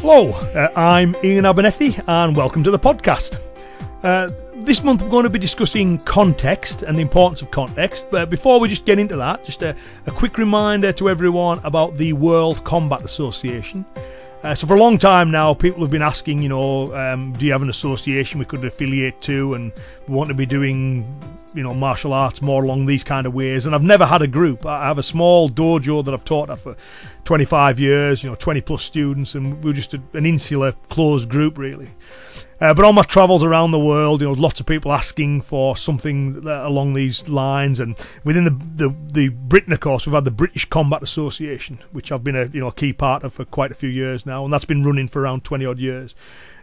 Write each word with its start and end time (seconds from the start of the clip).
Hello, 0.00 0.30
uh, 0.30 0.68
I'm 0.76 1.16
Ian 1.24 1.46
Abernethy, 1.46 1.98
and 2.06 2.36
welcome 2.36 2.62
to 2.62 2.70
the 2.70 2.78
podcast. 2.78 3.36
Uh, 4.04 4.30
this 4.56 4.84
month 4.84 5.00
we're 5.00 5.08
going 5.08 5.24
to 5.24 5.30
be 5.30 5.38
discussing 5.38 5.98
context 6.00 6.82
and 6.82 6.94
the 6.94 7.00
importance 7.00 7.40
of 7.40 7.50
context. 7.50 8.06
But 8.10 8.28
before 8.28 8.60
we 8.60 8.68
just 8.68 8.84
get 8.84 8.98
into 8.98 9.16
that, 9.16 9.42
just 9.46 9.62
a, 9.62 9.74
a 10.04 10.10
quick 10.10 10.36
reminder 10.36 10.92
to 10.92 11.08
everyone 11.08 11.58
about 11.64 11.96
the 11.96 12.12
World 12.12 12.62
Combat 12.64 13.02
Association. 13.02 13.82
Uh, 14.42 14.54
so 14.54 14.66
for 14.66 14.74
a 14.74 14.78
long 14.78 14.98
time 14.98 15.30
now, 15.30 15.54
people 15.54 15.80
have 15.80 15.90
been 15.90 16.02
asking, 16.02 16.42
you 16.42 16.50
know, 16.50 16.94
um, 16.94 17.32
do 17.32 17.46
you 17.46 17.52
have 17.52 17.62
an 17.62 17.70
association 17.70 18.38
we 18.38 18.44
could 18.44 18.62
affiliate 18.62 19.22
to, 19.22 19.54
and 19.54 19.72
we 20.06 20.14
want 20.14 20.28
to 20.28 20.34
be 20.34 20.44
doing, 20.44 21.18
you 21.54 21.62
know, 21.62 21.72
martial 21.72 22.12
arts 22.12 22.42
more 22.42 22.62
along 22.62 22.84
these 22.84 23.02
kind 23.02 23.26
of 23.26 23.32
ways. 23.32 23.64
And 23.64 23.74
I've 23.74 23.82
never 23.82 24.04
had 24.04 24.20
a 24.20 24.26
group. 24.26 24.66
I 24.66 24.86
have 24.86 24.98
a 24.98 25.02
small 25.02 25.48
dojo 25.48 26.04
that 26.04 26.12
I've 26.12 26.26
taught 26.26 26.50
at 26.50 26.60
for 26.60 26.76
25 27.24 27.80
years, 27.80 28.22
you 28.22 28.28
know, 28.28 28.36
20 28.36 28.60
plus 28.60 28.84
students, 28.84 29.34
and 29.34 29.64
we're 29.64 29.72
just 29.72 29.94
a, 29.94 30.02
an 30.12 30.26
insular, 30.26 30.72
closed 30.90 31.30
group, 31.30 31.56
really. 31.56 31.90
Uh, 32.60 32.72
but 32.72 32.84
on 32.84 32.94
my 32.94 33.02
travels 33.02 33.42
around 33.42 33.72
the 33.72 33.78
world, 33.78 34.20
you 34.20 34.26
know, 34.26 34.32
lots 34.32 34.60
of 34.60 34.66
people 34.66 34.92
asking 34.92 35.42
for 35.42 35.76
something 35.76 36.46
along 36.46 36.94
these 36.94 37.28
lines, 37.28 37.80
and 37.80 37.96
within 38.22 38.44
the, 38.44 38.50
the 38.50 38.94
the 39.12 39.28
Britain, 39.28 39.72
of 39.72 39.80
course, 39.80 40.06
we've 40.06 40.14
had 40.14 40.24
the 40.24 40.30
British 40.30 40.64
Combat 40.66 41.02
Association, 41.02 41.78
which 41.92 42.12
I've 42.12 42.22
been 42.22 42.36
a 42.36 42.46
you 42.46 42.60
know 42.60 42.68
a 42.68 42.72
key 42.72 42.92
part 42.92 43.24
of 43.24 43.34
for 43.34 43.44
quite 43.44 43.72
a 43.72 43.74
few 43.74 43.88
years 43.88 44.24
now, 44.24 44.44
and 44.44 44.52
that's 44.52 44.64
been 44.64 44.84
running 44.84 45.08
for 45.08 45.22
around 45.22 45.42
twenty 45.42 45.66
odd 45.66 45.78
years, 45.78 46.14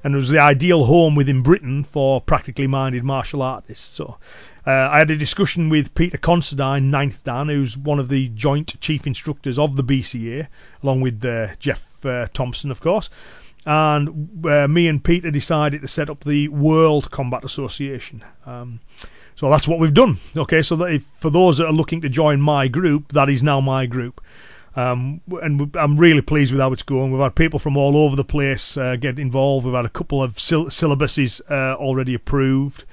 and 0.03 0.15
it 0.15 0.17
was 0.17 0.29
the 0.29 0.39
ideal 0.39 0.85
home 0.85 1.15
within 1.15 1.43
Britain 1.43 1.83
for 1.83 2.21
practically 2.21 2.67
minded 2.67 3.03
martial 3.03 3.41
artists. 3.41 3.85
So. 3.85 4.17
Uh, 4.63 4.89
I 4.91 4.99
had 4.99 5.09
a 5.09 5.17
discussion 5.17 5.69
with 5.69 5.95
Peter 5.95 6.19
Considine, 6.19 6.91
ninth 6.91 7.23
Dan, 7.23 7.47
who's 7.47 7.75
one 7.75 7.97
of 7.97 8.09
the 8.09 8.27
joint 8.27 8.79
chief 8.79 9.07
instructors 9.07 9.57
of 9.57 9.75
the 9.75 9.83
BCA, 9.83 10.49
along 10.83 11.01
with 11.01 11.25
uh, 11.25 11.55
Geoff 11.55 12.05
uh, 12.05 12.27
Thompson, 12.31 12.69
of 12.69 12.79
course 12.79 13.09
and 13.65 14.45
uh, 14.45 14.67
me 14.67 14.87
and 14.87 15.03
Peter 15.03 15.29
decided 15.29 15.81
to 15.81 15.87
set 15.87 16.09
up 16.09 16.23
the 16.23 16.47
World 16.47 17.11
Combat 17.11 17.43
Association. 17.43 18.23
Um, 18.45 18.79
so 19.35 19.49
that's 19.49 19.67
what 19.67 19.79
we've 19.79 19.93
done. 19.93 20.17
Okay, 20.35 20.61
so 20.61 20.81
if, 20.83 21.03
for 21.15 21.29
those 21.29 21.57
that 21.57 21.67
are 21.67 21.73
looking 21.73 22.01
to 22.01 22.09
join 22.09 22.41
my 22.41 22.67
group, 22.67 23.13
that 23.13 23.29
is 23.29 23.43
now 23.43 23.61
my 23.61 23.85
group. 23.85 24.21
Um, 24.75 25.21
and 25.41 25.75
I'm 25.75 25.97
really 25.97 26.21
pleased 26.21 26.51
with 26.51 26.61
how 26.61 26.71
it's 26.71 26.83
going. 26.83 27.11
We've 27.11 27.21
had 27.21 27.35
people 27.35 27.59
from 27.59 27.75
all 27.75 27.97
over 27.97 28.15
the 28.15 28.23
place 28.23 28.77
uh, 28.77 28.95
get 28.95 29.19
involved. 29.19 29.65
We've 29.65 29.75
had 29.75 29.85
a 29.85 29.89
couple 29.89 30.23
of 30.23 30.39
syll- 30.39 30.67
syllabuses 30.67 31.41
uh, 31.51 31.75
already 31.75 32.13
approved. 32.13 32.85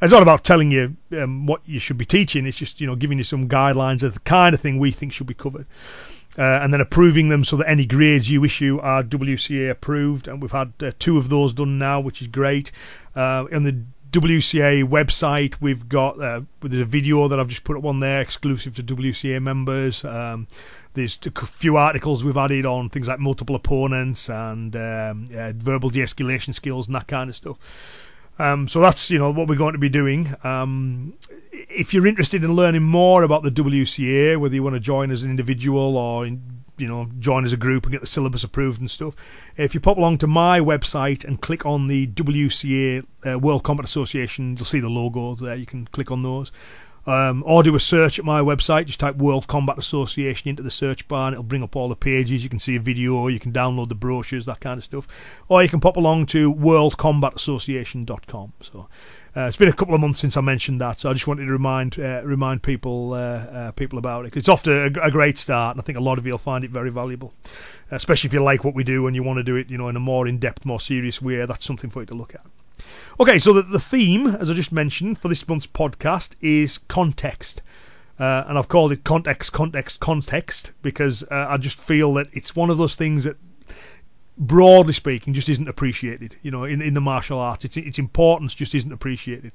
It's 0.00 0.12
not 0.12 0.22
about 0.22 0.44
telling 0.44 0.70
you 0.70 0.96
um, 1.12 1.46
what 1.46 1.62
you 1.66 1.78
should 1.80 1.98
be 1.98 2.04
teaching. 2.04 2.46
It's 2.46 2.58
just 2.58 2.80
you 2.80 2.86
know 2.86 2.94
giving 2.94 3.18
you 3.18 3.24
some 3.24 3.48
guidelines 3.48 4.02
of 4.02 4.14
the 4.14 4.20
kind 4.20 4.54
of 4.54 4.60
thing 4.60 4.78
we 4.78 4.92
think 4.92 5.12
should 5.12 5.26
be 5.26 5.34
covered 5.34 5.66
uh, 6.38 6.42
and 6.42 6.72
then 6.72 6.80
approving 6.80 7.28
them 7.28 7.44
so 7.44 7.56
that 7.56 7.68
any 7.68 7.86
grades 7.86 8.30
you 8.30 8.44
issue 8.44 8.78
are 8.80 9.02
WCA 9.02 9.70
approved. 9.70 10.26
And 10.28 10.42
we've 10.42 10.52
had 10.52 10.72
uh, 10.80 10.92
two 10.98 11.18
of 11.18 11.28
those 11.28 11.52
done 11.52 11.78
now, 11.78 12.00
which 12.00 12.20
is 12.20 12.28
great. 12.28 12.72
Uh, 13.14 13.46
on 13.52 13.62
the 13.62 13.84
WCA 14.10 14.84
website, 14.84 15.56
we've 15.60 15.88
got 15.88 16.20
uh, 16.20 16.42
there's 16.60 16.82
a 16.82 16.84
video 16.84 17.28
that 17.28 17.40
I've 17.40 17.48
just 17.48 17.64
put 17.64 17.76
up 17.76 17.84
on 17.84 18.00
there, 18.00 18.20
exclusive 18.20 18.74
to 18.76 18.82
WCA 18.82 19.42
members. 19.42 20.04
Um, 20.04 20.46
there's 20.94 21.18
a 21.26 21.46
few 21.46 21.76
articles 21.76 22.22
we've 22.22 22.36
added 22.36 22.64
on 22.64 22.88
things 22.88 23.08
like 23.08 23.18
multiple 23.18 23.56
opponents 23.56 24.28
and 24.28 24.76
um, 24.76 25.26
verbal 25.56 25.90
de-escalation 25.90 26.54
skills 26.54 26.86
and 26.86 26.94
that 26.94 27.08
kind 27.08 27.28
of 27.28 27.34
stuff. 27.34 27.58
Um, 28.38 28.66
so 28.68 28.80
that's 28.80 29.10
you 29.10 29.18
know 29.18 29.30
what 29.30 29.48
we're 29.48 29.54
going 29.56 29.74
to 29.74 29.78
be 29.78 29.88
doing. 29.88 30.34
Um, 30.42 31.14
if 31.52 31.94
you're 31.94 32.06
interested 32.06 32.42
in 32.42 32.54
learning 32.54 32.82
more 32.82 33.22
about 33.22 33.42
the 33.42 33.50
WCA, 33.50 34.38
whether 34.38 34.54
you 34.54 34.62
want 34.62 34.74
to 34.74 34.80
join 34.80 35.10
as 35.10 35.22
an 35.22 35.30
individual 35.30 35.96
or 35.96 36.26
in, 36.26 36.42
you 36.76 36.88
know 36.88 37.08
join 37.20 37.44
as 37.44 37.52
a 37.52 37.56
group 37.56 37.84
and 37.84 37.92
get 37.92 38.00
the 38.00 38.06
syllabus 38.06 38.42
approved 38.42 38.80
and 38.80 38.90
stuff, 38.90 39.14
if 39.56 39.74
you 39.74 39.80
pop 39.80 39.96
along 39.96 40.18
to 40.18 40.26
my 40.26 40.58
website 40.58 41.24
and 41.24 41.40
click 41.40 41.64
on 41.64 41.86
the 41.86 42.08
WCA 42.08 43.06
uh, 43.26 43.38
World 43.38 43.62
Combat 43.62 43.86
Association, 43.86 44.56
you'll 44.56 44.64
see 44.64 44.80
the 44.80 44.88
logos 44.88 45.40
there. 45.40 45.54
You 45.54 45.66
can 45.66 45.86
click 45.86 46.10
on 46.10 46.22
those. 46.22 46.50
Um, 47.06 47.42
or 47.46 47.62
do 47.62 47.74
a 47.74 47.80
search 47.80 48.18
at 48.18 48.24
my 48.24 48.40
website. 48.40 48.86
Just 48.86 49.00
type 49.00 49.16
World 49.16 49.46
Combat 49.46 49.76
Association 49.78 50.48
into 50.48 50.62
the 50.62 50.70
search 50.70 51.06
bar 51.06 51.26
and 51.28 51.34
it'll 51.34 51.44
bring 51.44 51.62
up 51.62 51.76
all 51.76 51.88
the 51.88 51.96
pages. 51.96 52.42
You 52.42 52.50
can 52.50 52.58
see 52.58 52.76
a 52.76 52.80
video, 52.80 53.28
you 53.28 53.38
can 53.38 53.52
download 53.52 53.88
the 53.90 53.94
brochures, 53.94 54.46
that 54.46 54.60
kind 54.60 54.78
of 54.78 54.84
stuff. 54.84 55.06
Or 55.48 55.62
you 55.62 55.68
can 55.68 55.80
pop 55.80 55.96
along 55.96 56.26
to 56.26 56.52
worldcombatassociation.com. 56.54 58.52
So 58.60 58.88
uh, 59.36 59.46
it's 59.46 59.56
been 59.56 59.68
a 59.68 59.72
couple 59.72 59.94
of 59.94 60.00
months 60.00 60.18
since 60.18 60.36
I 60.36 60.40
mentioned 60.40 60.80
that, 60.80 61.00
so 61.00 61.10
I 61.10 61.12
just 61.12 61.26
wanted 61.26 61.46
to 61.46 61.52
remind 61.52 61.98
uh, 61.98 62.22
remind 62.24 62.62
people 62.62 63.14
uh, 63.14 63.16
uh 63.18 63.72
people 63.72 63.98
about 63.98 64.26
it. 64.26 64.36
It's 64.36 64.48
often 64.48 64.72
a, 64.72 65.06
a, 65.06 65.10
great 65.10 65.38
start, 65.38 65.74
and 65.74 65.80
I 65.80 65.84
think 65.84 65.98
a 65.98 66.00
lot 66.00 66.18
of 66.18 66.26
you'll 66.26 66.38
find 66.38 66.64
it 66.64 66.70
very 66.70 66.90
valuable, 66.90 67.34
especially 67.90 68.28
if 68.28 68.34
you 68.34 68.42
like 68.42 68.64
what 68.64 68.74
we 68.74 68.84
do 68.84 69.06
and 69.06 69.16
you 69.16 69.22
want 69.22 69.38
to 69.38 69.42
do 69.42 69.56
it, 69.56 69.68
you 69.70 69.78
know, 69.78 69.88
in 69.88 69.96
a 69.96 70.00
more 70.00 70.28
in 70.28 70.38
depth, 70.38 70.64
more 70.64 70.80
serious 70.80 71.20
way. 71.20 71.44
That's 71.46 71.64
something 71.64 71.90
for 71.90 72.00
you 72.00 72.06
to 72.06 72.14
look 72.14 72.34
at. 72.34 72.46
Okay, 73.20 73.38
so 73.38 73.52
the, 73.52 73.62
the 73.62 73.78
theme, 73.78 74.26
as 74.26 74.50
I 74.50 74.54
just 74.54 74.72
mentioned, 74.72 75.18
for 75.18 75.28
this 75.28 75.46
month's 75.46 75.66
podcast 75.66 76.34
is 76.40 76.78
context. 76.78 77.62
Uh, 78.18 78.44
and 78.46 78.56
I've 78.58 78.68
called 78.68 78.92
it 78.92 79.02
context, 79.02 79.52
context, 79.52 79.98
context 80.00 80.72
because 80.82 81.24
uh, 81.24 81.46
I 81.48 81.56
just 81.56 81.78
feel 81.78 82.14
that 82.14 82.28
it's 82.32 82.54
one 82.54 82.70
of 82.70 82.78
those 82.78 82.94
things 82.94 83.24
that, 83.24 83.36
broadly 84.36 84.92
speaking, 84.92 85.34
just 85.34 85.48
isn't 85.48 85.68
appreciated. 85.68 86.36
You 86.42 86.50
know, 86.50 86.64
in, 86.64 86.82
in 86.82 86.94
the 86.94 87.00
martial 87.00 87.38
arts, 87.38 87.64
its 87.64 87.76
its 87.76 87.98
importance 87.98 88.54
just 88.54 88.74
isn't 88.74 88.92
appreciated. 88.92 89.52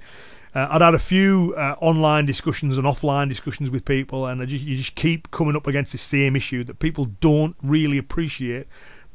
Uh, 0.55 0.67
I'd 0.71 0.81
had 0.81 0.95
a 0.95 0.99
few 0.99 1.53
uh, 1.55 1.75
online 1.79 2.25
discussions 2.25 2.77
and 2.77 2.87
offline 2.87 3.29
discussions 3.29 3.69
with 3.69 3.85
people, 3.85 4.25
and 4.25 4.47
just, 4.47 4.63
you 4.63 4.77
just 4.77 4.95
keep 4.95 5.29
coming 5.31 5.55
up 5.55 5.67
against 5.67 5.91
the 5.91 5.97
same 5.97 6.35
issue 6.35 6.63
that 6.63 6.79
people 6.79 7.05
don't 7.05 7.55
really 7.61 7.97
appreciate 7.97 8.67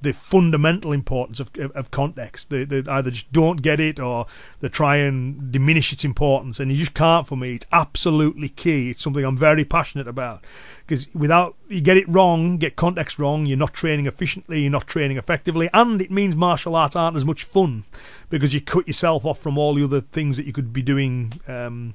the 0.04 0.12
fundamental 0.12 0.92
importance 0.92 1.40
of, 1.40 1.50
of, 1.58 1.72
of 1.72 1.90
context. 1.90 2.50
They, 2.50 2.64
they, 2.64 2.82
either 2.88 3.10
just 3.10 3.32
don't 3.32 3.62
get 3.62 3.80
it 3.80 3.98
or 3.98 4.26
they 4.60 4.68
try 4.68 4.96
and 4.96 5.50
diminish 5.50 5.92
its 5.92 6.04
importance, 6.04 6.60
and 6.60 6.70
you 6.70 6.76
just 6.76 6.94
can't. 6.94 7.26
For 7.26 7.36
me, 7.36 7.54
it's 7.54 7.66
absolutely 7.72 8.50
key. 8.50 8.90
It's 8.90 9.02
something 9.02 9.24
I'm 9.24 9.36
very 9.36 9.64
passionate 9.64 10.06
about 10.06 10.44
because 10.86 11.12
without 11.14 11.56
you 11.68 11.80
get 11.80 11.96
it 11.96 12.08
wrong, 12.08 12.58
get 12.58 12.76
context 12.76 13.18
wrong, 13.18 13.46
you're 13.46 13.56
not 13.56 13.72
training 13.72 14.06
efficiently, 14.06 14.60
you're 14.60 14.70
not 14.70 14.86
training 14.86 15.16
effectively, 15.16 15.68
and 15.72 16.00
it 16.00 16.10
means 16.10 16.36
martial 16.36 16.76
arts 16.76 16.94
aren't 16.94 17.16
as 17.16 17.24
much 17.24 17.42
fun 17.42 17.84
because 18.28 18.52
you 18.52 18.60
cut 18.60 18.86
yourself 18.86 19.24
off 19.24 19.38
from 19.38 19.56
all 19.58 19.74
the 19.74 19.82
other 19.82 20.02
things 20.02 20.36
that 20.36 20.46
you 20.46 20.52
could 20.52 20.72
be 20.72 20.82
doing. 20.82 21.40
Um, 21.48 21.94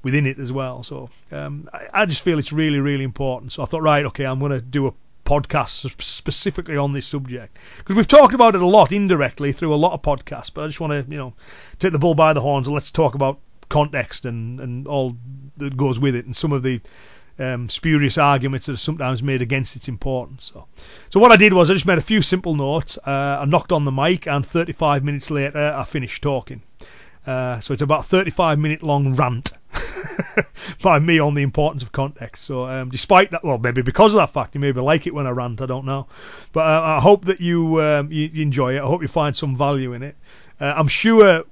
within 0.00 0.26
it 0.26 0.38
as 0.38 0.52
well, 0.52 0.84
so 0.84 1.10
um, 1.32 1.68
I, 1.72 1.88
I 1.92 2.06
just 2.06 2.22
feel 2.22 2.38
it's 2.38 2.52
really, 2.52 2.78
really 2.78 3.02
important. 3.02 3.50
So 3.50 3.64
I 3.64 3.66
thought, 3.66 3.82
right, 3.82 4.06
okay, 4.06 4.24
I'm 4.24 4.38
going 4.38 4.52
to 4.52 4.60
do 4.60 4.86
a 4.86 4.92
podcasts 5.28 6.02
specifically 6.02 6.76
on 6.76 6.94
this 6.94 7.06
subject 7.06 7.56
because 7.76 7.94
we've 7.94 8.08
talked 8.08 8.32
about 8.32 8.54
it 8.54 8.62
a 8.62 8.66
lot 8.66 8.90
indirectly 8.92 9.52
through 9.52 9.74
a 9.74 9.76
lot 9.76 9.92
of 9.92 10.00
podcasts. 10.00 10.52
But 10.52 10.64
I 10.64 10.66
just 10.68 10.80
want 10.80 10.92
to, 10.92 11.12
you 11.12 11.18
know, 11.18 11.34
take 11.78 11.92
the 11.92 11.98
bull 11.98 12.14
by 12.14 12.32
the 12.32 12.40
horns 12.40 12.66
and 12.66 12.74
let's 12.74 12.90
talk 12.90 13.14
about 13.14 13.38
context 13.68 14.24
and 14.24 14.58
and 14.58 14.88
all 14.88 15.16
that 15.58 15.76
goes 15.76 15.98
with 15.98 16.14
it 16.14 16.24
and 16.24 16.34
some 16.34 16.52
of 16.52 16.62
the 16.62 16.80
um, 17.38 17.68
spurious 17.68 18.18
arguments 18.18 18.66
that 18.66 18.72
are 18.72 18.76
sometimes 18.76 19.22
made 19.22 19.42
against 19.42 19.76
its 19.76 19.86
importance. 19.86 20.50
So, 20.52 20.66
so 21.08 21.20
what 21.20 21.30
I 21.30 21.36
did 21.36 21.52
was 21.52 21.70
I 21.70 21.74
just 21.74 21.86
made 21.86 21.98
a 21.98 22.02
few 22.02 22.20
simple 22.22 22.54
notes. 22.54 22.98
Uh, 23.06 23.38
I 23.40 23.44
knocked 23.44 23.70
on 23.70 23.84
the 23.84 23.92
mic, 23.92 24.26
and 24.26 24.44
35 24.44 25.04
minutes 25.04 25.30
later, 25.30 25.72
I 25.76 25.84
finished 25.84 26.22
talking. 26.22 26.62
Uh, 27.26 27.60
so 27.60 27.72
it's 27.72 27.82
about 27.82 28.06
35 28.06 28.58
minute 28.58 28.82
long 28.82 29.14
rant 29.14 29.52
by 30.82 30.98
me 30.98 31.18
on 31.18 31.34
the 31.34 31.42
importance 31.42 31.82
of 31.82 31.92
context. 31.92 32.44
So, 32.44 32.66
um, 32.66 32.90
despite 32.90 33.30
that, 33.30 33.44
well, 33.44 33.58
maybe 33.58 33.82
because 33.82 34.14
of 34.14 34.18
that 34.18 34.30
fact, 34.30 34.54
you 34.54 34.60
maybe 34.60 34.80
like 34.80 35.06
it 35.06 35.14
when 35.14 35.26
I 35.26 35.30
rant. 35.30 35.60
I 35.60 35.66
don't 35.66 35.84
know, 35.86 36.06
but 36.52 36.66
uh, 36.66 36.82
I 36.98 37.00
hope 37.00 37.24
that 37.26 37.40
you, 37.40 37.80
um, 37.80 38.10
you, 38.12 38.30
you 38.32 38.42
enjoy 38.42 38.76
it. 38.76 38.82
I 38.82 38.86
hope 38.86 39.02
you 39.02 39.08
find 39.08 39.36
some 39.36 39.56
value 39.56 39.92
in 39.92 40.02
it. 40.02 40.16
Uh, 40.60 40.74
I'm 40.76 40.88
sure 40.88 41.44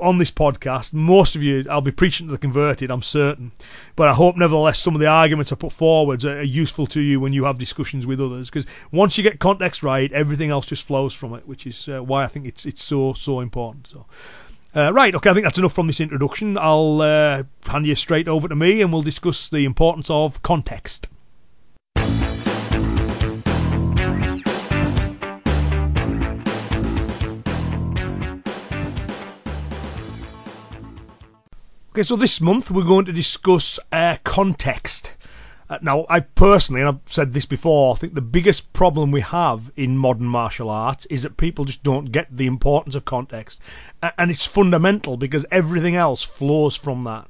on 0.00 0.18
this 0.18 0.30
podcast, 0.30 0.92
most 0.92 1.34
of 1.34 1.42
you, 1.42 1.64
I'll 1.68 1.80
be 1.80 1.90
preaching 1.90 2.26
to 2.26 2.32
the 2.32 2.38
converted, 2.38 2.90
I'm 2.90 3.02
certain. 3.02 3.52
But 3.96 4.08
I 4.08 4.14
hope, 4.14 4.36
nevertheless, 4.36 4.78
some 4.78 4.94
of 4.94 5.00
the 5.00 5.06
arguments 5.06 5.52
I 5.52 5.56
put 5.56 5.72
forwards 5.72 6.24
are, 6.24 6.42
useful 6.42 6.86
to 6.88 7.00
you 7.00 7.20
when 7.20 7.32
you 7.32 7.44
have 7.44 7.58
discussions 7.58 8.06
with 8.06 8.20
others. 8.20 8.48
Because 8.48 8.66
once 8.92 9.18
you 9.18 9.24
get 9.24 9.40
context 9.40 9.82
right, 9.82 10.12
everything 10.12 10.50
else 10.50 10.66
just 10.66 10.84
flows 10.84 11.14
from 11.14 11.34
it, 11.34 11.46
which 11.46 11.66
is 11.66 11.88
uh, 11.88 12.02
why 12.02 12.24
I 12.24 12.26
think 12.26 12.46
it's 12.46 12.64
it's 12.64 12.82
so 12.82 13.12
so 13.12 13.40
important. 13.40 13.88
So. 13.88 14.06
Uh, 14.76 14.92
right, 14.92 15.14
okay, 15.14 15.30
I 15.30 15.34
think 15.34 15.44
that's 15.44 15.56
enough 15.56 15.72
from 15.72 15.86
this 15.86 15.98
introduction. 15.98 16.58
I'll 16.58 17.00
uh, 17.00 17.44
hand 17.66 17.86
you 17.86 17.94
straight 17.94 18.28
over 18.28 18.48
to 18.48 18.54
me 18.54 18.82
and 18.82 18.92
we'll 18.92 19.02
discuss 19.02 19.48
the 19.48 19.64
importance 19.64 20.10
of 20.10 20.42
context. 20.42 21.08
Okay, 31.92 32.04
so 32.04 32.14
this 32.14 32.40
month 32.40 32.70
we're 32.70 32.84
going 32.84 33.06
to 33.06 33.12
discuss 33.12 33.80
uh, 33.90 34.18
context. 34.22 35.14
Uh, 35.70 35.78
now, 35.82 36.06
I 36.08 36.20
personally, 36.20 36.80
and 36.80 36.88
I've 36.88 37.00
said 37.12 37.32
this 37.32 37.44
before, 37.44 37.94
I 37.94 37.98
think 37.98 38.14
the 38.14 38.22
biggest 38.22 38.72
problem 38.72 39.10
we 39.10 39.20
have 39.20 39.70
in 39.76 39.98
modern 39.98 40.26
martial 40.26 40.70
arts 40.70 41.04
is 41.06 41.22
that 41.22 41.36
people 41.36 41.66
just 41.66 41.82
don't 41.82 42.10
get 42.12 42.34
the 42.34 42.46
importance 42.46 42.94
of 42.94 43.04
context. 43.04 43.60
And 44.16 44.30
it's 44.30 44.46
fundamental 44.46 45.16
because 45.16 45.44
everything 45.50 45.94
else 45.94 46.22
flows 46.22 46.74
from 46.74 47.02
that. 47.02 47.26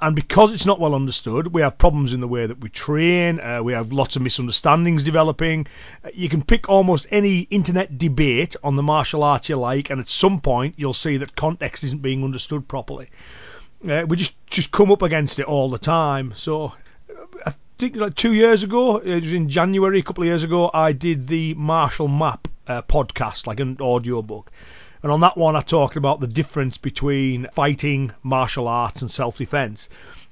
And 0.00 0.16
because 0.16 0.52
it's 0.52 0.66
not 0.66 0.80
well 0.80 0.96
understood, 0.96 1.54
we 1.54 1.62
have 1.62 1.78
problems 1.78 2.12
in 2.12 2.20
the 2.20 2.26
way 2.26 2.46
that 2.46 2.60
we 2.60 2.68
train. 2.68 3.38
Uh, 3.38 3.62
we 3.62 3.72
have 3.72 3.92
lots 3.92 4.16
of 4.16 4.22
misunderstandings 4.22 5.04
developing. 5.04 5.66
Uh, 6.04 6.08
you 6.12 6.28
can 6.28 6.42
pick 6.42 6.68
almost 6.68 7.06
any 7.12 7.42
internet 7.50 7.98
debate 7.98 8.56
on 8.64 8.74
the 8.74 8.82
martial 8.82 9.22
arts 9.22 9.48
you 9.48 9.56
like, 9.56 9.90
and 9.90 10.00
at 10.00 10.08
some 10.08 10.40
point 10.40 10.74
you'll 10.76 10.92
see 10.92 11.16
that 11.16 11.36
context 11.36 11.84
isn't 11.84 12.02
being 12.02 12.24
understood 12.24 12.66
properly. 12.66 13.10
Uh, 13.88 14.04
we 14.08 14.16
just 14.16 14.34
just 14.46 14.72
come 14.72 14.90
up 14.90 15.02
against 15.02 15.38
it 15.38 15.46
all 15.46 15.70
the 15.70 15.78
time. 15.78 16.32
So 16.36 16.72
think 17.82 17.96
like 17.96 18.14
two 18.14 18.32
years 18.32 18.62
ago, 18.62 18.98
it 18.98 19.24
was 19.24 19.32
in 19.32 19.48
January, 19.48 19.98
a 19.98 20.02
couple 20.04 20.22
of 20.22 20.28
years 20.28 20.44
ago, 20.44 20.70
I 20.72 20.92
did 20.92 21.26
the 21.26 21.54
Martial 21.54 22.06
Map 22.06 22.46
uh, 22.68 22.82
podcast, 22.82 23.44
like 23.44 23.58
an 23.58 23.76
audio 23.80 24.22
book. 24.22 24.52
And 25.02 25.10
on 25.10 25.18
that 25.22 25.36
one, 25.36 25.56
I 25.56 25.62
talked 25.62 25.96
about 25.96 26.20
the 26.20 26.28
difference 26.28 26.78
between 26.78 27.48
fighting, 27.50 28.12
martial 28.22 28.68
arts, 28.68 29.02
and 29.02 29.10
self 29.10 29.38
defense. 29.38 29.88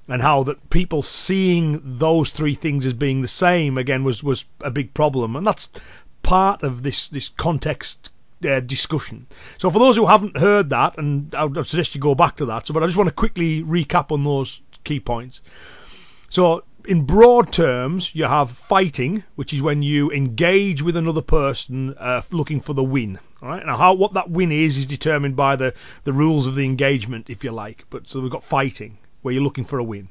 And 0.09 0.23
how 0.23 0.45
that 0.45 0.71
people 0.71 1.03
seeing 1.03 1.81
those 1.83 2.31
three 2.31 2.55
things 2.55 2.87
as 2.87 2.93
being 2.93 3.21
the 3.21 3.27
same 3.27 3.77
again 3.77 4.05
was, 4.05 4.23
was 4.23 4.45
a 4.61 4.71
big 4.71 4.95
problem, 4.95 5.35
and 5.35 5.45
that's 5.45 5.71
part 6.23 6.63
of 6.63 6.85
this 6.85 7.09
this 7.09 7.29
context 7.29 8.11
uh, 8.49 8.61
discussion. 8.61 9.27
So 9.59 9.71
for 9.71 9.81
those 9.81 9.97
who 9.97 10.07
haven't 10.07 10.37
heard 10.37 10.71
that, 10.71 10.97
and 10.99 11.35
I 11.35 11.47
would 11.47 11.67
suggest 11.67 11.97
you 11.97 12.01
go 12.01 12.15
back 12.15 12.37
to 12.37 12.47
that. 12.47 12.69
So, 12.69 12.75
but 12.75 12.85
I 12.85 12.87
just 12.87 12.97
want 12.97 13.09
to 13.09 13.15
quickly 13.15 13.61
recap 13.65 14.13
on 14.13 14.23
those 14.23 14.63
key 14.85 15.01
points. 15.01 15.41
So 16.29 16.63
in 16.87 17.05
broad 17.05 17.53
terms, 17.53 18.15
you 18.15 18.25
have 18.25 18.51
fighting, 18.51 19.25
which 19.35 19.53
is 19.53 19.63
when 19.63 19.83
you 19.83 20.11
engage 20.11 20.83
with 20.83 20.97
another 20.97 21.23
person 21.23 21.95
uh, 21.99 22.23
looking 22.31 22.61
for 22.61 22.75
the 22.75 22.85
win. 22.85 23.19
All 23.43 23.49
right. 23.49 23.65
Now, 23.65 23.77
how 23.77 23.95
what 23.95 24.13
that 24.15 24.31
win 24.31 24.53
is 24.53 24.77
is 24.77 24.87
determined 24.87 25.37
by 25.37 25.57
the 25.57 25.75
the 26.05 26.13
rules 26.13 26.47
of 26.47 26.55
the 26.55 26.65
engagement, 26.65 27.31
if 27.31 27.43
you 27.43 27.53
like. 27.53 27.85
But 27.91 28.09
so 28.09 28.21
we've 28.21 28.31
got 28.31 28.45
fighting, 28.45 28.99
where 29.23 29.33
you're 29.33 29.43
looking 29.43 29.65
for 29.65 29.79
a 29.79 29.85
win. 29.85 30.09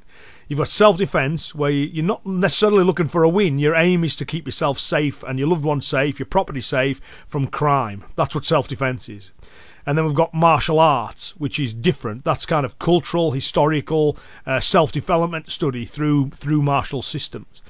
You've 0.48 0.58
got 0.58 0.68
self 0.68 0.98
defense, 0.98 1.54
where 1.54 1.70
you're 1.70 2.04
not 2.04 2.26
necessarily 2.26 2.82
looking 2.82 3.06
for 3.06 3.22
a 3.22 3.28
win. 3.28 3.60
Your 3.60 3.76
aim 3.76 4.02
is 4.02 4.16
to 4.16 4.24
keep 4.24 4.46
yourself 4.46 4.78
safe 4.78 5.22
and 5.22 5.38
your 5.38 5.48
loved 5.48 5.64
ones 5.64 5.86
safe, 5.86 6.18
your 6.18 6.26
property 6.26 6.60
safe 6.60 7.00
from 7.28 7.46
crime. 7.46 8.04
That's 8.16 8.34
what 8.34 8.44
self 8.44 8.66
defense 8.66 9.08
is. 9.08 9.30
And 9.90 9.98
then 9.98 10.06
we've 10.06 10.14
got 10.14 10.32
martial 10.32 10.78
arts, 10.78 11.34
which 11.36 11.58
is 11.58 11.74
different. 11.74 12.22
That's 12.22 12.46
kind 12.46 12.64
of 12.64 12.78
cultural, 12.78 13.32
historical, 13.32 14.16
uh, 14.46 14.60
self-development 14.60 15.50
study 15.50 15.84
through 15.84 16.30
through 16.30 16.62
martial 16.62 17.02
systems. 17.02 17.60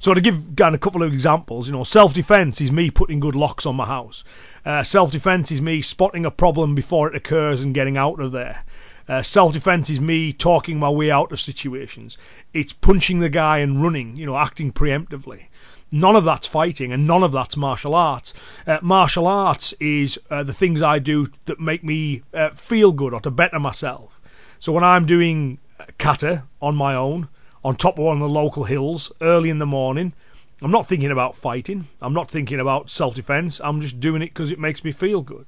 So 0.00 0.14
to 0.14 0.20
give 0.22 0.56
kind 0.56 0.74
of 0.74 0.80
a 0.80 0.82
couple 0.82 1.02
of 1.02 1.12
examples, 1.12 1.66
you 1.68 1.74
know, 1.74 1.84
self-defense 1.84 2.62
is 2.62 2.72
me 2.72 2.90
putting 2.90 3.20
good 3.20 3.36
locks 3.36 3.66
on 3.66 3.76
my 3.76 3.84
house. 3.84 4.24
Uh, 4.64 4.82
self-defense 4.82 5.50
is 5.50 5.60
me 5.60 5.82
spotting 5.82 6.24
a 6.24 6.30
problem 6.30 6.74
before 6.74 7.06
it 7.06 7.14
occurs 7.14 7.60
and 7.60 7.74
getting 7.74 7.98
out 7.98 8.18
of 8.18 8.32
there. 8.32 8.64
Uh, 9.06 9.20
self-defense 9.20 9.90
is 9.90 10.00
me 10.00 10.32
talking 10.32 10.78
my 10.78 10.88
way 10.88 11.10
out 11.10 11.32
of 11.32 11.38
situations. 11.38 12.16
It's 12.54 12.72
punching 12.72 13.18
the 13.18 13.28
guy 13.28 13.58
and 13.58 13.82
running, 13.82 14.16
you 14.16 14.24
know, 14.24 14.38
acting 14.38 14.72
preemptively. 14.72 15.48
None 15.90 16.16
of 16.16 16.24
that's 16.24 16.46
fighting 16.46 16.92
and 16.92 17.06
none 17.06 17.22
of 17.22 17.32
that's 17.32 17.56
martial 17.56 17.94
arts. 17.94 18.34
Uh, 18.66 18.78
martial 18.82 19.26
arts 19.26 19.72
is 19.80 20.18
uh, 20.30 20.42
the 20.42 20.52
things 20.52 20.82
I 20.82 20.98
do 20.98 21.28
that 21.46 21.58
make 21.58 21.82
me 21.82 22.22
uh, 22.34 22.50
feel 22.50 22.92
good 22.92 23.14
or 23.14 23.20
to 23.22 23.30
better 23.30 23.58
myself. 23.58 24.20
So 24.58 24.72
when 24.72 24.84
I'm 24.84 25.06
doing 25.06 25.58
kata 25.98 26.44
on 26.60 26.76
my 26.76 26.94
own, 26.94 27.28
on 27.64 27.76
top 27.76 27.98
of 27.98 28.04
one 28.04 28.16
of 28.16 28.20
the 28.20 28.28
local 28.28 28.64
hills, 28.64 29.12
early 29.20 29.50
in 29.50 29.58
the 29.58 29.66
morning, 29.66 30.12
I'm 30.60 30.70
not 30.70 30.86
thinking 30.86 31.10
about 31.10 31.36
fighting. 31.36 31.86
I'm 32.00 32.12
not 32.12 32.28
thinking 32.28 32.60
about 32.60 32.90
self 32.90 33.14
defense. 33.14 33.60
I'm 33.62 33.80
just 33.80 34.00
doing 34.00 34.22
it 34.22 34.30
because 34.34 34.50
it 34.50 34.58
makes 34.58 34.84
me 34.84 34.92
feel 34.92 35.22
good. 35.22 35.46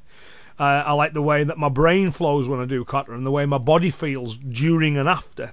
Uh, 0.59 0.85
I 0.87 0.93
like 0.93 1.15
the 1.15 1.23
way 1.23 1.43
that 1.43 1.59
my 1.59 1.69
brain 1.69 2.11
flows 2.11 2.49
when 2.49 2.61
I 2.61 2.65
do 2.65 2.85
kata 2.85 3.13
and 3.13 3.27
the 3.27 3.31
way 3.31 3.47
my 3.47 3.59
body 3.59 3.91
feels 3.91 4.37
during 4.37 4.97
and 4.97 5.09
after. 5.09 5.53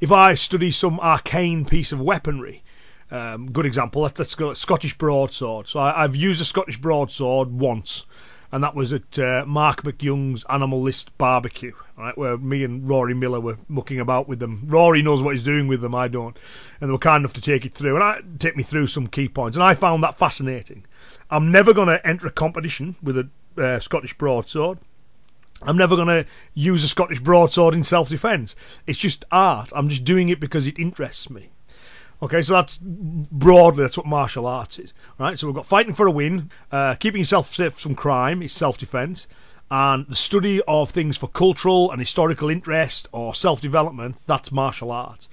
If 0.00 0.12
I 0.12 0.34
study 0.34 0.70
some 0.70 1.00
arcane 1.00 1.64
piece 1.64 1.90
of 1.90 2.00
weaponry, 2.00 2.62
um, 3.10 3.50
good 3.50 3.66
example. 3.66 4.02
Let's, 4.02 4.34
go 4.34 4.54
Scottish 4.54 4.96
broadsword. 4.96 5.66
So 5.66 5.80
I, 5.80 6.02
have 6.02 6.16
used 6.16 6.40
a 6.40 6.44
Scottish 6.44 6.78
broadsword 6.78 7.52
once, 7.52 8.06
and 8.52 8.62
that 8.62 8.74
was 8.74 8.92
at 8.92 9.18
uh, 9.18 9.44
Marc 9.46 9.82
MacYoung's 9.82 10.44
Animal 10.48 10.82
List 10.82 11.16
barbecue, 11.16 11.72
right, 11.96 12.16
where 12.16 12.36
me 12.36 12.64
and 12.64 12.88
Rory 12.88 13.14
Miller 13.14 13.40
were 13.40 13.58
mucking 13.68 14.00
about 14.00 14.28
with 14.28 14.40
them. 14.40 14.62
Rory 14.66 15.02
knows 15.02 15.22
what 15.22 15.34
he's 15.34 15.44
doing 15.44 15.68
with 15.68 15.80
them, 15.80 15.94
I 15.94 16.08
don't, 16.08 16.36
and 16.80 16.88
they 16.88 16.92
were 16.92 16.98
kind 16.98 17.22
enough 17.22 17.34
to 17.34 17.40
take 17.40 17.64
it 17.64 17.74
through 17.74 17.94
and 17.94 18.04
I, 18.04 18.20
take 18.38 18.56
me 18.56 18.62
through 18.62 18.88
some 18.88 19.06
key 19.06 19.28
points, 19.28 19.56
and 19.56 19.64
I 19.64 19.74
found 19.74 20.02
that 20.02 20.18
fascinating. 20.18 20.84
I'm 21.30 21.50
never 21.50 21.72
going 21.72 21.88
to 21.88 22.06
enter 22.06 22.26
a 22.26 22.32
competition 22.32 22.96
with 23.02 23.18
a 23.18 23.28
uh, 23.56 23.80
Scottish 23.80 24.16
broadsword. 24.16 24.78
I'm 25.62 25.76
never 25.76 25.96
going 25.96 26.08
to 26.08 26.24
use 26.54 26.84
a 26.84 26.88
Scottish 26.88 27.20
broadsword 27.20 27.74
in 27.74 27.82
self 27.82 28.08
defence. 28.08 28.54
It's 28.86 28.98
just 28.98 29.24
art. 29.32 29.72
I'm 29.74 29.88
just 29.88 30.04
doing 30.04 30.28
it 30.28 30.40
because 30.40 30.66
it 30.66 30.78
interests 30.78 31.28
me. 31.28 31.50
Okay, 32.20 32.42
so 32.42 32.54
that's 32.54 32.78
broadly 32.78 33.84
that's 33.84 33.96
what 33.96 34.06
martial 34.06 34.46
arts 34.46 34.78
is. 34.78 34.92
Right, 35.18 35.38
so 35.38 35.46
we've 35.46 35.54
got 35.54 35.66
fighting 35.66 35.94
for 35.94 36.06
a 36.06 36.10
win, 36.10 36.50
uh, 36.72 36.94
keeping 36.94 37.20
yourself 37.20 37.54
safe 37.54 37.74
from 37.74 37.94
crime 37.94 38.42
is 38.42 38.52
self-defense, 38.52 39.28
and 39.70 40.06
the 40.08 40.16
study 40.16 40.60
of 40.66 40.90
things 40.90 41.16
for 41.16 41.28
cultural 41.28 41.90
and 41.90 42.00
historical 42.00 42.48
interest 42.50 43.06
or 43.12 43.34
self-development 43.34 44.16
that's 44.26 44.50
martial 44.50 44.90
arts, 44.90 45.28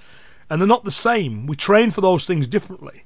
and 0.49 0.61
they're 0.61 0.67
not 0.67 0.83
the 0.83 0.91
same. 0.91 1.47
We 1.47 1.55
train 1.55 1.89
for 1.89 2.01
those 2.01 2.25
things 2.25 2.45
differently. 2.45 3.03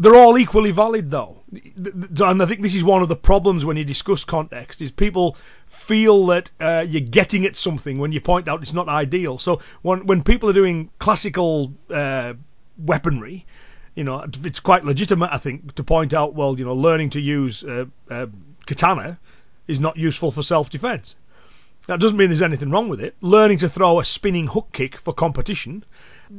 They're 0.00 0.14
all 0.14 0.38
equally 0.38 0.70
valid 0.70 1.10
though, 1.10 1.42
and 1.52 2.42
I 2.42 2.46
think 2.46 2.62
this 2.62 2.74
is 2.74 2.84
one 2.84 3.02
of 3.02 3.08
the 3.08 3.16
problems 3.16 3.64
when 3.64 3.76
you 3.76 3.84
discuss 3.84 4.24
context 4.24 4.80
is 4.80 4.90
people 4.90 5.36
feel 5.66 6.26
that 6.26 6.50
uh, 6.60 6.84
you're 6.86 7.00
getting 7.00 7.44
at 7.44 7.56
something 7.56 7.98
when 7.98 8.12
you 8.12 8.20
point 8.20 8.48
out 8.48 8.62
it's 8.62 8.72
not 8.72 8.88
ideal. 8.88 9.38
So 9.38 9.60
when 9.82 10.06
when 10.06 10.22
people 10.22 10.48
are 10.48 10.52
doing 10.52 10.90
classical 10.98 11.74
uh, 11.90 12.34
weaponry. 12.78 13.46
You 13.94 14.04
know, 14.04 14.24
it's 14.44 14.60
quite 14.60 14.84
legitimate, 14.84 15.30
I 15.32 15.38
think, 15.38 15.74
to 15.74 15.82
point 15.82 16.14
out, 16.14 16.34
well, 16.34 16.58
you 16.58 16.64
know, 16.64 16.74
learning 16.74 17.10
to 17.10 17.20
use 17.20 17.64
uh, 17.64 17.86
uh, 18.08 18.26
katana 18.66 19.18
is 19.66 19.80
not 19.80 19.96
useful 19.96 20.30
for 20.30 20.42
self-defense. 20.42 21.16
That 21.88 22.00
doesn't 22.00 22.18
mean 22.18 22.28
there's 22.28 22.42
anything 22.42 22.70
wrong 22.70 22.88
with 22.88 23.00
it. 23.00 23.16
Learning 23.20 23.58
to 23.58 23.68
throw 23.68 23.98
a 23.98 24.04
spinning 24.04 24.48
hook 24.48 24.68
kick 24.72 24.96
for 24.96 25.14
competition, 25.14 25.84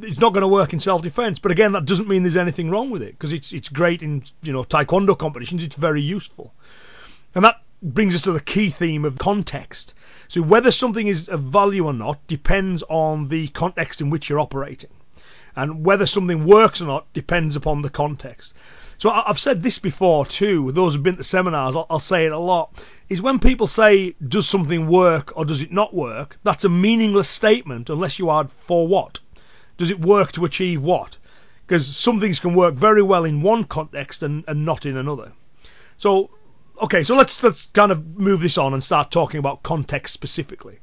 it's 0.00 0.20
not 0.20 0.32
going 0.32 0.42
to 0.42 0.48
work 0.48 0.72
in 0.72 0.80
self-defense. 0.80 1.40
But 1.40 1.50
again, 1.50 1.72
that 1.72 1.84
doesn't 1.84 2.08
mean 2.08 2.22
there's 2.22 2.36
anything 2.36 2.70
wrong 2.70 2.88
with 2.88 3.02
it 3.02 3.12
because 3.12 3.32
it's 3.32 3.52
it's 3.52 3.68
great 3.68 4.02
in 4.02 4.22
you 4.42 4.52
know 4.52 4.62
taekwondo 4.62 5.18
competitions. 5.18 5.64
It's 5.64 5.74
very 5.74 6.00
useful, 6.00 6.54
and 7.34 7.44
that 7.44 7.62
brings 7.82 8.14
us 8.14 8.22
to 8.22 8.32
the 8.32 8.40
key 8.40 8.68
theme 8.68 9.04
of 9.04 9.18
context. 9.18 9.92
So 10.28 10.40
whether 10.40 10.70
something 10.70 11.08
is 11.08 11.28
of 11.28 11.40
value 11.40 11.86
or 11.86 11.92
not 11.92 12.24
depends 12.28 12.84
on 12.88 13.26
the 13.26 13.48
context 13.48 14.00
in 14.00 14.08
which 14.08 14.28
you're 14.28 14.38
operating 14.38 14.90
and 15.56 15.84
whether 15.84 16.06
something 16.06 16.44
works 16.44 16.80
or 16.80 16.86
not 16.86 17.12
depends 17.12 17.56
upon 17.56 17.82
the 17.82 17.90
context. 17.90 18.54
So 19.00 19.08
I've 19.08 19.38
said 19.38 19.62
this 19.62 19.78
before 19.78 20.26
too. 20.26 20.72
Those 20.72 20.92
who've 20.92 21.02
been 21.02 21.16
to 21.16 21.24
seminars, 21.24 21.74
I'll, 21.74 21.98
say 22.00 22.26
it 22.26 22.32
a 22.32 22.38
lot. 22.38 22.84
Is 23.08 23.22
when 23.22 23.38
people 23.38 23.66
say, 23.66 24.14
"Does 24.22 24.46
something 24.46 24.88
work 24.88 25.34
or 25.34 25.46
does 25.46 25.62
it 25.62 25.72
not 25.72 25.94
work?" 25.94 26.38
That's 26.42 26.64
a 26.64 26.68
meaningless 26.68 27.28
statement 27.28 27.88
unless 27.88 28.18
you 28.18 28.30
add 28.30 28.50
"for 28.50 28.86
what." 28.86 29.20
Does 29.78 29.90
it 29.90 30.04
work 30.04 30.32
to 30.32 30.44
achieve 30.44 30.82
what? 30.82 31.16
Because 31.66 31.96
some 31.96 32.20
things 32.20 32.40
can 32.40 32.52
work 32.52 32.74
very 32.74 33.02
well 33.02 33.24
in 33.24 33.40
one 33.40 33.64
context 33.64 34.22
and, 34.22 34.44
and 34.46 34.66
not 34.66 34.84
in 34.84 34.98
another. 34.98 35.32
So, 35.96 36.28
okay, 36.82 37.02
so 37.02 37.16
let's 37.16 37.42
let's 37.42 37.68
kind 37.68 37.90
of 37.90 38.18
move 38.18 38.42
this 38.42 38.58
on 38.58 38.74
and 38.74 38.84
start 38.84 39.10
talking 39.10 39.38
about 39.38 39.62
context 39.62 40.12
specifically. 40.12 40.78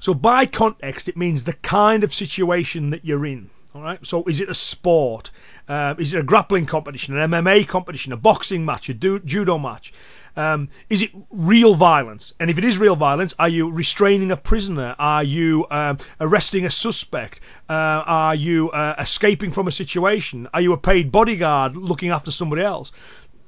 So 0.00 0.14
by 0.14 0.46
context, 0.46 1.08
it 1.08 1.16
means 1.16 1.44
the 1.44 1.52
kind 1.52 2.02
of 2.02 2.12
situation 2.12 2.90
that 2.90 3.04
you're 3.04 3.24
in. 3.24 3.50
All 3.76 3.82
right. 3.82 4.04
So, 4.06 4.24
is 4.24 4.40
it 4.40 4.48
a 4.48 4.54
sport? 4.54 5.30
Uh, 5.68 5.94
is 5.98 6.14
it 6.14 6.18
a 6.18 6.22
grappling 6.22 6.64
competition, 6.64 7.14
an 7.14 7.30
MMA 7.30 7.68
competition, 7.68 8.10
a 8.10 8.16
boxing 8.16 8.64
match, 8.64 8.88
a 8.88 8.94
du- 8.94 9.20
judo 9.20 9.58
match? 9.58 9.92
Um, 10.34 10.70
is 10.88 11.02
it 11.02 11.10
real 11.30 11.74
violence? 11.74 12.32
And 12.40 12.48
if 12.48 12.56
it 12.56 12.64
is 12.64 12.78
real 12.78 12.96
violence, 12.96 13.34
are 13.38 13.50
you 13.50 13.70
restraining 13.70 14.30
a 14.30 14.36
prisoner? 14.38 14.96
Are 14.98 15.22
you 15.22 15.66
um, 15.70 15.98
arresting 16.18 16.64
a 16.64 16.70
suspect? 16.70 17.38
Uh, 17.68 18.00
are 18.06 18.34
you 18.34 18.70
uh, 18.70 18.94
escaping 18.98 19.52
from 19.52 19.68
a 19.68 19.72
situation? 19.72 20.48
Are 20.54 20.62
you 20.62 20.72
a 20.72 20.78
paid 20.78 21.12
bodyguard 21.12 21.76
looking 21.76 22.08
after 22.08 22.30
somebody 22.30 22.62
else? 22.62 22.90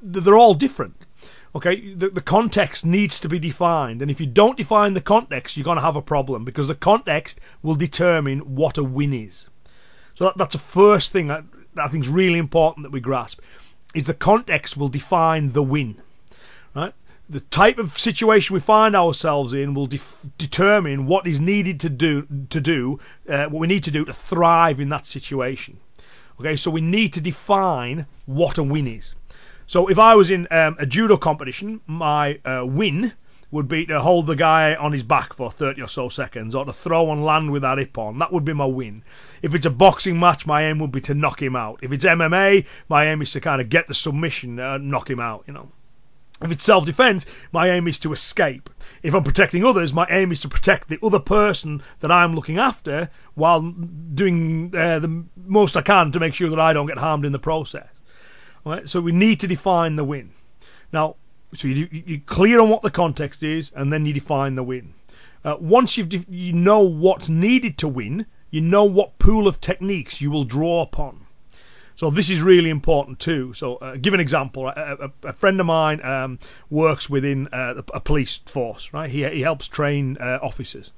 They're 0.02 0.36
all 0.36 0.52
different. 0.52 1.06
Okay, 1.54 1.94
the, 1.94 2.10
the 2.10 2.20
context 2.20 2.84
needs 2.84 3.18
to 3.20 3.30
be 3.30 3.38
defined, 3.38 4.02
and 4.02 4.10
if 4.10 4.20
you 4.20 4.26
don't 4.26 4.58
define 4.58 4.92
the 4.92 5.00
context, 5.00 5.56
you're 5.56 5.64
going 5.64 5.78
to 5.78 5.82
have 5.82 5.96
a 5.96 6.02
problem 6.02 6.44
because 6.44 6.68
the 6.68 6.74
context 6.74 7.40
will 7.62 7.74
determine 7.74 8.40
what 8.40 8.76
a 8.76 8.84
win 8.84 9.14
is. 9.14 9.48
So 10.18 10.24
that, 10.24 10.36
that's 10.36 10.54
the 10.54 10.58
first 10.58 11.12
thing 11.12 11.28
that, 11.28 11.44
that 11.74 11.84
I 11.84 11.86
think 11.86 12.02
is 12.02 12.10
really 12.10 12.40
important 12.40 12.82
that 12.82 12.90
we 12.90 12.98
grasp 12.98 13.38
is 13.94 14.08
the 14.08 14.14
context 14.14 14.76
will 14.76 14.88
define 14.88 15.52
the 15.52 15.62
win. 15.62 16.02
Right? 16.74 16.92
The 17.30 17.38
type 17.38 17.78
of 17.78 17.96
situation 17.96 18.54
we 18.54 18.58
find 18.58 18.96
ourselves 18.96 19.52
in 19.52 19.74
will 19.74 19.86
def- 19.86 20.28
determine 20.36 21.06
what 21.06 21.28
is 21.28 21.38
needed 21.38 21.78
to 21.78 21.88
do 21.88 22.26
to 22.50 22.60
do 22.60 22.98
uh, 23.28 23.44
what 23.44 23.60
we 23.60 23.68
need 23.68 23.84
to 23.84 23.92
do 23.92 24.04
to 24.04 24.12
thrive 24.12 24.80
in 24.80 24.88
that 24.88 25.06
situation. 25.06 25.78
Okay, 26.40 26.56
so 26.56 26.68
we 26.68 26.80
need 26.80 27.12
to 27.12 27.20
define 27.20 28.06
what 28.26 28.58
a 28.58 28.64
win 28.64 28.88
is. 28.88 29.14
So 29.68 29.86
if 29.86 30.00
I 30.00 30.16
was 30.16 30.32
in 30.32 30.48
um, 30.50 30.74
a 30.80 30.86
judo 30.86 31.16
competition, 31.16 31.80
my 31.86 32.40
uh, 32.44 32.66
win 32.66 33.12
would 33.50 33.68
be 33.68 33.86
to 33.86 34.00
hold 34.00 34.26
the 34.26 34.36
guy 34.36 34.74
on 34.74 34.92
his 34.92 35.02
back 35.02 35.32
for 35.32 35.50
30 35.50 35.82
or 35.82 35.88
so 35.88 36.08
seconds 36.08 36.54
or 36.54 36.64
to 36.64 36.72
throw 36.72 37.10
and 37.10 37.24
land 37.24 37.50
with 37.50 37.62
that 37.62 37.78
hip 37.78 37.96
on. 37.96 38.18
That 38.18 38.32
would 38.32 38.44
be 38.44 38.52
my 38.52 38.66
win. 38.66 39.02
If 39.42 39.54
it's 39.54 39.66
a 39.66 39.70
boxing 39.70 40.20
match, 40.20 40.46
my 40.46 40.64
aim 40.64 40.78
would 40.80 40.92
be 40.92 41.00
to 41.02 41.14
knock 41.14 41.40
him 41.40 41.56
out. 41.56 41.78
If 41.82 41.90
it's 41.90 42.04
MMA, 42.04 42.66
my 42.88 43.06
aim 43.06 43.22
is 43.22 43.32
to 43.32 43.40
kind 43.40 43.60
of 43.60 43.70
get 43.70 43.88
the 43.88 43.94
submission 43.94 44.58
and 44.58 44.90
knock 44.90 45.08
him 45.08 45.20
out, 45.20 45.44
you 45.46 45.54
know. 45.54 45.72
If 46.40 46.52
it's 46.52 46.62
self 46.62 46.86
defense, 46.86 47.26
my 47.50 47.68
aim 47.68 47.88
is 47.88 47.98
to 48.00 48.12
escape. 48.12 48.70
If 49.02 49.12
I'm 49.12 49.24
protecting 49.24 49.64
others, 49.64 49.92
my 49.92 50.06
aim 50.08 50.30
is 50.30 50.40
to 50.42 50.48
protect 50.48 50.88
the 50.88 50.98
other 51.02 51.18
person 51.18 51.82
that 51.98 52.12
I'm 52.12 52.34
looking 52.34 52.58
after 52.58 53.10
while 53.34 53.60
doing 53.62 54.72
uh, 54.76 55.00
the 55.00 55.24
most 55.36 55.76
I 55.76 55.82
can 55.82 56.12
to 56.12 56.20
make 56.20 56.34
sure 56.34 56.48
that 56.48 56.60
I 56.60 56.72
don't 56.72 56.86
get 56.86 56.98
harmed 56.98 57.24
in 57.24 57.32
the 57.32 57.40
process. 57.40 57.88
Right? 58.64 58.88
So 58.88 59.00
we 59.00 59.10
need 59.10 59.40
to 59.40 59.48
define 59.48 59.96
the 59.96 60.04
win. 60.04 60.30
Now, 60.92 61.16
so 61.54 61.68
you, 61.68 61.88
you're 61.90 62.20
clear 62.20 62.60
on 62.60 62.68
what 62.68 62.82
the 62.82 62.90
context 62.90 63.42
is, 63.42 63.70
and 63.74 63.92
then 63.92 64.06
you 64.06 64.12
define 64.12 64.54
the 64.54 64.62
win. 64.62 64.94
Uh, 65.44 65.56
once 65.60 65.96
you've 65.96 66.12
you 66.28 66.52
know 66.52 66.80
what's 66.80 67.28
needed 67.28 67.78
to 67.78 67.88
win, 67.88 68.26
you 68.50 68.60
know 68.60 68.84
what 68.84 69.18
pool 69.18 69.46
of 69.46 69.60
techniques 69.60 70.20
you 70.20 70.30
will 70.30 70.44
draw 70.44 70.82
upon. 70.82 71.26
So 71.98 72.10
this 72.10 72.30
is 72.30 72.40
really 72.40 72.70
important 72.70 73.18
too. 73.18 73.52
So, 73.54 73.74
uh, 73.76 73.96
give 73.96 74.14
an 74.14 74.20
example. 74.20 74.68
A, 74.68 74.72
a, 75.00 75.28
a 75.28 75.32
friend 75.32 75.58
of 75.58 75.66
mine 75.66 76.00
um, 76.04 76.38
works 76.70 77.10
within 77.10 77.48
uh, 77.48 77.82
a 77.92 78.00
police 78.00 78.36
force. 78.36 78.92
Right, 78.92 79.10
he 79.10 79.28
he 79.28 79.40
helps 79.40 79.66
train 79.66 80.16
uh, 80.20 80.38
officers, 80.40 80.92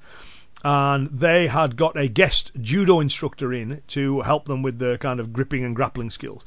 and 0.62 1.08
they 1.08 1.46
had 1.46 1.76
got 1.76 1.96
a 1.96 2.06
guest 2.06 2.52
judo 2.60 3.00
instructor 3.00 3.50
in 3.52 3.82
to 3.88 4.20
help 4.22 4.44
them 4.44 4.62
with 4.62 4.78
the 4.78 4.98
kind 4.98 5.20
of 5.20 5.32
gripping 5.32 5.64
and 5.64 5.74
grappling 5.74 6.10
skills. 6.10 6.44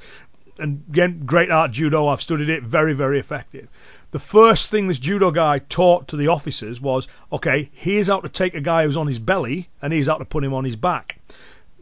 And 0.64 0.86
again, 0.90 1.24
great 1.26 1.52
art 1.52 1.72
judo. 1.72 2.08
I've 2.08 2.22
studied 2.22 2.50
it. 2.50 2.64
Very 2.64 2.94
very 2.94 3.20
effective. 3.20 3.68
The 4.12 4.20
first 4.20 4.72
thing 4.72 4.88
this 4.88 5.00
judo 5.00 5.30
guy 5.30 5.60
taught 5.60 6.08
to 6.08 6.16
the 6.16 6.28
officers 6.28 6.80
was, 6.80 7.08
okay, 7.32 7.70
here's 7.74 8.08
how 8.08 8.22
to 8.22 8.30
take 8.30 8.54
a 8.54 8.62
guy 8.62 8.86
who's 8.86 8.96
on 8.96 9.08
his 9.08 9.20
belly, 9.20 9.70
and 9.82 9.92
here's 9.92 10.08
how 10.08 10.18
to 10.18 10.26
put 10.26 10.44
him 10.44 10.54
on 10.54 10.66
his 10.66 10.76
back. 10.76 11.20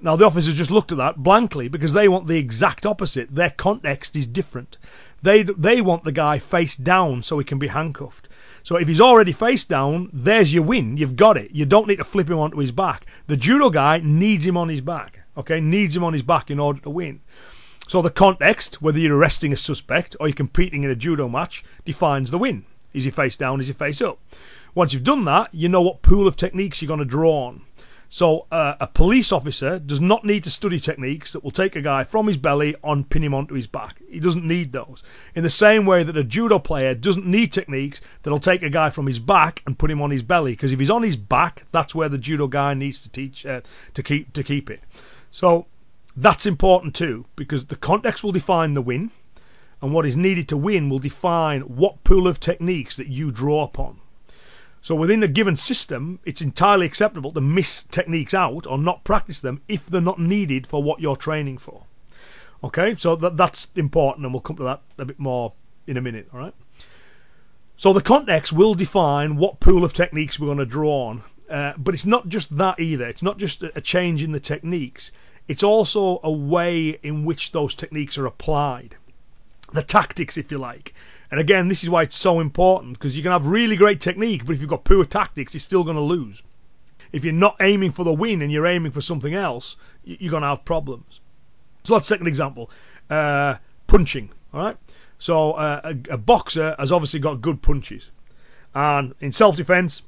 Now, 0.01 0.15
the 0.15 0.25
officers 0.25 0.55
just 0.55 0.71
looked 0.71 0.91
at 0.91 0.97
that 0.97 1.17
blankly 1.17 1.67
because 1.67 1.93
they 1.93 2.07
want 2.07 2.25
the 2.25 2.39
exact 2.39 2.85
opposite. 2.87 3.35
Their 3.35 3.51
context 3.51 4.15
is 4.15 4.25
different. 4.25 4.77
They, 5.21 5.43
they 5.43 5.79
want 5.81 6.05
the 6.05 6.11
guy 6.11 6.39
face 6.39 6.75
down 6.75 7.21
so 7.21 7.37
he 7.37 7.45
can 7.45 7.59
be 7.59 7.67
handcuffed. 7.67 8.27
So 8.63 8.77
if 8.77 8.87
he's 8.87 9.01
already 9.01 9.31
face 9.31 9.63
down, 9.63 10.09
there's 10.11 10.53
your 10.53 10.63
win. 10.63 10.97
You've 10.97 11.15
got 11.15 11.37
it. 11.37 11.51
You 11.51 11.65
don't 11.65 11.87
need 11.87 11.97
to 11.97 12.03
flip 12.03 12.29
him 12.29 12.39
onto 12.39 12.57
his 12.57 12.71
back. 12.71 13.05
The 13.27 13.37
judo 13.37 13.69
guy 13.69 14.01
needs 14.03 14.45
him 14.45 14.57
on 14.57 14.69
his 14.69 14.81
back. 14.81 15.19
Okay, 15.37 15.59
needs 15.59 15.95
him 15.95 16.03
on 16.03 16.13
his 16.13 16.23
back 16.23 16.49
in 16.49 16.59
order 16.59 16.79
to 16.81 16.89
win. 16.89 17.21
So 17.91 18.01
the 18.01 18.09
context, 18.09 18.81
whether 18.81 18.99
you're 18.99 19.17
arresting 19.17 19.51
a 19.51 19.57
suspect 19.57 20.15
or 20.17 20.29
you're 20.29 20.33
competing 20.33 20.85
in 20.85 20.89
a 20.89 20.95
judo 20.95 21.27
match, 21.27 21.61
defines 21.83 22.31
the 22.31 22.37
win. 22.37 22.63
Is 22.93 23.03
he 23.03 23.09
face 23.09 23.35
down? 23.35 23.59
Is 23.59 23.67
he 23.67 23.73
face 23.73 24.01
up? 24.01 24.17
Once 24.73 24.93
you've 24.93 25.03
done 25.03 25.25
that, 25.25 25.53
you 25.53 25.67
know 25.67 25.81
what 25.81 26.01
pool 26.01 26.25
of 26.25 26.37
techniques 26.37 26.81
you're 26.81 26.87
going 26.87 26.99
to 26.99 27.05
draw 27.05 27.47
on. 27.47 27.63
So 28.07 28.47
uh, 28.49 28.75
a 28.79 28.87
police 28.87 29.33
officer 29.33 29.77
does 29.77 29.99
not 29.99 30.23
need 30.23 30.45
to 30.45 30.49
study 30.49 30.79
techniques 30.79 31.33
that 31.33 31.43
will 31.43 31.51
take 31.51 31.75
a 31.75 31.81
guy 31.81 32.05
from 32.05 32.27
his 32.27 32.37
belly 32.37 32.77
and 32.81 33.09
pin 33.09 33.25
him 33.25 33.33
onto 33.33 33.55
his 33.55 33.67
back. 33.67 33.97
He 34.09 34.21
doesn't 34.21 34.47
need 34.47 34.71
those. 34.71 35.03
In 35.35 35.43
the 35.43 35.49
same 35.49 35.85
way 35.85 36.01
that 36.03 36.15
a 36.15 36.23
judo 36.23 36.59
player 36.59 36.95
doesn't 36.95 37.25
need 37.25 37.51
techniques 37.51 37.99
that'll 38.23 38.39
take 38.39 38.63
a 38.63 38.69
guy 38.69 38.89
from 38.89 39.07
his 39.07 39.19
back 39.19 39.63
and 39.65 39.77
put 39.77 39.91
him 39.91 40.01
on 40.01 40.11
his 40.11 40.23
belly, 40.23 40.53
because 40.53 40.71
if 40.71 40.79
he's 40.79 40.89
on 40.89 41.03
his 41.03 41.17
back, 41.17 41.63
that's 41.73 41.93
where 41.93 42.07
the 42.07 42.17
judo 42.17 42.47
guy 42.47 42.73
needs 42.73 43.01
to 43.01 43.09
teach 43.09 43.45
uh, 43.45 43.59
to 43.93 44.01
keep 44.01 44.31
to 44.31 44.43
keep 44.43 44.69
it. 44.69 44.79
So 45.29 45.65
that's 46.15 46.45
important 46.45 46.95
too, 46.95 47.25
because 47.35 47.65
the 47.65 47.75
context 47.75 48.23
will 48.23 48.31
define 48.31 48.73
the 48.73 48.81
win, 48.81 49.11
and 49.81 49.93
what 49.93 50.05
is 50.05 50.15
needed 50.15 50.47
to 50.49 50.57
win 50.57 50.89
will 50.89 50.99
define 50.99 51.61
what 51.61 52.03
pool 52.03 52.27
of 52.27 52.39
techniques 52.39 52.95
that 52.95 53.07
you 53.07 53.31
draw 53.31 53.63
upon. 53.63 53.99
So 54.81 54.95
within 54.95 55.21
a 55.21 55.27
given 55.27 55.55
system, 55.57 56.19
it's 56.25 56.41
entirely 56.41 56.87
acceptable 56.87 57.31
to 57.33 57.41
miss 57.41 57.83
techniques 57.83 58.33
out 58.33 58.65
or 58.65 58.77
not 58.77 59.03
practice 59.03 59.39
them 59.39 59.61
if 59.67 59.85
they're 59.85 60.01
not 60.01 60.19
needed 60.19 60.65
for 60.65 60.81
what 60.81 61.01
you're 61.01 61.15
training 61.15 61.59
for. 61.59 61.85
Okay, 62.63 62.95
so 62.95 63.15
that 63.15 63.37
that's 63.37 63.67
important, 63.75 64.25
and 64.25 64.33
we'll 64.33 64.41
come 64.41 64.57
to 64.57 64.63
that 64.63 64.81
a 64.97 65.05
bit 65.05 65.19
more 65.19 65.53
in 65.87 65.97
a 65.97 66.01
minute. 66.01 66.27
All 66.33 66.39
right. 66.39 66.53
So 67.75 67.93
the 67.93 68.01
context 68.01 68.53
will 68.53 68.75
define 68.75 69.37
what 69.37 69.59
pool 69.59 69.83
of 69.83 69.93
techniques 69.93 70.39
we're 70.39 70.47
going 70.47 70.59
to 70.59 70.65
draw 70.65 71.07
on, 71.07 71.23
uh, 71.49 71.73
but 71.77 71.95
it's 71.95 72.05
not 72.05 72.27
just 72.27 72.57
that 72.57 72.79
either. 72.79 73.07
It's 73.07 73.23
not 73.23 73.39
just 73.39 73.63
a 73.63 73.81
change 73.81 74.21
in 74.21 74.31
the 74.31 74.39
techniques. 74.39 75.11
It's 75.47 75.63
also 75.63 76.19
a 76.23 76.31
way 76.31 76.99
in 77.03 77.25
which 77.25 77.51
those 77.51 77.75
techniques 77.75 78.17
are 78.17 78.25
applied, 78.25 78.95
the 79.73 79.83
tactics, 79.83 80.37
if 80.37 80.51
you 80.51 80.57
like. 80.57 80.93
And 81.29 81.39
again, 81.39 81.67
this 81.67 81.83
is 81.83 81.89
why 81.89 82.03
it's 82.03 82.15
so 82.15 82.39
important 82.39 82.93
because 82.93 83.15
you 83.15 83.23
can 83.23 83.31
have 83.31 83.47
really 83.47 83.75
great 83.75 84.01
technique, 84.01 84.45
but 84.45 84.53
if 84.53 84.61
you've 84.61 84.69
got 84.69 84.83
poor 84.83 85.05
tactics, 85.05 85.53
you're 85.53 85.59
still 85.59 85.83
going 85.83 85.95
to 85.95 86.01
lose. 86.01 86.43
If 87.11 87.25
you're 87.25 87.33
not 87.33 87.57
aiming 87.59 87.91
for 87.91 88.05
the 88.05 88.13
win 88.13 88.41
and 88.41 88.51
you're 88.51 88.67
aiming 88.67 88.91
for 88.91 89.01
something 89.01 89.33
else, 89.33 89.75
you're 90.03 90.31
going 90.31 90.41
to 90.41 90.49
have 90.49 90.65
problems. 90.65 91.19
So 91.83 91.93
let's 91.93 92.07
take 92.07 92.21
an 92.21 92.27
example 92.27 92.69
uh, 93.09 93.55
punching. 93.87 94.31
All 94.53 94.63
right. 94.63 94.77
So 95.17 95.53
uh, 95.53 95.81
a, 95.83 96.13
a 96.13 96.17
boxer 96.17 96.75
has 96.79 96.91
obviously 96.91 97.19
got 97.19 97.41
good 97.41 97.61
punches. 97.61 98.11
And 98.73 99.13
in 99.19 99.31
self 99.31 99.57
defense, 99.57 100.03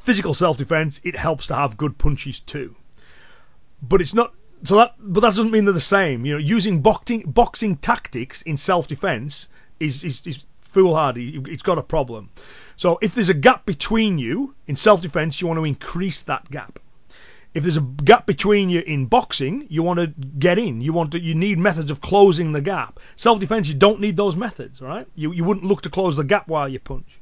physical 0.00 0.34
self 0.34 0.56
defense, 0.56 1.00
it 1.04 1.16
helps 1.16 1.46
to 1.48 1.54
have 1.54 1.76
good 1.76 1.98
punches 1.98 2.40
too. 2.40 2.76
But 3.88 4.00
it's 4.00 4.14
not 4.14 4.34
so 4.64 4.76
that 4.76 4.94
but 4.98 5.20
that 5.20 5.28
doesn't 5.28 5.50
mean 5.50 5.64
they're 5.64 5.74
the 5.74 5.80
same. 5.80 6.24
You 6.24 6.34
know, 6.34 6.38
using 6.38 6.80
boxing 6.80 7.22
boxing 7.26 7.76
tactics 7.76 8.42
in 8.42 8.56
self 8.56 8.88
defense 8.88 9.48
is, 9.78 10.02
is, 10.02 10.26
is 10.26 10.44
foolhardy. 10.60 11.40
It's 11.46 11.62
got 11.62 11.78
a 11.78 11.82
problem. 11.82 12.30
So 12.76 12.98
if 13.00 13.14
there's 13.14 13.28
a 13.28 13.34
gap 13.34 13.66
between 13.66 14.18
you 14.18 14.54
in 14.66 14.76
self 14.76 15.02
defense, 15.02 15.40
you 15.40 15.46
want 15.46 15.58
to 15.58 15.64
increase 15.64 16.20
that 16.22 16.50
gap. 16.50 16.78
If 17.54 17.62
there's 17.62 17.78
a 17.78 17.80
gap 17.80 18.26
between 18.26 18.68
you 18.68 18.80
in 18.80 19.06
boxing, 19.06 19.66
you 19.70 19.82
want 19.82 19.98
to 19.98 20.08
get 20.08 20.58
in. 20.58 20.82
You 20.82 20.92
want 20.92 21.12
to. 21.12 21.20
You 21.20 21.34
need 21.34 21.58
methods 21.58 21.90
of 21.90 22.02
closing 22.02 22.52
the 22.52 22.60
gap. 22.60 23.00
Self 23.16 23.40
defense, 23.40 23.68
you 23.68 23.74
don't 23.74 24.00
need 24.00 24.16
those 24.16 24.36
methods. 24.36 24.82
Right? 24.82 25.06
You 25.14 25.32
you 25.32 25.44
wouldn't 25.44 25.66
look 25.66 25.82
to 25.82 25.90
close 25.90 26.16
the 26.16 26.24
gap 26.24 26.48
while 26.48 26.68
you 26.68 26.78
punch. 26.78 27.18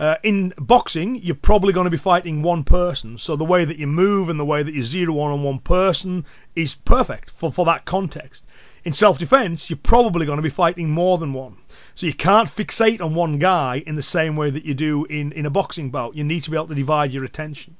Uh, 0.00 0.16
in 0.22 0.54
boxing, 0.56 1.16
you're 1.16 1.34
probably 1.34 1.74
going 1.74 1.84
to 1.84 1.90
be 1.90 1.96
fighting 1.98 2.40
one 2.40 2.64
person, 2.64 3.18
so 3.18 3.36
the 3.36 3.44
way 3.44 3.66
that 3.66 3.76
you 3.76 3.86
move 3.86 4.30
and 4.30 4.40
the 4.40 4.44
way 4.46 4.62
that 4.62 4.72
you 4.72 4.82
zero 4.82 5.12
one 5.12 5.30
on 5.30 5.42
one 5.42 5.58
person 5.58 6.24
is 6.56 6.74
perfect 6.74 7.28
for, 7.28 7.52
for 7.52 7.66
that 7.66 7.84
context. 7.84 8.42
In 8.82 8.94
self 8.94 9.18
defense, 9.18 9.68
you're 9.68 9.76
probably 9.76 10.24
going 10.24 10.38
to 10.38 10.42
be 10.42 10.48
fighting 10.48 10.88
more 10.88 11.18
than 11.18 11.34
one. 11.34 11.58
So 11.94 12.06
you 12.06 12.14
can't 12.14 12.48
fixate 12.48 13.02
on 13.02 13.14
one 13.14 13.38
guy 13.38 13.82
in 13.86 13.96
the 13.96 14.02
same 14.02 14.36
way 14.36 14.48
that 14.48 14.64
you 14.64 14.72
do 14.72 15.04
in, 15.04 15.32
in 15.32 15.44
a 15.44 15.50
boxing 15.50 15.90
bout. 15.90 16.16
You 16.16 16.24
need 16.24 16.44
to 16.44 16.50
be 16.50 16.56
able 16.56 16.68
to 16.68 16.74
divide 16.74 17.12
your 17.12 17.24
attention. 17.24 17.76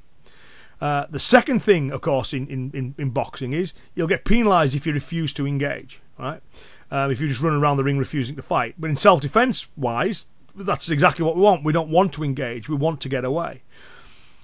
Uh, 0.79 1.07
the 1.09 1.21
second 1.21 1.61
thing, 1.63 1.91
of 1.91 2.03
course, 2.03 2.35
in, 2.35 2.47
in, 2.49 2.95
in, 2.99 3.11
boxing 3.11 3.55
is 3.55 3.73
you'll 3.95 4.07
get 4.07 4.27
penalised 4.27 4.75
if 4.75 4.87
you 4.87 4.93
refuse 4.93 5.33
to 5.35 5.47
engage, 5.47 6.01
right? 6.19 6.43
Um, 6.91 7.11
if 7.11 7.21
you 7.21 7.29
just 7.29 7.41
run 7.41 7.55
around 7.55 7.79
the 7.79 7.85
ring 7.85 7.97
refusing 7.97 8.37
to 8.37 8.43
fight. 8.43 8.75
But 8.79 8.91
in 8.91 8.97
self 8.97 9.23
defence 9.23 9.69
wise, 9.75 10.27
that's 10.65 10.91
exactly 10.91 11.25
what 11.25 11.37
we 11.37 11.43
want. 11.43 11.65
We 11.65 11.73
don't 11.73 11.91
want 11.91 12.13
to 12.15 12.25
engage, 12.25 12.69
we 12.69 12.77
want 12.77 13.01
to 13.03 13.09
get 13.09 13.25
away. 13.25 13.63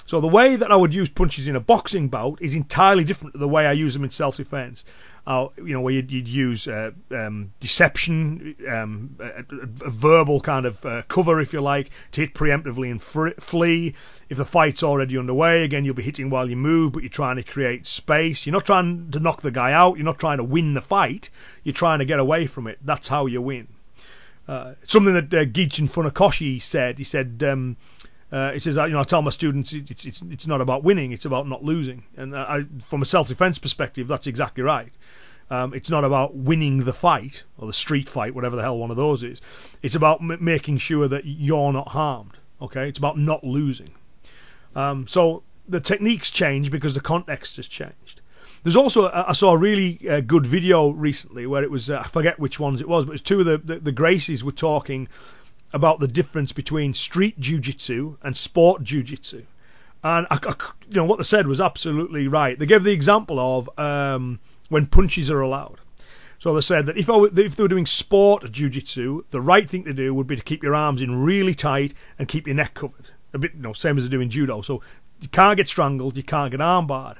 So 0.07 0.21
the 0.21 0.29
way 0.29 0.55
that 0.55 0.71
I 0.71 0.77
would 0.77 0.95
use 0.95 1.09
punches 1.09 1.49
in 1.49 1.57
a 1.57 1.61
boxing 1.61 2.09
bout 2.09 2.41
is 2.41 2.55
entirely 2.55 3.03
different 3.03 3.33
to 3.35 3.39
the 3.39 3.49
way 3.49 3.67
I 3.67 3.73
use 3.73 3.95
them 3.95 4.05
in 4.05 4.11
self 4.11 4.37
defence 4.37 4.85
uh, 5.27 5.49
you 5.57 5.73
know, 5.73 5.81
where 5.81 5.93
you'd, 5.93 6.11
you'd 6.11 6.29
use 6.29 6.69
uh, 6.69 6.93
um, 7.11 7.53
deception, 7.59 8.55
um, 8.69 9.17
a, 9.19 9.45
a, 9.85 9.91
verbal 9.91 10.41
kind 10.41 10.65
of 10.65 10.87
uh, 10.87 11.03
cover, 11.09 11.41
if 11.41 11.53
you 11.53 11.61
like, 11.61 11.91
to 12.13 12.21
hit 12.21 12.33
preemptively 12.33 12.91
and 12.91 13.03
fr- 13.03 13.31
flee. 13.41 13.93
If 14.29 14.39
the 14.39 14.45
fight's 14.45 14.85
already 14.85 15.19
underway, 15.19 15.65
again, 15.65 15.85
you'll 15.85 15.95
be 15.95 16.05
hitting 16.05 16.31
while 16.31 16.49
you 16.49 16.57
move, 16.57 16.93
but 16.93 17.03
you're 17.03 17.11
trying 17.11 17.37
to 17.37 17.43
create 17.43 17.87
space. 17.87 18.47
You're 18.47 18.53
not 18.53 18.67
trying 18.67 19.11
to 19.11 19.19
knock 19.19 19.43
the 19.43 19.51
guy 19.51 19.73
out. 19.73 19.97
You're 19.97 20.05
not 20.05 20.21
trying 20.21 20.39
to 20.39 20.45
win 20.45 20.75
the 20.75 20.81
fight. 20.81 21.29
You're 21.65 21.75
trying 21.75 21.99
to 21.99 22.05
get 22.05 22.21
away 22.21 22.47
from 22.47 22.69
it. 22.69 22.79
That's 22.85 23.09
how 23.09 23.27
you 23.27 23.43
win. 23.43 23.67
Uh, 24.49 24.75
something 24.85 25.15
that 25.15 25.35
uh, 25.35 25.45
Funakoshi 25.45 26.61
said. 26.61 26.99
He 26.99 27.05
said. 27.05 27.43
Um, 27.47 27.77
uh, 28.33 28.51
he 28.51 28.59
says, 28.59 28.75
you 28.75 28.89
know, 28.89 28.99
I 28.99 29.05
tell 29.05 29.23
my 29.23 29.31
students 29.31 29.73
it's, 29.73 30.05
it's, 30.05 30.21
it's 30.21 30.49
not 30.49 30.61
about 30.61 30.83
winning, 30.83 31.13
it's 31.13 31.25
about 31.25 31.47
not 31.47 31.63
losing. 31.63 32.03
And 32.17 32.37
I, 32.37 32.65
from 32.81 33.01
a 33.01 33.07
self 33.07 33.29
defense 33.29 33.57
perspective, 33.57 34.09
that's 34.09 34.27
exactly 34.27 34.65
right. 34.65 34.93
Um, 35.49 35.73
it's 35.73 35.91
not 35.91 36.03
about 36.03 36.35
winning 36.35 36.85
the 36.85 36.93
fight 36.93 37.45
or 37.57 37.69
the 37.69 37.73
street 37.73 38.09
fight, 38.09 38.35
whatever 38.35 38.57
the 38.57 38.63
hell 38.63 38.79
one 38.79 38.91
of 38.91 38.97
those 38.97 39.23
is. 39.23 39.41
It's 39.81 39.95
about 39.95 40.21
m- 40.21 40.39
making 40.41 40.79
sure 40.79 41.07
that 41.07 41.25
you're 41.25 41.73
not 41.73 41.89
harmed. 41.89 42.39
Okay, 42.61 42.89
it's 42.89 42.99
about 42.99 43.17
not 43.17 43.45
losing. 43.45 43.93
Um, 44.75 45.07
so 45.07 45.45
the 45.69 45.81
techniques 45.81 46.31
change 46.31 46.71
because 46.71 46.95
the 46.95 47.01
context 47.01 47.57
has 47.57 47.69
changed. 47.69 48.16
There's 48.67 48.75
also 48.75 49.13
I 49.13 49.33
saw 49.33 49.53
a 49.53 49.57
really 49.57 50.01
uh, 50.11 50.21
good 50.23 50.45
video 50.45 50.89
recently 50.89 51.47
where 51.47 51.63
it 51.63 51.71
was 51.71 51.89
uh, 51.89 52.01
I 52.01 52.09
forget 52.09 52.41
which 52.41 52.59
ones 52.59 52.81
it 52.81 52.89
was, 52.89 53.05
but 53.05 53.13
it 53.13 53.15
was 53.15 53.23
two 53.23 53.39
of 53.39 53.47
the, 53.47 53.59
the, 53.59 53.79
the 53.79 53.93
Gracies 53.93 54.43
were 54.43 54.51
talking 54.51 55.07
about 55.73 56.01
the 56.01 56.09
difference 56.09 56.51
between 56.51 56.93
street 56.93 57.39
jujitsu 57.39 58.17
and 58.23 58.37
sport 58.37 58.83
jujitsu. 58.83 59.45
And 60.03 60.27
I, 60.33 60.41
I, 60.43 60.55
you 60.89 60.97
know 60.97 61.05
what 61.05 61.19
they 61.19 61.23
said 61.23 61.47
was 61.47 61.61
absolutely 61.61 62.27
right. 62.27 62.59
They 62.59 62.67
gave 62.67 62.83
the 62.83 62.91
example 62.91 63.39
of 63.39 63.71
um, 63.79 64.41
when 64.69 64.87
punches 64.87 65.31
are 65.31 65.41
allowed. 65.41 65.79
So 66.41 66.53
they 66.53 66.61
said 66.61 66.87
that 66.87 66.97
if, 66.97 67.09
I, 67.09 67.23
if 67.37 67.55
they 67.55 67.63
were 67.63 67.69
doing 67.69 67.87
sport 67.87 68.51
jiu-jitsu, 68.51 69.27
the 69.31 69.41
right 69.41 69.71
thing 69.71 69.85
to 69.85 69.93
do 69.93 70.13
would 70.13 70.27
be 70.27 70.35
to 70.35 70.43
keep 70.43 70.65
your 70.65 70.75
arms 70.75 71.01
in 71.01 71.23
really 71.23 71.55
tight 71.55 71.95
and 72.19 72.27
keep 72.27 72.49
your 72.49 72.57
neck 72.57 72.75
covered. 72.75 73.11
A 73.33 73.39
bit, 73.39 73.55
you 73.55 73.63
know, 73.63 73.73
same 73.73 73.97
as 73.97 74.03
they 74.03 74.11
do 74.11 74.21
in 74.21 74.29
judo. 74.29 74.61
So 74.61 74.83
you 75.21 75.29
can't 75.29 75.57
get 75.57 75.69
strangled, 75.69 76.17
you 76.17 76.25
can't 76.25 76.51
get 76.51 76.59
armbarred. 76.59 77.19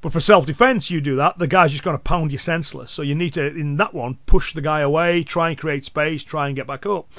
But 0.00 0.12
for 0.12 0.20
self-defense, 0.20 0.90
you 0.90 1.00
do 1.00 1.16
that, 1.16 1.38
the 1.38 1.48
guy's 1.48 1.72
just 1.72 1.82
going 1.82 1.96
to 1.96 2.02
pound 2.02 2.30
you 2.30 2.38
senseless. 2.38 2.92
So 2.92 3.02
you 3.02 3.16
need 3.16 3.32
to, 3.32 3.44
in 3.44 3.78
that 3.78 3.94
one, 3.94 4.18
push 4.26 4.52
the 4.52 4.60
guy 4.60 4.80
away, 4.80 5.24
try 5.24 5.48
and 5.48 5.58
create 5.58 5.84
space, 5.84 6.22
try 6.22 6.46
and 6.46 6.54
get 6.54 6.68
back 6.68 6.86
up. 6.86 7.10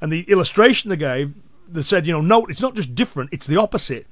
And 0.00 0.12
the 0.12 0.22
illustration 0.30 0.90
they 0.90 0.96
gave, 0.96 1.34
they 1.68 1.82
said, 1.82 2.06
you 2.06 2.12
know, 2.12 2.20
no, 2.20 2.46
it's 2.46 2.62
not 2.62 2.76
just 2.76 2.94
different, 2.94 3.32
it's 3.32 3.46
the 3.46 3.56
opposite. 3.56 4.06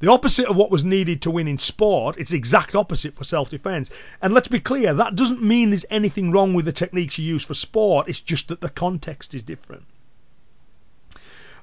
The 0.00 0.10
opposite 0.10 0.46
of 0.46 0.56
what 0.56 0.70
was 0.70 0.84
needed 0.84 1.20
to 1.22 1.30
win 1.30 1.48
in 1.48 1.58
sport, 1.58 2.16
it's 2.18 2.30
the 2.30 2.36
exact 2.36 2.74
opposite 2.74 3.16
for 3.16 3.24
self 3.24 3.50
defense. 3.50 3.90
And 4.20 4.32
let's 4.32 4.48
be 4.48 4.60
clear, 4.60 4.94
that 4.94 5.16
doesn't 5.16 5.42
mean 5.42 5.70
there's 5.70 5.84
anything 5.90 6.30
wrong 6.30 6.54
with 6.54 6.64
the 6.66 6.72
techniques 6.72 7.18
you 7.18 7.24
use 7.24 7.44
for 7.44 7.54
sport, 7.54 8.08
it's 8.08 8.20
just 8.20 8.48
that 8.48 8.60
the 8.60 8.70
context 8.70 9.34
is 9.34 9.42
different. 9.42 9.84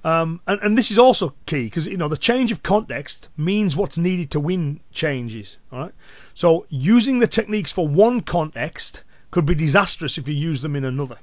Um, 0.08 0.40
and, 0.48 0.62
and 0.62 0.78
this 0.78 0.90
is 0.90 0.98
also 0.98 1.34
key 1.46 1.66
because 1.66 1.86
you 1.86 1.98
know 1.98 2.08
the 2.08 2.16
change 2.16 2.50
of 2.54 2.64
context 2.64 3.28
means 3.36 3.76
what's 3.76 3.98
needed 3.98 4.32
to 4.32 4.40
win 4.40 4.80
changes. 4.90 5.58
All 5.70 5.80
right, 5.80 5.92
so 6.34 6.66
using 6.70 7.20
the 7.20 7.28
techniques 7.28 7.74
for 7.74 7.90
one 7.90 8.22
context 8.22 9.04
could 9.32 9.46
be 9.46 9.54
disastrous 9.54 10.18
if 10.18 10.26
you 10.26 10.34
use 10.34 10.62
them 10.62 10.78
in 10.78 10.86
another. 10.86 11.18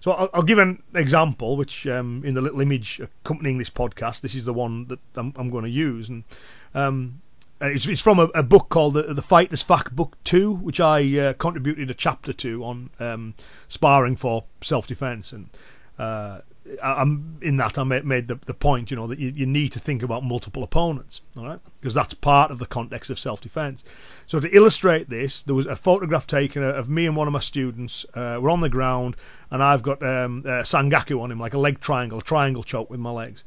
So 0.00 0.10
I'll, 0.10 0.28
I'll 0.34 0.42
give 0.42 0.58
an 0.58 0.82
example, 0.92 1.56
which 1.56 1.86
um, 1.86 2.22
in 2.24 2.34
the 2.34 2.40
little 2.40 2.60
image 2.60 2.98
accompanying 2.98 3.58
this 3.58 3.70
podcast, 3.70 4.22
this 4.22 4.34
is 4.34 4.44
the 4.44 4.52
one 4.52 4.88
that 4.88 4.98
I'm, 5.14 5.32
I'm 5.36 5.48
going 5.48 5.62
to 5.62 5.70
use, 5.70 6.08
and 6.08 6.24
um, 6.74 7.22
it's, 7.60 7.86
it's, 7.86 8.02
from 8.02 8.18
a, 8.18 8.24
a, 8.34 8.42
book 8.42 8.70
called 8.70 8.94
the, 8.94 9.02
the 9.14 9.22
Fighter's 9.22 9.62
Fact 9.62 9.94
Book 9.94 10.16
Two, 10.24 10.50
which 10.50 10.80
I 10.80 11.16
uh, 11.16 11.32
contributed 11.34 11.90
a 11.90 11.94
chapter 11.94 12.32
to 12.32 12.64
on 12.64 12.90
um, 12.98 13.34
sparring 13.68 14.16
for 14.16 14.46
self 14.62 14.88
defense, 14.88 15.32
and 15.32 15.48
uh, 15.96 16.40
I'm 16.82 17.38
in 17.42 17.58
that 17.58 17.76
I 17.76 17.84
made 17.84 18.28
the, 18.28 18.38
the 18.46 18.54
point, 18.54 18.90
you 18.90 18.96
know, 18.96 19.06
that 19.06 19.18
you, 19.18 19.28
you 19.28 19.44
need 19.44 19.70
to 19.72 19.78
think 19.78 20.02
about 20.02 20.24
multiple 20.24 20.62
opponents, 20.62 21.20
all 21.36 21.44
right, 21.44 21.60
because 21.80 21.92
that's 21.94 22.14
part 22.14 22.50
of 22.50 22.58
the 22.58 22.66
context 22.66 23.10
of 23.10 23.18
self-defense. 23.18 23.84
So 24.26 24.40
to 24.40 24.48
illustrate 24.48 25.10
this, 25.10 25.42
there 25.42 25.54
was 25.54 25.66
a 25.66 25.76
photograph 25.76 26.26
taken 26.26 26.62
of 26.62 26.88
me 26.88 27.06
and 27.06 27.16
one 27.16 27.26
of 27.26 27.32
my 27.32 27.40
students. 27.40 28.06
Uh, 28.14 28.38
we're 28.40 28.50
on 28.50 28.62
the 28.62 28.70
ground, 28.70 29.14
and 29.50 29.62
I've 29.62 29.82
got 29.82 30.02
um, 30.02 30.42
sankaku 30.42 31.20
on 31.20 31.30
him, 31.30 31.38
like 31.38 31.52
a 31.52 31.58
leg 31.58 31.80
triangle, 31.80 32.20
a 32.20 32.22
triangle 32.22 32.62
choke 32.62 32.88
with 32.88 33.00
my 33.00 33.10
legs. 33.10 33.44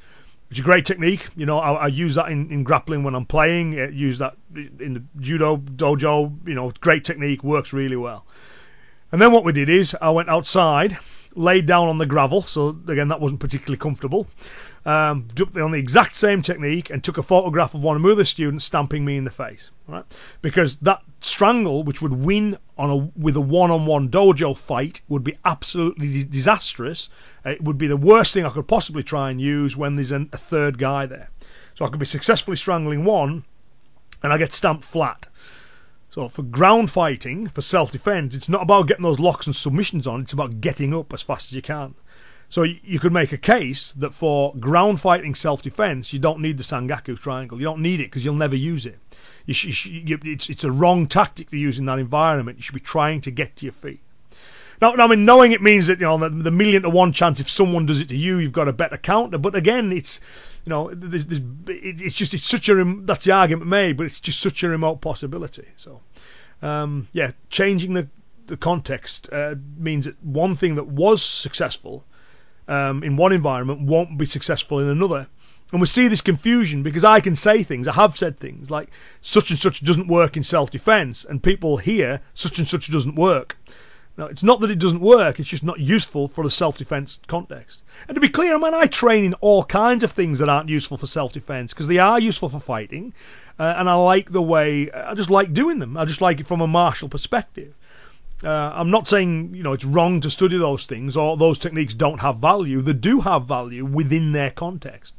Which 0.50 0.60
is 0.60 0.64
a 0.64 0.66
great 0.66 0.86
technique. 0.86 1.28
You 1.36 1.46
know, 1.46 1.60
I, 1.60 1.74
I 1.74 1.88
use 1.88 2.16
that 2.16 2.30
in, 2.30 2.50
in 2.50 2.64
grappling 2.64 3.04
when 3.04 3.16
I'm 3.16 3.26
playing. 3.26 3.78
I 3.78 3.90
use 3.90 4.18
that 4.20 4.38
in 4.56 4.94
the 4.94 5.04
judo 5.20 5.58
dojo. 5.58 6.48
You 6.48 6.54
know, 6.54 6.72
great 6.80 7.04
technique, 7.04 7.44
works 7.44 7.74
really 7.74 7.98
well. 7.98 8.26
And 9.12 9.22
then 9.22 9.34
what 9.34 9.44
we 9.44 9.52
did 9.52 9.68
is 9.68 9.96
I 10.02 10.10
went 10.12 10.30
outside 10.30 11.00
laid 11.38 11.66
down 11.66 11.88
on 11.88 12.00
the 12.00 12.06
gravel, 12.06 12.42
so 12.42 12.70
again, 12.88 13.08
that 13.10 13.22
wasn't 13.22 13.40
particularly 13.40 13.78
comfortable. 13.78 14.28
Um, 14.86 15.28
on 15.56 15.72
the 15.72 15.80
exact 15.80 16.16
same 16.16 16.42
technique 16.42 16.90
and 16.90 17.04
took 17.04 17.18
a 17.18 17.24
photograph 17.24 17.74
of 17.74 17.84
one 17.84 17.98
of 17.98 18.02
my 18.02 18.12
other 18.12 18.26
students 18.26 18.66
stamping 18.66 19.04
me 19.04 19.18
in 19.18 19.26
the 19.26 19.32
face, 19.32 19.70
right? 19.86 20.06
Because 20.42 20.78
that 20.78 21.02
strangle, 21.20 21.84
which 21.84 22.02
would 22.02 22.14
win 22.14 22.58
on 22.78 22.90
a 22.90 22.96
with 23.20 23.36
a 23.36 23.42
one-on-one 23.42 24.10
dojo 24.10 24.58
fight, 24.58 25.02
would 25.10 25.24
be 25.24 25.38
absolutely 25.44 26.24
disastrous. 26.24 27.10
It 27.46 27.64
would 27.64 27.78
be 27.78 27.88
the 27.88 27.98
worst 27.98 28.34
thing 28.34 28.46
I 28.46 28.50
could 28.50 28.68
possibly 28.68 29.04
try 29.04 29.30
and 29.30 29.42
use 29.42 29.76
when 29.76 29.96
there's 29.98 30.12
an, 30.12 30.30
a 30.32 30.38
third 30.38 30.78
guy 30.78 31.06
there. 31.06 31.30
So 31.76 31.86
I 31.86 31.90
could 31.90 32.00
be 32.00 32.06
successfully 32.06 32.58
strangling 32.58 33.04
one, 33.04 33.44
and 34.24 34.32
I 34.32 34.38
get 34.38 34.54
stamped 34.54 34.86
flat. 34.86 35.28
So 36.18 36.30
for 36.30 36.42
ground 36.42 36.90
fighting, 36.90 37.48
for 37.48 37.62
self-defense, 37.62 38.34
it's 38.34 38.50
not 38.50 38.64
about 38.64 38.88
getting 38.88 39.04
those 39.04 39.20
locks 39.20 39.46
and 39.46 39.56
submissions 39.56 40.08
on. 40.08 40.22
It's 40.22 40.34
about 40.34 40.62
getting 40.62 40.92
up 40.92 41.14
as 41.14 41.22
fast 41.22 41.52
as 41.52 41.54
you 41.54 41.62
can. 41.62 41.94
So 42.50 42.64
you 42.64 43.00
could 43.00 43.14
make 43.14 43.32
a 43.32 43.38
case 43.38 43.92
that 43.92 44.16
for 44.16 44.56
ground 44.56 45.00
fighting 45.00 45.36
self-defense, 45.36 46.14
you 46.14 46.18
don't 46.18 46.42
need 46.42 46.58
the 46.58 46.64
Sankaku 46.64 47.20
triangle. 47.20 47.60
You 47.60 47.66
don't 47.66 47.84
need 47.84 48.00
it 48.00 48.06
because 48.06 48.26
you'll 48.26 48.34
never 48.34 48.56
use 48.56 48.84
it. 48.84 48.98
You 49.46 49.54
sh- 49.54 49.86
you, 49.86 50.18
it's, 50.24 50.50
it's 50.50 50.64
a 50.64 50.72
wrong 50.72 51.06
tactic 51.06 51.52
to 51.52 51.58
use 51.58 51.78
in 51.78 51.86
that 51.86 52.00
environment. 52.00 52.58
You 52.58 52.64
should 52.64 52.74
be 52.74 52.80
trying 52.80 53.22
to 53.22 53.30
get 53.30 53.56
to 53.58 53.68
your 53.68 53.74
feet. 53.74 54.02
Now, 54.82 54.94
I 54.94 55.06
mean, 55.06 55.24
knowing 55.24 55.52
it 55.52 55.62
means 55.62 55.86
that 55.86 56.00
you 56.00 56.06
know 56.06 56.18
the, 56.18 56.30
the 56.30 56.52
million 56.52 56.82
to 56.82 56.90
one 56.90 57.14
chance 57.14 57.40
if 57.40 57.50
someone 57.50 57.86
does 57.86 58.00
it 58.00 58.10
to 58.10 58.18
you, 58.18 58.40
you've 58.40 58.54
got 58.54 58.68
a 58.68 58.74
better 58.74 58.98
counter. 58.98 59.38
But 59.38 59.56
again, 59.56 59.92
it's 59.92 60.20
you 60.68 60.70
know, 60.70 60.94
there's, 60.94 61.28
there's, 61.28 61.42
it's 61.68 62.18
just 62.18 62.34
it's 62.34 62.44
such 62.44 62.68
a 62.68 62.84
that's 63.04 63.24
the 63.24 63.32
argument 63.32 63.70
made, 63.70 63.96
but 63.96 64.06
it's 64.06 64.20
just 64.20 64.42
such 64.42 64.64
a 64.64 64.68
remote 64.68 65.00
possibility. 65.00 65.68
So, 65.78 66.02
um, 66.62 67.08
yeah, 67.14 67.32
changing 67.50 67.94
the 67.94 68.10
the 68.48 68.58
context 68.58 69.30
uh, 69.32 69.56
means 69.78 70.04
that 70.04 70.22
one 70.22 70.56
thing 70.56 70.76
that 70.76 70.88
was 70.88 71.24
successful 71.24 72.04
um, 72.68 73.02
in 73.02 73.16
one 73.16 73.32
environment 73.32 73.84
won't 73.84 74.18
be 74.18 74.26
successful 74.26 74.78
in 74.80 74.90
another. 74.90 75.28
And 75.72 75.80
we 75.80 75.88
see 75.88 76.10
this 76.10 76.20
confusion 76.20 76.84
because 76.84 77.06
I 77.06 77.22
can 77.22 77.38
say 77.38 77.64
things, 77.64 77.88
I 77.88 77.94
have 77.94 78.18
said 78.18 78.38
things 78.38 78.70
like 78.70 78.90
such 79.22 79.50
and 79.50 79.58
such 79.58 79.86
doesn't 79.86 80.10
work 80.10 80.36
in 80.36 80.44
self 80.44 80.70
defense, 80.70 81.24
and 81.24 81.42
people 81.42 81.78
hear 81.78 82.20
such 82.34 82.60
and 82.60 82.68
such 82.68 82.92
doesn't 82.92 83.16
work. 83.16 83.58
Now, 84.18 84.26
it's 84.26 84.44
not 84.44 84.60
that 84.62 84.72
it 84.72 84.80
doesn't 84.80 85.00
work, 85.00 85.40
it's 85.40 85.50
just 85.50 85.64
not 85.64 85.80
useful 85.80 86.28
for 86.28 86.44
the 86.44 86.50
self 86.50 86.78
defense 86.78 87.20
context. 87.28 87.84
And 88.08 88.16
to 88.16 88.22
be 88.22 88.30
clear, 88.30 88.56
I 88.56 88.58
mean, 88.58 88.74
I 88.74 88.88
train 88.88 89.24
in 89.24 89.34
all 89.36 89.64
kinds 89.64 90.04
of 90.04 90.12
things 90.12 90.40
that 90.40 90.50
aren't 90.50 90.70
useful 90.70 90.98
for 90.98 91.08
self 91.08 91.34
defense 91.34 91.74
because 91.74 91.88
they 91.88 92.00
are 92.00 92.20
useful 92.20 92.50
for 92.50 92.60
fighting, 92.60 93.14
uh, 93.60 93.76
and 93.78 93.90
I 93.90 93.94
like 93.94 94.32
the 94.32 94.42
way, 94.42 94.92
I 94.92 95.14
just 95.14 95.30
like 95.30 95.54
doing 95.54 95.80
them. 95.80 95.96
I 95.98 96.06
just 96.06 96.22
like 96.22 96.40
it 96.40 96.48
from 96.48 96.62
a 96.62 96.68
martial 96.68 97.10
perspective. 97.10 97.76
Uh, 98.44 98.72
I'm 98.74 98.92
not 98.92 99.08
saying 99.08 99.56
you 99.56 99.64
know 99.64 99.74
it's 99.74 99.86
wrong 99.86 100.22
to 100.22 100.30
study 100.30 100.58
those 100.58 100.86
things 100.86 101.18
or 101.18 101.38
those 101.38 101.58
techniques 101.58 101.94
don't 101.94 102.22
have 102.22 102.38
value. 102.38 102.82
They 102.82 102.94
do 102.94 103.22
have 103.22 103.46
value 103.46 103.86
within 103.86 104.32
their 104.32 104.52
context. 104.52 105.14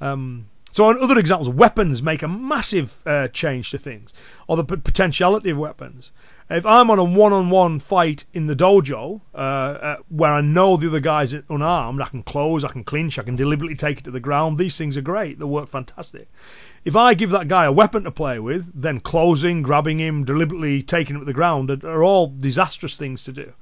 Um, 0.00 0.46
so, 0.72 0.84
on 0.84 1.02
other 1.02 1.18
examples, 1.18 1.48
weapons 1.48 2.02
make 2.02 2.22
a 2.22 2.28
massive 2.28 3.02
uh, 3.04 3.28
change 3.28 3.70
to 3.72 3.78
things, 3.78 4.12
or 4.46 4.56
the 4.56 4.64
potentiality 4.64 5.50
of 5.50 5.58
weapons. 5.58 6.12
If 6.50 6.64
I'm 6.64 6.90
on 6.90 6.98
a 6.98 7.04
one-on-one 7.04 7.80
fight 7.80 8.24
in 8.32 8.46
the 8.46 8.56
dojo 8.56 9.20
uh, 9.34 9.36
uh, 9.36 9.96
where 10.08 10.32
I 10.32 10.40
know 10.40 10.78
the 10.78 10.88
other 10.88 11.00
guy's 11.00 11.34
unarmed, 11.34 12.00
I 12.00 12.06
can 12.06 12.22
close, 12.22 12.64
I 12.64 12.72
can 12.72 12.84
clinch, 12.84 13.18
I 13.18 13.22
can 13.22 13.36
deliberately 13.36 13.76
take 13.76 13.98
it 13.98 14.04
to 14.04 14.10
the 14.10 14.18
ground. 14.18 14.56
These 14.56 14.78
things 14.78 14.96
are 14.96 15.02
great; 15.02 15.38
they 15.38 15.44
work 15.44 15.68
fantastic. 15.68 16.30
If 16.86 16.96
I 16.96 17.12
give 17.12 17.28
that 17.30 17.48
guy 17.48 17.66
a 17.66 17.72
weapon 17.72 18.04
to 18.04 18.10
play 18.10 18.38
with, 18.38 18.72
then 18.74 19.00
closing, 19.00 19.60
grabbing 19.60 19.98
him, 19.98 20.24
deliberately 20.24 20.82
taking 20.82 21.16
him 21.16 21.20
to 21.20 21.26
the 21.26 21.34
ground 21.34 21.70
are, 21.70 21.86
are 21.86 22.02
all 22.02 22.28
disastrous 22.28 22.96
things 22.96 23.24
to 23.24 23.32
do 23.32 23.52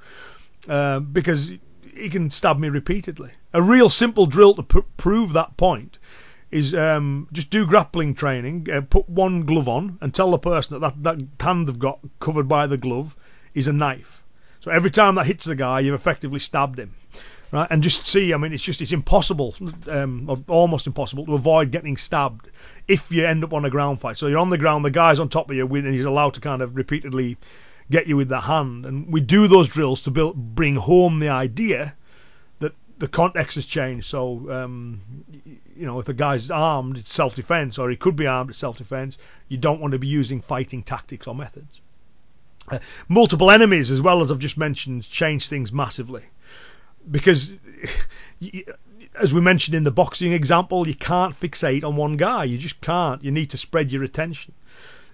uh, 0.68 1.00
because 1.00 1.54
he 1.92 2.08
can 2.08 2.30
stab 2.30 2.58
me 2.58 2.68
repeatedly. 2.68 3.32
A 3.52 3.62
real 3.62 3.88
simple 3.88 4.26
drill 4.26 4.54
to 4.54 4.62
p- 4.62 4.80
prove 4.96 5.32
that 5.32 5.56
point 5.56 5.98
is 6.50 6.74
um, 6.74 7.28
just 7.32 7.50
do 7.50 7.66
grappling 7.66 8.14
training, 8.14 8.68
uh, 8.70 8.80
put 8.80 9.08
one 9.08 9.44
glove 9.44 9.68
on, 9.68 9.98
and 10.00 10.14
tell 10.14 10.30
the 10.30 10.38
person 10.38 10.80
that, 10.80 11.02
that 11.02 11.18
that 11.18 11.44
hand 11.44 11.68
they've 11.68 11.78
got 11.78 12.00
covered 12.20 12.48
by 12.48 12.66
the 12.66 12.76
glove 12.76 13.16
is 13.54 13.66
a 13.66 13.72
knife. 13.72 14.22
So 14.60 14.70
every 14.70 14.90
time 14.90 15.14
that 15.16 15.26
hits 15.26 15.44
the 15.44 15.54
guy, 15.54 15.80
you've 15.80 15.94
effectively 15.94 16.38
stabbed 16.38 16.78
him, 16.78 16.94
right? 17.52 17.68
And 17.70 17.82
just 17.82 18.06
see, 18.06 18.34
I 18.34 18.36
mean, 18.36 18.52
it's 18.52 18.62
just 18.62 18.80
it's 18.80 18.92
impossible, 18.92 19.54
um, 19.88 20.44
almost 20.48 20.86
impossible 20.86 21.26
to 21.26 21.34
avoid 21.34 21.70
getting 21.70 21.96
stabbed 21.96 22.50
if 22.88 23.12
you 23.12 23.26
end 23.26 23.44
up 23.44 23.52
on 23.52 23.64
a 23.64 23.70
ground 23.70 24.00
fight. 24.00 24.18
So 24.18 24.26
you're 24.26 24.38
on 24.38 24.50
the 24.50 24.58
ground, 24.58 24.84
the 24.84 24.90
guy's 24.90 25.20
on 25.20 25.28
top 25.28 25.50
of 25.50 25.56
you, 25.56 25.66
and 25.74 25.94
he's 25.94 26.04
allowed 26.04 26.34
to 26.34 26.40
kind 26.40 26.62
of 26.62 26.76
repeatedly 26.76 27.36
get 27.90 28.06
you 28.06 28.16
with 28.16 28.28
the 28.28 28.42
hand. 28.42 28.84
And 28.84 29.12
we 29.12 29.20
do 29.20 29.46
those 29.46 29.68
drills 29.68 30.02
to 30.02 30.10
build, 30.10 30.54
bring 30.54 30.76
home 30.76 31.20
the 31.20 31.28
idea 31.28 31.94
that 32.58 32.74
the 32.98 33.08
context 33.08 33.54
has 33.54 33.66
changed. 33.66 34.06
So 34.06 34.50
um, 34.50 35.24
you 35.76 35.86
know, 35.86 35.98
if 35.98 36.06
the 36.06 36.14
guy's 36.14 36.50
armed, 36.50 36.98
it's 36.98 37.12
self 37.12 37.34
defense, 37.34 37.78
or 37.78 37.90
he 37.90 37.96
could 37.96 38.16
be 38.16 38.26
armed, 38.26 38.50
it's 38.50 38.58
self 38.58 38.76
defense. 38.76 39.18
You 39.48 39.58
don't 39.58 39.80
want 39.80 39.92
to 39.92 39.98
be 39.98 40.06
using 40.06 40.40
fighting 40.40 40.82
tactics 40.82 41.26
or 41.26 41.34
methods. 41.34 41.80
Uh, 42.68 42.78
multiple 43.08 43.50
enemies, 43.50 43.90
as 43.90 44.02
well 44.02 44.22
as 44.22 44.30
I've 44.30 44.38
just 44.38 44.58
mentioned, 44.58 45.08
change 45.08 45.48
things 45.48 45.72
massively. 45.72 46.24
Because, 47.08 47.52
as 49.20 49.32
we 49.32 49.40
mentioned 49.40 49.74
in 49.74 49.84
the 49.84 49.92
boxing 49.92 50.32
example, 50.32 50.88
you 50.88 50.94
can't 50.94 51.38
fixate 51.38 51.84
on 51.84 51.96
one 51.96 52.16
guy. 52.16 52.44
You 52.44 52.58
just 52.58 52.80
can't. 52.80 53.22
You 53.22 53.30
need 53.30 53.50
to 53.50 53.58
spread 53.58 53.92
your 53.92 54.02
attention. 54.02 54.54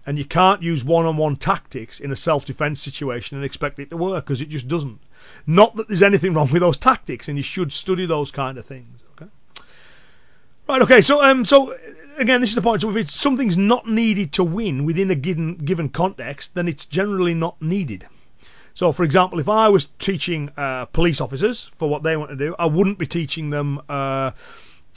And 0.05 0.19
you 0.19 0.25
can't 0.25 0.63
use 0.63 0.85
one 0.85 1.07
on 1.07 1.17
one 1.17 1.37
tactics 1.37 2.01
in 2.01 2.11
a 2.11 2.17
self 2.17 2.45
defense 2.45 2.81
situation 2.81 3.37
and 3.37 3.45
expect 3.45 3.79
it 3.79 3.91
to 3.91 3.97
work 3.97 4.25
because 4.25 4.41
it 4.41 4.49
just 4.49 4.67
doesn't. 4.67 5.01
Not 5.47 5.77
that 5.77 5.89
there's 5.89 6.03
anything 6.03 6.35
wrong 6.35 6.51
with 6.51 6.63
those 6.63 6.77
tactics, 6.79 7.29
and 7.29 7.37
you 7.37 7.43
should 7.43 7.73
study 7.73 8.07
those 8.07 8.33
kind 8.33 8.59
of 8.59 8.67
things. 8.67 9.02
Right. 10.69 10.83
Okay. 10.83 11.01
So 11.01 11.23
um. 11.23 11.45
So 11.45 11.77
again, 12.19 12.41
this 12.41 12.51
is 12.51 12.57
the 12.57 12.63
point. 12.63 12.83
So 12.83 12.97
if 12.97 13.11
something's 13.11 13.57
not 13.57 13.89
needed 13.89 14.33
to 14.35 14.45
win 14.45 14.85
within 14.85 15.11
a 15.11 15.15
given 15.15 15.57
given 15.57 15.89
context, 15.89 16.55
then 16.55 16.69
it's 16.69 16.87
generally 16.87 17.35
not 17.35 17.61
needed. 17.61 18.07
So, 18.75 18.91
for 18.91 19.05
example, 19.05 19.39
if 19.39 19.51
I 19.51 19.69
was 19.69 19.87
teaching 19.99 20.51
uh, 20.57 20.87
police 20.87 21.21
officers 21.21 21.71
for 21.75 21.91
what 21.91 22.03
they 22.03 22.17
want 22.17 22.31
to 22.31 22.37
do, 22.37 22.55
I 22.59 22.65
wouldn't 22.65 22.99
be 22.99 23.07
teaching 23.07 23.51
them 23.51 23.83
uh, 23.87 24.31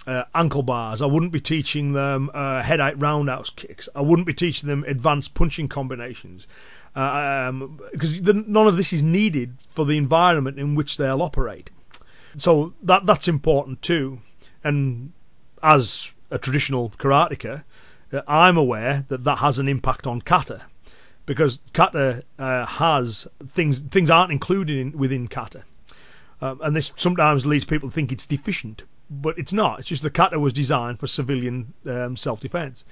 uh, 0.07 0.23
ankle 0.33 0.63
bars. 0.63 1.01
I 1.01 1.07
wouldn't 1.07 1.33
be 1.33 1.41
teaching 1.41 1.91
them 1.91 2.31
uh, 2.33 2.63
head 2.63 2.79
out 2.79 3.01
roundhouse 3.01 3.49
kicks. 3.49 3.89
I 3.93 3.99
wouldn't 3.99 4.27
be 4.27 4.33
teaching 4.33 4.69
them 4.69 4.85
advanced 4.87 5.33
punching 5.33 5.67
combinations. 5.67 6.47
uh, 6.95 7.47
um, 7.49 7.79
because 7.91 8.21
none 8.21 8.67
of 8.67 8.77
this 8.77 8.93
is 8.93 9.03
needed 9.03 9.55
for 9.69 9.85
the 9.85 9.97
environment 9.97 10.57
in 10.57 10.75
which 10.75 10.97
they'll 10.97 11.21
operate. 11.21 11.69
So 12.37 12.73
that 12.81 13.05
that's 13.05 13.27
important 13.27 13.81
too. 13.81 14.21
And 14.63 15.11
as 15.65 16.11
a 16.29 16.37
traditional 16.37 16.91
karateka, 16.91 17.63
uh, 18.13 18.21
I'm 18.27 18.55
aware 18.55 19.05
that 19.07 19.23
that 19.23 19.39
has 19.39 19.57
an 19.57 19.67
impact 19.67 20.05
on 20.05 20.21
kata 20.21 20.65
because 21.25 21.59
kata 21.73 22.23
uh, 22.37 22.65
has 22.65 23.27
things 23.47 23.79
things 23.79 24.09
aren't 24.09 24.31
included 24.31 24.77
in, 24.77 24.97
within 24.97 25.27
kata, 25.27 25.63
um, 26.39 26.61
and 26.63 26.75
this 26.75 26.93
sometimes 26.95 27.45
leads 27.45 27.65
people 27.65 27.89
to 27.89 27.95
think 27.95 28.11
it's 28.11 28.27
deficient, 28.27 28.83
but 29.09 29.37
it's 29.39 29.51
not. 29.51 29.79
It's 29.79 29.89
just 29.89 30.03
the 30.03 30.11
kata 30.11 30.39
was 30.39 30.53
designed 30.53 30.99
for 30.99 31.07
civilian 31.07 31.73
um, 31.87 32.15
self 32.15 32.39
defense. 32.39 32.85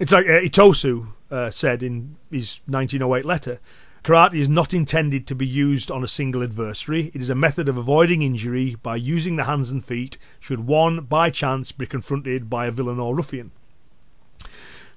It's 0.00 0.12
like 0.12 0.26
uh, 0.26 0.40
Itosu 0.40 1.08
uh, 1.30 1.50
said 1.50 1.82
in 1.82 2.16
his 2.30 2.60
1908 2.66 3.24
letter. 3.24 3.60
Karate 4.08 4.36
is 4.36 4.48
not 4.48 4.72
intended 4.72 5.26
to 5.26 5.34
be 5.34 5.46
used 5.46 5.90
on 5.90 6.02
a 6.02 6.08
single 6.08 6.42
adversary. 6.42 7.10
It 7.12 7.20
is 7.20 7.28
a 7.28 7.34
method 7.34 7.68
of 7.68 7.76
avoiding 7.76 8.22
injury 8.22 8.74
by 8.82 8.96
using 8.96 9.36
the 9.36 9.44
hands 9.44 9.70
and 9.70 9.84
feet 9.84 10.16
should 10.40 10.60
one, 10.60 11.00
by 11.00 11.28
chance, 11.28 11.72
be 11.72 11.84
confronted 11.84 12.48
by 12.48 12.64
a 12.64 12.70
villain 12.70 12.98
or 12.98 13.14
ruffian. 13.14 13.50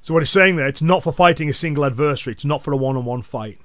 So 0.01 0.13
what 0.13 0.23
he's 0.23 0.29
saying 0.29 0.55
there, 0.55 0.69
it's 0.69 0.81
not 0.81 1.03
for 1.03 1.11
fighting 1.11 1.49
a 1.49 1.53
single 1.53 1.83
adversary. 1.83 2.31
It's 2.31 2.45
not 2.45 2.61
for 2.61 2.71
a 2.71 2.77
one-on-one 2.77 3.23
fight. 3.23 3.59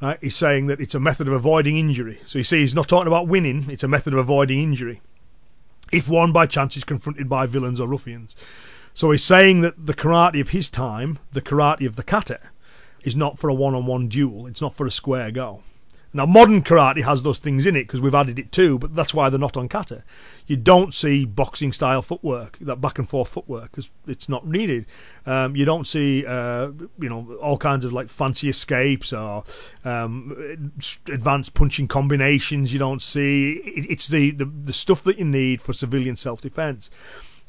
Right? 0.00 0.16
He's 0.20 0.36
saying 0.36 0.68
that 0.68 0.80
it's 0.80 0.94
a 0.94 1.00
method 1.00 1.26
of 1.26 1.34
avoiding 1.34 1.76
injury. 1.76 2.20
So 2.24 2.38
you 2.38 2.44
see, 2.44 2.60
he's 2.60 2.72
not 2.72 2.86
talking 2.86 3.08
about 3.08 3.26
winning. 3.26 3.68
It's 3.68 3.82
a 3.82 3.88
method 3.88 4.12
of 4.12 4.20
avoiding 4.20 4.62
injury. 4.62 5.02
If 5.90 6.08
one 6.08 6.30
by 6.30 6.46
chance 6.46 6.76
is 6.76 6.84
confronted 6.84 7.28
by 7.28 7.46
villains 7.46 7.80
or 7.80 7.88
ruffians. 7.88 8.36
So 8.94 9.10
he's 9.10 9.24
saying 9.24 9.60
that 9.62 9.86
the 9.88 9.94
karate 9.94 10.40
of 10.40 10.50
his 10.50 10.70
time, 10.70 11.18
the 11.32 11.42
karate 11.42 11.84
of 11.84 11.96
the 11.96 12.04
kata, 12.04 12.38
is 13.04 13.14
not 13.14 13.38
for 13.38 13.48
a 13.48 13.54
one-on-one 13.54 14.08
duel. 14.08 14.46
It's 14.46 14.60
not 14.60 14.74
for 14.74 14.86
a 14.86 14.90
square 14.90 15.30
go. 15.30 15.62
Now, 16.16 16.26
modern 16.26 16.62
karate 16.62 17.02
has 17.02 17.24
those 17.24 17.38
things 17.38 17.66
in 17.66 17.74
it 17.74 17.88
because 17.88 18.00
we've 18.00 18.14
added 18.14 18.38
it 18.38 18.52
too, 18.52 18.78
but 18.78 18.94
that's 18.94 19.12
why 19.12 19.28
they're 19.28 19.38
not 19.38 19.56
on 19.56 19.68
kata. 19.68 20.04
You 20.46 20.56
don't 20.56 20.94
see 20.94 21.24
boxing 21.24 21.72
style 21.72 22.02
footwork, 22.02 22.56
that 22.60 22.80
back 22.80 23.00
and 23.00 23.08
forth 23.08 23.30
footwork, 23.30 23.72
because 23.72 23.90
it's 24.06 24.28
not 24.28 24.46
needed. 24.46 24.86
Um, 25.26 25.56
you 25.56 25.64
don't 25.64 25.88
see, 25.88 26.24
uh, 26.24 26.70
you 27.00 27.08
know, 27.08 27.34
all 27.42 27.58
kinds 27.58 27.84
of 27.84 27.92
like 27.92 28.10
fancy 28.10 28.48
escapes 28.48 29.12
or 29.12 29.42
um, 29.84 30.72
advanced 31.08 31.54
punching 31.54 31.88
combinations. 31.88 32.72
You 32.72 32.78
don't 32.78 33.02
see. 33.02 33.60
it's 33.64 34.06
the, 34.06 34.30
the, 34.30 34.44
the 34.44 34.72
stuff 34.72 35.02
that 35.02 35.18
you 35.18 35.24
need 35.24 35.62
for 35.62 35.72
civilian 35.72 36.14
self 36.14 36.40
defense. 36.40 36.90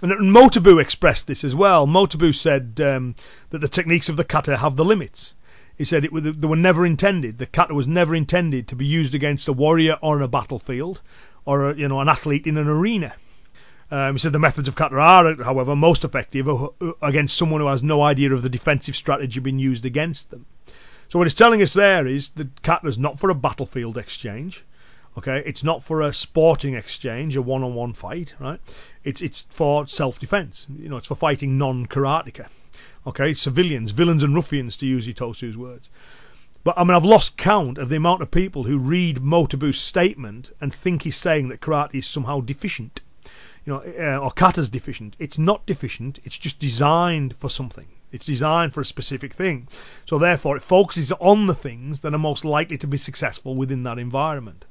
And 0.01 0.11
Motobu 0.11 0.81
expressed 0.81 1.27
this 1.27 1.43
as 1.43 1.53
well. 1.53 1.85
Motobu 1.85 2.33
said 2.33 2.81
um, 2.81 3.13
that 3.51 3.59
the 3.59 3.67
techniques 3.67 4.09
of 4.09 4.17
the 4.17 4.25
kata 4.25 4.57
have 4.57 4.75
the 4.75 4.83
limits. 4.83 5.34
He 5.77 5.83
said 5.83 6.05
it 6.05 6.11
they 6.13 6.47
were 6.47 6.55
never 6.55 6.85
intended. 6.85 7.37
The 7.37 7.45
kata 7.45 7.73
was 7.73 7.87
never 7.87 8.15
intended 8.15 8.67
to 8.67 8.75
be 8.75 8.85
used 8.85 9.13
against 9.13 9.47
a 9.47 9.53
warrior 9.53 9.97
or 10.01 10.17
on 10.17 10.21
a 10.21 10.27
battlefield, 10.27 11.01
or 11.45 11.69
a, 11.69 11.75
you 11.75 11.87
know 11.87 11.99
an 11.99 12.09
athlete 12.09 12.47
in 12.47 12.57
an 12.57 12.67
arena. 12.67 13.15
Um, 13.91 14.15
he 14.15 14.19
said 14.19 14.31
the 14.31 14.39
methods 14.39 14.67
of 14.67 14.75
kata 14.75 14.95
are, 14.95 15.43
however, 15.43 15.75
most 15.75 16.03
effective 16.03 16.47
against 17.01 17.37
someone 17.37 17.61
who 17.61 17.67
has 17.67 17.83
no 17.83 18.01
idea 18.01 18.33
of 18.33 18.41
the 18.41 18.49
defensive 18.49 18.95
strategy 18.95 19.39
being 19.39 19.59
used 19.59 19.85
against 19.85 20.31
them. 20.31 20.47
So 21.07 21.19
what 21.19 21.27
he's 21.27 21.35
telling 21.35 21.61
us 21.61 21.73
there 21.73 22.07
is 22.07 22.29
that 22.29 22.63
kata 22.63 22.87
is 22.87 22.97
not 22.97 23.19
for 23.19 23.29
a 23.29 23.35
battlefield 23.35 23.97
exchange. 23.97 24.63
Okay, 25.17 25.41
it's 25.45 25.63
not 25.63 25.81
for 25.81 26.01
a 26.01 26.13
sporting 26.13 26.73
exchange, 26.73 27.37
a 27.37 27.41
one-on-one 27.41 27.93
fight, 27.93 28.35
right? 28.39 28.59
It's 29.03 29.21
it's 29.21 29.41
for 29.49 29.87
self-defense. 29.87 30.65
You 30.77 30.89
know, 30.89 30.97
it's 30.97 31.07
for 31.07 31.15
fighting 31.15 31.57
non-karateka. 31.57 32.47
Okay, 33.07 33.33
civilians, 33.33 33.91
villains, 33.91 34.23
and 34.23 34.33
ruffians, 34.33 34.75
to 34.77 34.85
use 34.85 35.07
Itosu's 35.07 35.57
words. 35.57 35.89
But 36.63 36.77
I 36.77 36.83
mean, 36.83 36.95
I've 36.95 37.05
lost 37.05 37.37
count 37.37 37.77
of 37.77 37.89
the 37.89 37.97
amount 37.97 38.23
of 38.23 38.31
people 38.31 38.63
who 38.63 38.79
read 38.79 39.17
Motobu's 39.17 39.79
statement 39.79 40.51
and 40.59 40.73
think 40.73 41.03
he's 41.03 41.15
saying 41.15 41.49
that 41.49 41.61
karate 41.61 41.95
is 41.95 42.07
somehow 42.07 42.41
deficient, 42.41 43.01
you 43.63 43.73
know, 43.73 43.79
uh, 43.79 44.17
or 44.17 44.31
kata's 44.31 44.67
deficient. 44.67 45.15
It's 45.19 45.37
not 45.37 45.67
deficient. 45.67 46.19
It's 46.23 46.39
just 46.39 46.59
designed 46.59 47.35
for 47.35 47.49
something. 47.49 47.87
It's 48.11 48.25
designed 48.25 48.73
for 48.73 48.81
a 48.81 48.85
specific 48.85 49.33
thing. 49.33 49.67
So 50.07 50.17
therefore, 50.17 50.57
it 50.57 50.63
focuses 50.63 51.11
on 51.13 51.45
the 51.45 51.53
things 51.53 51.99
that 51.99 52.15
are 52.15 52.19
most 52.19 52.43
likely 52.43 52.79
to 52.79 52.87
be 52.87 52.97
successful 52.97 53.55
within 53.55 53.83
that 53.83 53.99
environment. 53.99 54.65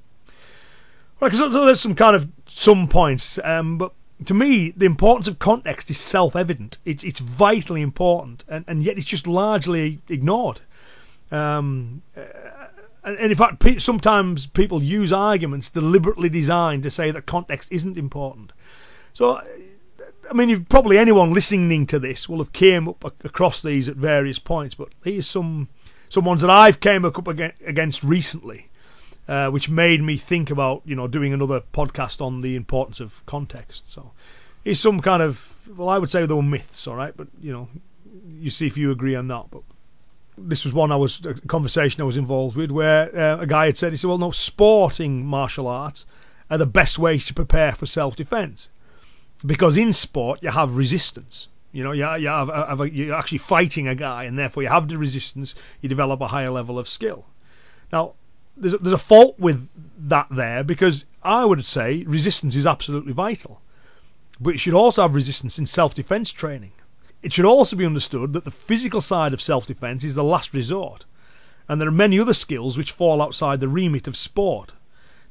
Right, 1.21 1.33
so, 1.33 1.49
there's 1.49 1.81
some 1.81 1.95
kind 1.95 2.17
of 2.17 2.29
some 2.47 2.89
points, 2.89 3.39
um, 3.45 3.79
but 3.79 3.93
to 4.27 4.35
me, 4.35 4.71
the 4.71 4.87
importance 4.87 5.29
of 5.29 5.39
context 5.39 5.91
is 5.91 5.99
self 5.99 6.37
evident. 6.37 6.79
It's, 6.85 7.05
it's 7.05 7.21
vitally 7.21 7.83
important, 7.83 8.45
and, 8.49 8.65
and 8.69 8.83
yet 8.83 8.99
it's 8.99 9.07
just 9.07 9.27
largely 9.27 10.01
ignored. 10.09 10.61
Um, 11.31 12.03
uh, 12.17 12.23
and, 13.03 13.19
in 13.19 13.35
fact, 13.37 13.61
pe- 13.61 13.79
sometimes 13.79 14.47
people 14.47 14.83
use 14.83 15.13
arguments 15.13 15.69
deliberately 15.69 16.29
designed 16.29 16.83
to 16.85 16.91
say 16.91 17.11
that 17.11 17.27
context 17.27 17.71
isn't 17.71 17.99
important. 17.99 18.53
So, 19.13 19.41
I 20.31 20.35
mean, 20.35 20.65
probably 20.65 20.97
anyone 20.97 21.35
listening 21.35 21.87
to 21.89 21.99
this 21.99 22.29
will 22.29 22.39
have 22.39 22.53
came 22.53 22.89
up 22.89 23.05
across 23.25 23.61
these 23.61 23.89
at 23.89 23.97
various 23.97 24.39
points, 24.39 24.75
but 24.75 24.89
here's 25.05 25.27
some 25.27 25.69
some 26.09 26.25
ones 26.25 26.43
that 26.43 26.51
I've 26.51 26.79
came 26.79 27.05
up 27.05 27.27
against 27.27 28.05
recently 28.05 28.69
uh, 29.29 29.51
which 29.51 29.69
made 29.69 30.03
me 30.03 30.17
think 30.17 30.51
about 30.51 30.83
you 30.85 30.95
know 30.95 31.09
doing 31.09 31.33
another 31.33 31.61
podcast 31.73 32.21
on 32.21 32.41
the 32.41 32.57
importance 32.57 33.01
of 33.01 33.25
context. 33.27 33.91
So 33.91 34.13
it's 34.65 34.81
some 34.81 35.01
kind 35.01 35.23
of 35.23 35.59
well, 35.77 35.89
I 35.89 35.99
would 35.99 36.11
say 36.11 36.25
they 36.27 36.35
were 36.35 36.43
myths, 36.43 36.87
all 36.87 36.97
right, 36.97 37.17
but 37.17 37.29
you 37.41 37.53
know, 37.53 37.69
you 38.33 38.51
see 38.51 38.67
if 38.67 38.77
you 38.77 38.91
agree 38.91 39.15
or 39.15 39.23
not. 39.23 39.51
But 39.51 39.63
this 40.37 40.65
was 40.65 40.75
one 40.75 40.93
I 40.93 40.97
was 40.97 41.25
a 41.25 41.35
conversation 41.47 42.01
I 42.01 42.05
was 42.05 42.17
involved 42.17 42.57
with 42.57 42.71
where 42.71 43.15
uh, 43.17 43.41
a 43.41 43.47
guy 43.47 43.67
had 43.67 43.77
said 43.77 43.93
he 43.93 43.97
said, 43.97 44.09
well, 44.09 44.19
no, 44.19 44.31
sporting 44.31 45.25
martial 45.25 45.69
arts 45.69 46.07
are 46.51 46.59
the 46.59 46.67
best 46.67 46.99
ways 46.99 47.27
to 47.27 47.35
prepare 47.35 47.73
for 47.73 47.87
self 47.87 48.17
defense 48.17 48.69
because 49.45 49.77
in 49.77 49.93
sport 49.93 50.43
you 50.43 50.51
have 50.51 50.77
resistance. 50.77 51.49
You 51.73 51.83
know, 51.83 51.91
you, 51.91 52.09
you 52.17 52.29
have, 52.29 52.49
have 52.49 52.81
a, 52.81 52.89
you're 52.89 53.17
actually 53.17 53.39
fighting 53.39 53.89
a 53.89 53.97
guy, 53.97 54.25
and 54.25 54.39
therefore 54.39 54.63
you 54.63 54.69
have 54.69 54.87
the 54.87 54.97
resistance. 54.97 55.57
You 55.81 55.89
develop 55.89 56.21
a 56.21 56.29
higher 56.29 56.51
level 56.51 56.79
of 56.79 56.89
skill. 56.89 57.27
Now, 57.93 58.15
there's 58.57 58.75
there's 58.75 58.95
a 58.95 58.99
fault 58.99 59.39
with 59.39 59.69
that 59.99 60.29
there 60.31 60.65
because 60.65 61.05
I 61.23 61.45
would 61.45 61.65
say 61.65 62.05
resistance 62.07 62.57
is 62.57 62.67
absolutely 62.67 63.13
vital, 63.13 63.61
but 64.41 64.55
it 64.55 64.59
should 64.59 64.75
also 64.75 65.03
have 65.03 65.15
resistance 65.15 65.59
in 65.59 65.67
self-defense 65.67 66.33
training. 66.33 66.73
It 67.23 67.33
should 67.33 67.47
also 67.47 67.77
be 67.77 67.87
understood 67.87 68.35
that 68.35 68.45
the 68.45 68.51
physical 68.51 69.01
side 69.01 69.33
of 69.33 69.41
self-defense 69.41 70.05
is 70.05 70.15
the 70.15 70.25
last 70.25 70.53
resort, 70.53 71.07
and 71.69 71.81
there 71.81 71.89
are 71.89 71.93
many 71.93 72.21
other 72.21 72.35
skills 72.35 72.77
which 72.77 72.93
fall 72.93 73.23
outside 73.23 73.61
the 73.61 73.69
remit 73.69 74.07
of 74.07 74.17
sport. 74.17 74.73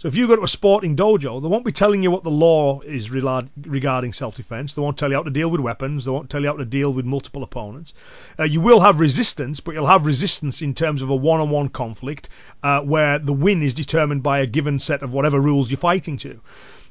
So 0.03 0.09
if 0.09 0.17
you 0.17 0.27
go 0.27 0.35
to 0.35 0.43
a 0.43 0.49
sporting 0.49 0.97
dojo, 0.97 1.41
they 1.41 1.47
won't 1.47 1.63
be 1.63 1.71
telling 1.71 2.03
you 2.03 2.11
what 2.11 2.25
the 2.25 2.29
law 2.29 2.81
is 2.81 3.09
regarding 3.09 4.11
self-defense. 4.11 4.75
They 4.75 4.81
won't 4.81 4.97
tell 4.97 5.09
you 5.09 5.15
how 5.15 5.23
to 5.23 5.29
deal 5.29 5.49
with 5.49 5.61
weapons. 5.61 6.03
They 6.03 6.11
won't 6.11 6.29
tell 6.29 6.41
you 6.41 6.47
how 6.47 6.57
to 6.57 6.65
deal 6.65 6.93
with 6.93 7.05
multiple 7.05 7.41
opponents. 7.41 7.93
Uh, 8.37 8.43
you 8.43 8.59
will 8.59 8.81
have 8.81 8.99
resistance, 8.99 9.61
but 9.61 9.73
you'll 9.73 9.87
have 9.87 10.05
resistance 10.05 10.61
in 10.61 10.73
terms 10.73 11.01
of 11.01 11.09
a 11.09 11.15
one-on-one 11.15 11.69
conflict 11.69 12.27
uh, 12.63 12.81
where 12.81 13.17
the 13.17 13.31
win 13.31 13.63
is 13.63 13.73
determined 13.73 14.21
by 14.21 14.39
a 14.39 14.45
given 14.45 14.77
set 14.77 15.01
of 15.01 15.13
whatever 15.13 15.39
rules 15.39 15.71
you're 15.71 15.77
fighting 15.77 16.17
to. 16.17 16.41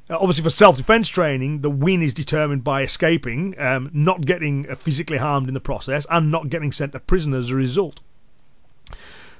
Uh, 0.09 0.17
obviously, 0.17 0.43
for 0.43 0.49
self-defense 0.49 1.07
training, 1.07 1.61
the 1.61 1.69
win 1.69 2.01
is 2.01 2.15
determined 2.15 2.63
by 2.63 2.81
escaping, 2.81 3.53
um, 3.59 3.91
not 3.93 4.25
getting 4.25 4.63
physically 4.75 5.19
harmed 5.19 5.47
in 5.47 5.53
the 5.53 5.59
process, 5.59 6.07
and 6.09 6.31
not 6.31 6.49
getting 6.49 6.71
sent 6.71 6.93
to 6.93 6.99
prison 6.99 7.35
as 7.35 7.51
a 7.51 7.55
result. 7.55 8.01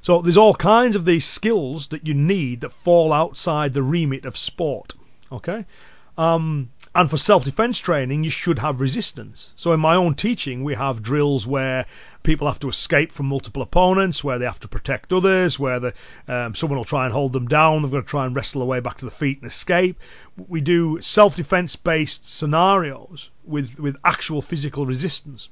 So 0.03 0.21
there's 0.21 0.37
all 0.37 0.53
kinds 0.53 0.97
of 0.97 1.05
these 1.05 1.25
skills 1.25 1.87
that 1.87 2.05
you 2.05 2.13
need 2.13 2.59
that 2.59 2.73
fall 2.73 3.13
outside 3.13 3.71
the 3.71 3.81
remit 3.81 4.25
of 4.25 4.37
sport. 4.37 4.95
Okay? 5.31 5.65
Um, 6.17 6.71
and 6.93 7.09
for 7.09 7.17
self 7.17 7.45
defense 7.45 7.79
training, 7.79 8.25
you 8.25 8.29
should 8.29 8.59
have 8.59 8.81
resistance. 8.81 9.51
So 9.55 9.71
in 9.71 9.79
my 9.79 9.95
own 9.95 10.13
teaching, 10.15 10.61
we 10.61 10.75
have 10.75 11.01
drills 11.01 11.47
where 11.47 11.85
people 12.21 12.47
have 12.47 12.59
to 12.59 12.69
escape 12.69 13.13
from 13.13 13.27
multiple 13.27 13.61
opponents, 13.61 14.25
where 14.25 14.37
they 14.37 14.43
have 14.45 14.59
to 14.59 14.67
protect 14.67 15.13
others, 15.13 15.57
where 15.57 15.79
the, 15.79 15.93
um, 16.27 16.53
someone 16.53 16.77
will 16.77 16.83
try 16.83 17.05
and 17.05 17.13
hold 17.13 17.31
them 17.31 17.47
down, 17.47 17.81
they've 17.81 17.89
got 17.89 18.01
to 18.01 18.05
try 18.05 18.25
and 18.25 18.35
wrestle 18.35 18.59
their 18.59 18.67
way 18.67 18.81
back 18.81 18.97
to 18.97 19.05
the 19.05 19.11
feet 19.11 19.41
and 19.41 19.49
escape. 19.49 19.97
We 20.35 20.59
do 20.59 21.01
self 21.01 21.37
defense 21.37 21.77
based 21.77 22.29
scenarios 22.29 23.29
with, 23.45 23.79
with 23.79 23.95
actual 24.03 24.41
physical 24.41 24.85
resistance. 24.85 25.47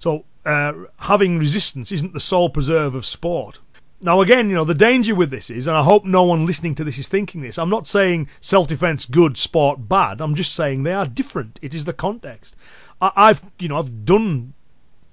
So 0.00 0.24
uh, 0.44 0.72
having 1.00 1.38
resistance 1.38 1.92
isn't 1.92 2.14
the 2.14 2.20
sole 2.20 2.50
preserve 2.50 2.94
of 2.94 3.06
sport. 3.06 3.60
Now, 4.00 4.20
again, 4.20 4.48
you 4.48 4.56
know, 4.56 4.64
the 4.64 4.74
danger 4.74 5.14
with 5.14 5.30
this 5.30 5.48
is, 5.48 5.68
and 5.68 5.76
I 5.76 5.84
hope 5.84 6.04
no 6.04 6.24
one 6.24 6.44
listening 6.44 6.74
to 6.74 6.84
this 6.84 6.98
is 6.98 7.06
thinking 7.06 7.40
this, 7.40 7.56
I'm 7.56 7.70
not 7.70 7.86
saying 7.86 8.28
self 8.40 8.66
defense 8.66 9.04
good, 9.04 9.38
sport 9.38 9.88
bad. 9.88 10.20
I'm 10.20 10.34
just 10.34 10.54
saying 10.54 10.82
they 10.82 10.92
are 10.92 11.06
different. 11.06 11.60
It 11.62 11.72
is 11.72 11.84
the 11.84 11.92
context. 11.92 12.56
I, 13.00 13.28
have 13.28 13.50
you 13.58 13.68
know, 13.68 13.78
I've 13.78 14.04
done 14.04 14.54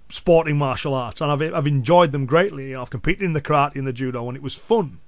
sporting 0.10 0.58
martial 0.58 0.94
arts 0.96 1.22
and 1.22 1.32
I've, 1.32 1.54
I've 1.54 1.68
enjoyed 1.68 2.12
them 2.12 2.26
greatly. 2.26 2.70
You 2.70 2.74
know, 2.74 2.82
I've 2.82 2.90
competed 2.90 3.24
in 3.24 3.34
the 3.34 3.42
karate 3.42 3.76
and 3.76 3.88
the 3.88 3.94
judo 3.94 4.28
and 4.28 4.36
it 4.36 4.44
was 4.44 4.56
fun. 4.56 5.00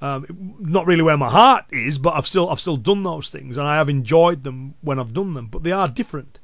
Um, 0.00 0.54
not 0.60 0.86
really 0.86 1.02
where 1.02 1.16
my 1.16 1.28
heart 1.28 1.64
is, 1.72 1.98
but 1.98 2.14
I've 2.14 2.26
still 2.26 2.48
I've 2.48 2.60
still 2.60 2.76
done 2.76 3.02
those 3.02 3.28
things 3.28 3.56
and 3.56 3.66
I 3.66 3.76
have 3.76 3.88
enjoyed 3.88 4.44
them 4.44 4.74
when 4.80 4.98
I've 4.98 5.12
done 5.12 5.34
them. 5.34 5.48
But 5.48 5.64
they 5.64 5.72
are 5.72 5.88
different. 5.88 6.38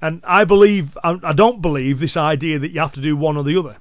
And 0.00 0.22
I 0.24 0.44
believe, 0.44 0.96
I 1.02 1.32
don't 1.32 1.60
believe 1.60 1.98
this 1.98 2.16
idea 2.16 2.58
that 2.58 2.70
you 2.70 2.80
have 2.80 2.92
to 2.92 3.00
do 3.00 3.16
one 3.16 3.36
or 3.36 3.42
the 3.42 3.58
other. 3.58 3.78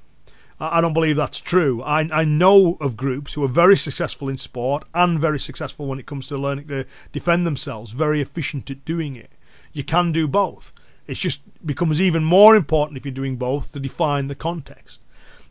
I, 0.60 0.82
don't 0.82 0.94
believe 0.94 1.16
that's 1.16 1.40
true. 1.40 1.84
I, 1.84 2.00
I 2.12 2.24
know 2.24 2.78
of 2.82 2.98
groups 2.98 3.36
who 3.36 3.44
are 3.44 3.50
very 3.50 3.78
successful 3.78 4.28
in 4.28 4.38
sport 4.38 4.86
and 4.94 5.20
very 5.20 5.40
successful 5.40 5.86
when 5.86 6.00
it 6.00 6.08
comes 6.08 6.28
to 6.28 6.38
learning 6.38 6.68
to 6.70 6.86
defend 7.12 7.46
themselves, 7.46 7.92
very 7.92 8.22
efficient 8.22 8.72
at 8.72 8.84
doing 8.84 9.16
it. 9.16 9.32
You 9.72 9.84
can 9.84 10.12
do 10.12 10.28
both. 10.28 10.74
It 11.06 11.16
just 11.16 11.42
becomes 11.64 12.02
even 12.02 12.24
more 12.24 12.56
important 12.56 12.98
if 12.98 13.06
you're 13.06 13.14
doing 13.14 13.36
both 13.36 13.72
to 13.74 13.80
define 13.80 14.28
the 14.28 14.36
context. 14.36 15.02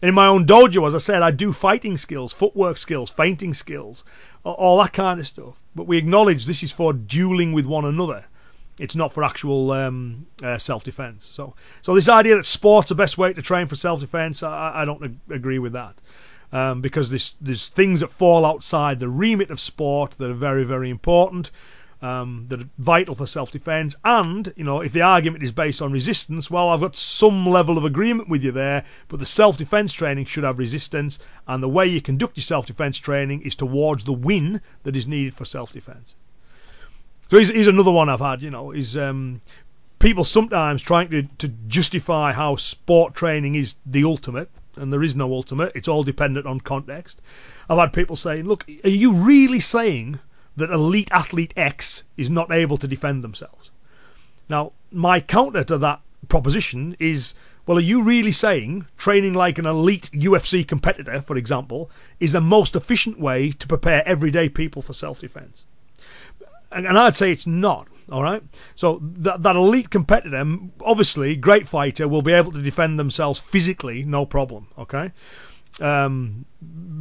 And 0.02 0.08
in 0.08 0.14
my 0.14 0.26
own 0.26 0.44
dojo, 0.44 0.86
as 0.88 0.94
I 0.94 0.98
said, 0.98 1.22
I 1.22 1.30
do 1.30 1.52
fighting 1.52 1.96
skills, 1.96 2.32
footwork 2.32 2.76
skills, 2.76 3.10
feinting 3.10 3.54
skills, 3.54 4.02
all 4.42 4.82
that 4.82 4.92
kind 4.92 5.20
of 5.20 5.26
stuff. 5.26 5.62
But 5.74 5.86
we 5.86 5.98
acknowledge 5.98 6.46
this 6.46 6.62
is 6.64 6.72
for 6.72 6.92
dueling 6.92 7.52
with 7.52 7.64
one 7.64 7.84
another. 7.84 8.26
It's 8.78 8.96
not 8.96 9.12
for 9.12 9.24
actual 9.24 9.70
um, 9.70 10.26
uh, 10.42 10.58
self-defense. 10.58 11.28
So, 11.30 11.54
so 11.80 11.94
this 11.94 12.08
idea 12.08 12.36
that 12.36 12.44
sport's 12.44 12.90
the 12.90 12.94
best 12.94 13.16
way 13.16 13.32
to 13.32 13.42
train 13.42 13.66
for 13.66 13.76
self-defense, 13.76 14.42
I, 14.42 14.82
I 14.82 14.84
don't 14.84 15.02
ag- 15.02 15.18
agree 15.30 15.58
with 15.58 15.72
that. 15.72 15.96
Um, 16.52 16.80
because 16.80 17.10
there's, 17.10 17.34
there's 17.40 17.68
things 17.68 18.00
that 18.00 18.10
fall 18.10 18.44
outside 18.44 19.00
the 19.00 19.08
remit 19.08 19.50
of 19.50 19.58
sport 19.58 20.12
that 20.12 20.30
are 20.30 20.34
very, 20.34 20.62
very 20.64 20.90
important 20.90 21.50
um, 22.02 22.46
that 22.48 22.60
are 22.60 22.68
vital 22.78 23.14
for 23.14 23.26
self-defense. 23.26 23.96
And 24.04 24.52
you 24.56 24.64
know, 24.64 24.80
if 24.80 24.92
the 24.92 25.02
argument 25.02 25.42
is 25.42 25.52
based 25.52 25.82
on 25.82 25.92
resistance, 25.92 26.50
well, 26.50 26.68
I've 26.68 26.80
got 26.80 26.96
some 26.96 27.46
level 27.46 27.78
of 27.78 27.84
agreement 27.84 28.28
with 28.28 28.44
you 28.44 28.52
there. 28.52 28.84
But 29.08 29.18
the 29.20 29.26
self-defense 29.26 29.92
training 29.92 30.26
should 30.26 30.44
have 30.44 30.58
resistance, 30.58 31.18
and 31.46 31.62
the 31.62 31.68
way 31.68 31.86
you 31.86 32.00
conduct 32.00 32.36
your 32.36 32.42
self-defense 32.42 32.98
training 32.98 33.42
is 33.42 33.56
towards 33.56 34.04
the 34.04 34.12
win 34.12 34.60
that 34.84 34.96
is 34.96 35.06
needed 35.06 35.34
for 35.34 35.44
self-defense. 35.44 36.14
So 37.30 37.38
he's, 37.38 37.48
here's 37.48 37.66
another 37.66 37.90
one 37.90 38.08
I've 38.08 38.20
had. 38.20 38.42
You 38.42 38.50
know, 38.50 38.70
is 38.70 38.96
um, 38.96 39.40
people 39.98 40.24
sometimes 40.24 40.82
trying 40.82 41.10
to, 41.10 41.22
to 41.22 41.48
justify 41.68 42.32
how 42.32 42.56
sport 42.56 43.14
training 43.14 43.54
is 43.54 43.74
the 43.84 44.04
ultimate, 44.04 44.50
and 44.76 44.92
there 44.92 45.02
is 45.02 45.16
no 45.16 45.32
ultimate. 45.32 45.72
It's 45.74 45.88
all 45.88 46.04
dependent 46.04 46.46
on 46.46 46.60
context. 46.60 47.20
I've 47.68 47.78
had 47.78 47.92
people 47.92 48.16
saying, 48.16 48.44
"Look, 48.44 48.66
are 48.84 48.88
you 48.88 49.12
really 49.12 49.60
saying 49.60 50.20
that 50.56 50.70
elite 50.70 51.08
athlete 51.12 51.52
X 51.56 52.02
is 52.16 52.30
not 52.30 52.50
able 52.50 52.78
to 52.78 52.88
defend 52.88 53.22
themselves. 53.22 53.70
Now, 54.48 54.72
my 54.90 55.20
counter 55.20 55.62
to 55.64 55.78
that 55.78 56.00
proposition 56.28 56.96
is 56.98 57.34
well, 57.66 57.78
are 57.78 57.82
you 57.82 58.04
really 58.04 58.30
saying 58.30 58.86
training 58.96 59.34
like 59.34 59.58
an 59.58 59.66
elite 59.66 60.08
UFC 60.12 60.66
competitor, 60.66 61.20
for 61.20 61.36
example, 61.36 61.90
is 62.20 62.32
the 62.32 62.40
most 62.40 62.76
efficient 62.76 63.18
way 63.18 63.50
to 63.50 63.66
prepare 63.66 64.06
everyday 64.06 64.48
people 64.48 64.82
for 64.82 64.92
self 64.92 65.18
defense? 65.18 65.64
And, 66.72 66.98
I'd 66.98 67.16
say 67.16 67.32
it's 67.32 67.46
not. 67.46 67.88
All 68.10 68.22
right. 68.22 68.42
So 68.74 69.00
that 69.02 69.42
that 69.42 69.56
elite 69.56 69.90
competitor, 69.90 70.44
obviously, 70.84 71.36
great 71.36 71.66
fighter, 71.66 72.06
will 72.06 72.22
be 72.22 72.32
able 72.32 72.52
to 72.52 72.62
defend 72.62 72.98
themselves 72.98 73.40
physically, 73.40 74.04
no 74.04 74.26
problem. 74.26 74.68
Okay. 74.78 75.12
Um, 75.80 76.46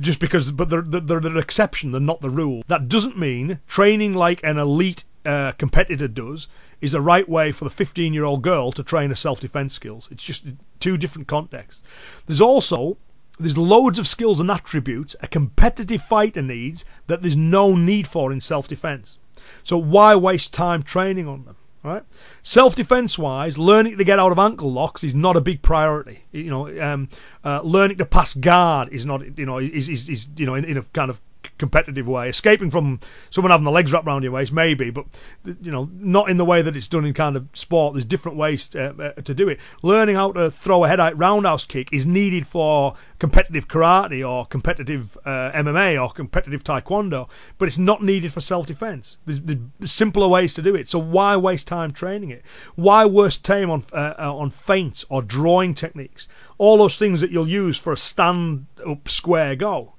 just 0.02 0.20
because, 0.20 0.52
but 0.52 0.70
they're, 0.70 0.82
they're, 0.82 1.20
they're 1.20 1.38
exception, 1.38 1.92
they're 1.92 2.02
not 2.02 2.22
the 2.22 2.30
rule. 2.30 2.64
That 2.68 2.90
doesn't 2.90 3.18
mean 3.18 3.60
training 3.68 4.14
like 4.14 4.44
an 4.44 4.58
elite 4.58 5.06
uh, 5.26 5.54
competitor 5.54 6.08
does 6.08 6.48
is 6.82 6.92
the 6.92 7.02
right 7.02 7.28
way 7.28 7.52
for 7.52 7.64
the 7.64 7.72
15 7.72 8.14
year 8.14 8.24
old 8.24 8.42
girl 8.42 8.72
to 8.72 8.84
train 8.84 9.10
her 9.10 9.16
self 9.16 9.40
defense 9.40 9.74
skills. 9.74 10.08
It's 10.12 10.24
just 10.24 10.46
two 10.80 10.98
different 10.98 11.28
contexts. 11.28 11.82
There's 12.26 12.42
also 12.42 12.98
there's 13.40 13.58
loads 13.58 14.00
of 14.00 14.08
skills 14.08 14.40
and 14.40 14.50
attributes 14.50 15.16
a 15.22 15.28
competitive 15.28 16.02
fighter 16.02 16.42
needs 16.42 16.86
that 17.08 17.22
there's 17.22 17.36
no 17.36 17.76
need 17.76 18.08
for 18.08 18.32
in 18.32 18.42
self 18.42 18.68
defense. 18.68 19.18
So 19.64 19.78
why 19.78 20.16
waste 20.16 20.54
time 20.54 20.84
training 20.84 21.28
on 21.28 21.46
them? 21.46 21.56
Right, 21.84 22.02
self-defense 22.42 23.20
wise, 23.20 23.60
learning 23.60 24.00
to 24.00 24.04
get 24.04 24.18
out 24.18 24.32
of 24.32 24.40
ankle 24.40 24.72
locks 24.72 25.04
is 25.04 25.14
not 25.14 25.38
a 25.38 25.42
big 25.42 25.62
priority. 25.62 26.24
You 26.32 26.50
know, 26.50 26.82
um, 26.82 27.10
uh, 27.44 27.62
learning 27.62 28.00
to 28.00 28.08
pass 28.08 28.34
guard 28.34 28.90
is 28.90 29.06
not, 29.06 29.38
you 29.38 29.46
know, 29.46 29.60
is, 29.60 29.88
is, 29.88 30.10
is 30.10 30.28
you 30.36 30.48
know 30.48 30.56
in, 30.56 30.66
in 30.66 30.78
a 30.78 30.84
kind 30.94 31.12
of 31.12 31.22
competitive 31.58 32.08
way. 32.08 32.30
Escaping 32.30 32.72
from 32.72 33.00
someone 33.30 33.52
having 33.52 33.66
the 33.66 33.72
legs 33.72 33.92
wrapped 33.92 34.08
around 34.08 34.24
your 34.24 34.32
waist, 34.32 34.52
maybe, 34.52 34.90
but 34.90 35.06
you 35.46 35.72
know, 35.72 35.90
not 35.94 36.30
in 36.30 36.38
the 36.38 36.46
way 36.46 36.62
that 36.62 36.76
it's 36.76 36.88
done 36.88 37.06
in 37.06 37.14
kind 37.14 37.36
of 37.36 37.48
sport. 37.54 37.94
There's 37.94 38.06
different 38.06 38.38
ways 38.38 38.68
to, 38.70 39.14
uh, 39.18 39.22
to 39.22 39.34
do 39.34 39.50
it. 39.50 39.60
Learning 39.82 40.16
how 40.16 40.32
to 40.34 40.52
throw 40.52 40.84
a 40.84 40.88
head 40.88 41.00
roundhouse 41.18 41.66
kick 41.66 41.90
is 41.92 42.06
needed 42.06 42.48
for 42.48 42.96
competitive 43.20 43.68
karate 43.68 44.28
or 44.28 44.46
competitive 44.46 45.18
uh, 45.26 45.52
MMA 45.52 46.02
or 46.02 46.12
competitive 46.12 46.64
taekwondo, 46.64 47.30
but 47.58 47.68
it's 47.68 47.78
not 47.78 48.04
needed 48.04 48.32
for 48.34 48.42
self 48.42 48.66
defense. 48.66 49.18
There's, 49.26 49.40
there's, 49.42 49.92
simpler 49.92 50.28
ways 50.28 50.54
to 50.56 50.62
do 50.62 50.76
it. 50.76 50.90
So 50.90 51.00
why 51.00 51.38
waste 51.38 51.68
time 51.68 51.92
training 51.92 52.30
it? 52.30 52.44
Why 52.76 53.06
waste 53.06 53.44
time 53.44 53.70
on 53.70 53.84
uh, 53.92 54.14
uh 54.20 54.36
on 54.36 54.50
feints 54.50 55.06
or 55.10 55.22
drawing 55.22 55.74
techniques? 55.74 56.28
All 56.58 56.78
those 56.78 56.98
things 56.98 57.22
that 57.22 57.32
you'll 57.32 57.48
use 57.48 57.78
for 57.78 57.94
a 57.94 57.98
stand 57.98 58.68
up 58.86 59.10
square 59.10 59.56
go 59.56 59.95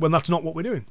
when 0.00 0.12
that's 0.12 0.28
not 0.28 0.42
what 0.42 0.54
we're 0.54 0.62
doing. 0.62 0.86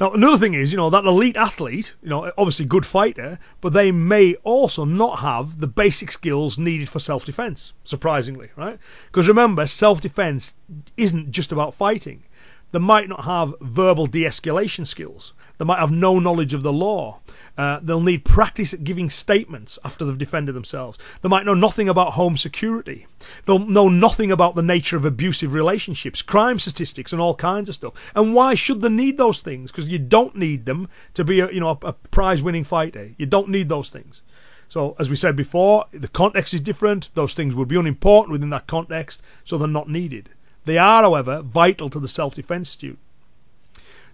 Now, 0.00 0.12
another 0.12 0.38
thing 0.38 0.54
is, 0.54 0.72
you 0.72 0.78
know, 0.78 0.88
that 0.88 1.04
elite 1.04 1.36
athlete, 1.36 1.92
you 2.02 2.08
know, 2.08 2.32
obviously 2.38 2.64
good 2.64 2.86
fighter, 2.86 3.38
but 3.60 3.74
they 3.74 3.92
may 3.92 4.34
also 4.36 4.86
not 4.86 5.18
have 5.18 5.60
the 5.60 5.66
basic 5.66 6.10
skills 6.10 6.58
needed 6.58 6.88
for 6.88 6.98
self 6.98 7.26
defense, 7.26 7.74
surprisingly, 7.84 8.48
right? 8.56 8.78
Because 9.06 9.28
remember, 9.28 9.66
self 9.66 10.00
defense 10.00 10.54
isn't 10.96 11.32
just 11.32 11.52
about 11.52 11.74
fighting. 11.74 12.24
They 12.72 12.78
might 12.78 13.10
not 13.10 13.24
have 13.24 13.54
verbal 13.60 14.06
de 14.06 14.24
escalation 14.24 14.86
skills. 14.86 15.34
They 15.58 15.66
might 15.66 15.80
have 15.80 15.90
no 15.90 16.18
knowledge 16.18 16.54
of 16.54 16.62
the 16.62 16.72
law. 16.72 17.20
Uh, 17.60 17.78
they'll 17.82 18.00
need 18.00 18.24
practice 18.24 18.72
at 18.72 18.84
giving 18.84 19.10
statements 19.10 19.78
after 19.84 20.02
they've 20.02 20.16
defended 20.16 20.54
themselves. 20.54 20.98
They 21.20 21.28
might 21.28 21.44
know 21.44 21.52
nothing 21.52 21.90
about 21.90 22.14
home 22.14 22.38
security. 22.38 23.06
They'll 23.44 23.58
know 23.58 23.90
nothing 23.90 24.32
about 24.32 24.54
the 24.54 24.62
nature 24.62 24.96
of 24.96 25.04
abusive 25.04 25.52
relationships, 25.52 26.22
crime 26.22 26.58
statistics, 26.58 27.12
and 27.12 27.20
all 27.20 27.34
kinds 27.34 27.68
of 27.68 27.74
stuff. 27.74 28.12
And 28.16 28.32
why 28.32 28.54
should 28.54 28.80
they 28.80 28.88
need 28.88 29.18
those 29.18 29.42
things? 29.42 29.70
Because 29.70 29.90
you 29.90 29.98
don't 29.98 30.34
need 30.34 30.64
them 30.64 30.88
to 31.12 31.22
be 31.22 31.40
a, 31.40 31.52
you 31.52 31.60
know, 31.60 31.78
a, 31.82 31.88
a 31.88 31.92
prize-winning 31.92 32.64
fighter. 32.64 33.10
You 33.18 33.26
don't 33.26 33.50
need 33.50 33.68
those 33.68 33.90
things. 33.90 34.22
So, 34.70 34.96
as 34.98 35.10
we 35.10 35.16
said 35.16 35.36
before, 35.36 35.84
the 35.90 36.08
context 36.08 36.54
is 36.54 36.62
different. 36.62 37.10
Those 37.14 37.34
things 37.34 37.54
would 37.54 37.68
be 37.68 37.76
unimportant 37.76 38.32
within 38.32 38.48
that 38.50 38.68
context, 38.68 39.20
so 39.44 39.58
they're 39.58 39.68
not 39.68 39.90
needed. 39.90 40.30
They 40.64 40.78
are, 40.78 41.02
however, 41.02 41.42
vital 41.42 41.90
to 41.90 42.00
the 42.00 42.08
self-defense 42.08 42.70
student. 42.70 43.00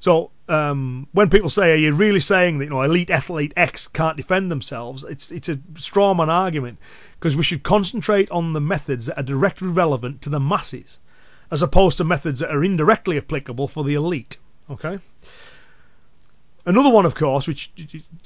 So 0.07 0.31
um, 0.47 1.09
when 1.11 1.31
people 1.31 1.51
say, 1.51 1.73
"Are 1.73 1.75
you 1.75 1.93
really 1.93 2.21
saying 2.21 2.59
that 2.59 2.67
you 2.67 2.71
know 2.71 2.83
elite 2.83 3.11
athlete 3.11 3.53
X 3.57 3.89
can't 3.89 4.17
defend 4.17 4.53
themselves?" 4.53 5.03
It's 5.03 5.33
it's 5.33 5.49
a 5.49 5.57
strawman 5.75 6.29
argument 6.29 6.79
because 7.19 7.37
we 7.37 7.43
should 7.43 7.65
concentrate 7.65 8.31
on 8.31 8.53
the 8.53 8.61
methods 8.61 9.07
that 9.07 9.19
are 9.19 9.25
directly 9.25 9.67
relevant 9.67 10.23
to 10.23 10.31
the 10.31 10.39
masses, 10.39 11.01
as 11.51 11.61
opposed 11.61 11.99
to 11.99 12.05
methods 12.05 12.39
that 12.39 12.53
are 12.53 12.63
indirectly 12.63 13.19
applicable 13.19 13.67
for 13.67 13.83
the 13.83 13.95
elite. 13.95 14.37
Okay. 14.71 15.01
Another 16.65 16.91
one, 16.91 17.05
of 17.05 17.17
course, 17.17 17.49
which 17.49 17.73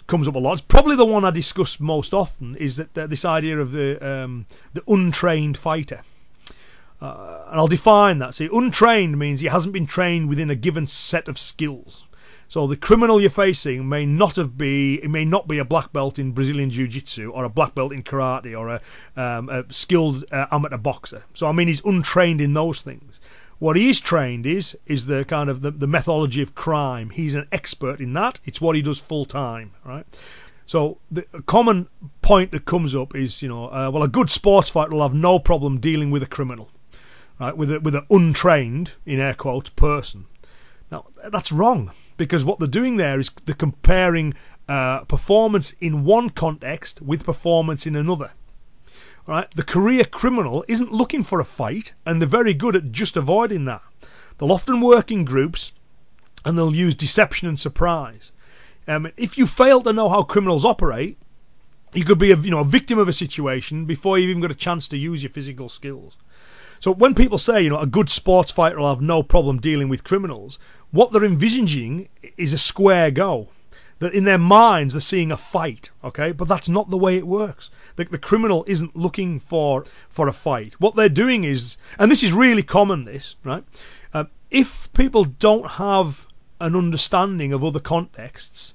comes 0.07 0.29
up 0.29 0.35
a 0.35 0.39
lot, 0.39 0.57
is 0.57 0.61
probably 0.61 0.97
the 0.97 1.07
one 1.07 1.25
I 1.25 1.31
discuss 1.31 1.81
most 1.81 2.13
often, 2.13 2.57
is 2.57 2.77
that 2.77 2.93
this 2.93 3.25
idea 3.25 3.59
of 3.59 3.73
the 3.73 3.97
um, 4.07 4.45
the 4.75 4.83
untrained 4.87 5.57
fighter. 5.57 6.03
Uh, 7.01 7.45
and 7.49 7.59
I'll 7.59 7.67
define 7.67 8.19
that. 8.19 8.35
See, 8.35 8.49
untrained 8.53 9.19
means 9.19 9.41
he 9.41 9.47
hasn't 9.47 9.73
been 9.73 9.87
trained 9.87 10.29
within 10.29 10.51
a 10.51 10.55
given 10.55 10.87
set 10.87 11.29
of 11.29 11.39
skills. 11.39 12.05
So 12.51 12.67
the 12.67 12.77
criminal 12.77 13.21
you're 13.21 13.31
facing 13.31 13.89
may 13.89 14.05
not 14.05 14.35
have 14.35 14.59
be 14.59 14.97
it 14.97 15.09
may 15.09 15.25
not 15.25 15.47
be 15.47 15.59
a 15.59 15.65
black 15.65 15.93
belt 15.93 16.19
in 16.19 16.33
Brazilian 16.33 16.69
jiu-jitsu 16.69 17.31
or 17.31 17.45
a 17.45 17.49
black 17.49 17.77
belt 17.77 17.93
in 17.93 18.03
karate 18.03 18.59
or 18.59 18.69
a, 18.69 18.81
um, 19.17 19.49
a 19.49 19.73
skilled 19.73 20.25
uh, 20.33 20.47
amateur 20.51 20.77
boxer. 20.77 21.23
So 21.33 21.47
I 21.47 21.53
mean 21.53 21.69
he's 21.69 21.85
untrained 21.85 22.41
in 22.41 22.53
those 22.55 22.83
things. 22.83 23.21
What 23.61 23.77
he 23.77 23.89
is 23.89 24.01
trained 24.01 24.47
is 24.47 24.77
is 24.87 25.07
the 25.07 25.25
kind 25.25 25.49
of 25.49 25.63
the, 25.63 25.71
the 25.71 25.87
methodology 25.87 26.43
of 26.43 26.57
crime. 26.57 27.11
He's 27.11 27.37
an 27.37 27.47
expert 27.53 28.01
in 28.01 28.15
that. 28.15 28.41
It's 28.45 28.61
what 28.61 28.75
he 28.75 28.83
does 28.83 28.99
full 28.99 29.27
time, 29.27 29.71
right? 29.85 30.07
So 30.67 30.99
the 31.09 31.23
common 31.47 31.89
point 32.21 32.51
that 32.51 32.65
comes 32.65 32.97
up 32.97 33.15
is, 33.15 33.43
you 33.43 33.49
know, 33.49 33.69
uh, 33.69 33.91
well, 33.93 34.03
a 34.03 34.09
good 34.09 34.29
sports 34.29 34.71
fighter 34.71 34.91
will 34.91 35.03
have 35.03 35.15
no 35.15 35.39
problem 35.39 35.79
dealing 35.79 36.11
with 36.11 36.23
a 36.25 36.27
criminal 36.27 36.69
right, 37.41 37.57
with 37.57 37.73
a, 37.73 37.81
with 37.81 37.95
an 37.95 38.07
untrained, 38.11 38.93
in 39.07 39.19
air 39.19 39.35
quotes, 39.35 39.71
person. 39.71 40.27
Now 40.91 41.07
that's 41.29 41.53
wrong 41.53 41.93
because 42.17 42.45
what 42.45 42.59
they're 42.59 42.69
doing 42.69 42.97
there 42.97 43.19
is 43.19 43.31
they're 43.47 43.55
comparing 43.55 44.35
uh, 44.69 45.05
performance 45.05 45.75
in 45.81 46.05
one 46.05 46.31
context 46.31 47.01
with 47.01 47.25
performance 47.25 47.87
in 47.87 47.97
another. 47.97 48.33
Right, 49.27 49.51
the 49.53 49.63
career 49.63 50.05
criminal 50.05 50.65
isn't 50.67 50.93
looking 50.93 51.23
for 51.23 51.41
a 51.41 51.45
fight, 51.45 51.93
and 52.05 52.21
they're 52.21 52.29
very 52.29 52.55
good 52.55 52.75
at 52.75 52.91
just 52.91 53.17
avoiding 53.17 53.65
that. 53.67 53.83
They'll 54.39 54.51
often 54.51 54.81
work 54.81 55.11
in 55.11 55.25
groups, 55.25 55.73
and 56.45 56.59
they'll 56.59 56.75
use 56.75 56.97
deception 56.97 57.47
and 57.47 57.61
surprise. 57.61 58.33
Um, 58.89 59.13
if 59.17 59.39
you 59.39 59.47
fail 59.47 59.83
to 59.83 59.93
know 59.93 60.09
how 60.09 60.23
criminals 60.25 60.65
operate, 60.65 61.17
you 61.93 62.05
could 62.05 62.19
be 62.19 62.33
a 62.33 62.37
you 62.37 62.51
know 62.51 62.61
a 62.61 62.65
victim 62.65 62.99
of 62.99 63.09
a 63.09 63.13
situation 63.13 63.85
before 63.85 64.19
you've 64.19 64.31
even 64.31 64.43
got 64.43 64.51
a 64.51 64.55
chance 64.55 64.89
to 64.89 64.97
use 64.97 65.23
your 65.23 65.31
physical 65.31 65.69
skills. 65.69 66.17
So 66.81 66.93
when 66.93 67.15
people 67.15 67.39
say, 67.39 67.63
you 67.63 67.71
know, 67.71 67.79
a 67.79 67.87
good 67.87 68.09
sports 68.09 68.51
fighter 68.51 68.79
will 68.79 68.89
have 68.89 69.03
no 69.03 69.23
problem 69.23 69.61
dealing 69.61 69.89
with 69.89 70.03
criminals, 70.03 70.59
what 70.91 71.13
they're 71.13 71.25
envisaging 71.25 72.09
is 72.37 72.53
a 72.53 72.59
square 72.59 73.11
go. 73.11 73.49
that 74.01 74.15
in 74.15 74.25
their 74.25 74.39
minds 74.39 74.95
they're 74.95 75.01
seeing 75.01 75.31
a 75.31 75.37
fight, 75.37 75.91
okay? 76.03 76.33
But 76.33 76.49
that's 76.49 76.69
not 76.69 76.91
the 76.91 76.99
way 76.99 77.17
it 77.17 77.27
works. 77.27 77.71
The, 77.97 78.05
the 78.05 78.19
criminal 78.19 78.65
isn't 78.67 78.97
looking 78.97 79.39
for 79.39 79.85
for 80.09 80.27
a 80.27 80.33
fight. 80.33 80.75
What 80.81 80.97
they're 80.97 81.09
doing 81.09 81.45
is, 81.45 81.77
and 81.99 82.11
this 82.11 82.23
is 82.23 82.33
really 82.33 82.63
common, 82.63 83.05
this 83.05 83.37
right? 83.45 83.65
Uh, 84.13 84.25
if 84.51 84.93
people 84.95 85.25
don't 85.25 85.73
have 85.73 86.27
an 86.61 86.75
understanding 86.75 87.53
of 87.53 87.63
other 87.63 87.81
contexts, 87.81 88.75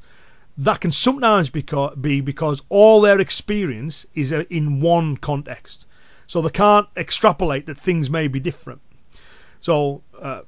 that 0.58 0.80
can 0.80 0.91
sometimes 0.91 1.50
be 1.50 2.22
because 2.22 2.62
all 2.70 3.02
their 3.02 3.20
experience 3.20 4.06
is 4.13 4.32
uh, 4.32 4.44
in 4.50 4.80
one 4.80 5.18
context, 5.18 5.85
so 6.28 6.42
they 6.42 6.50
can't 6.50 6.88
extrapolate 6.96 7.66
that 7.66 7.78
things 7.78 8.10
may 8.10 8.28
be 8.28 8.40
different. 8.40 8.82
So. 9.60 10.04
Uh, 10.20 10.42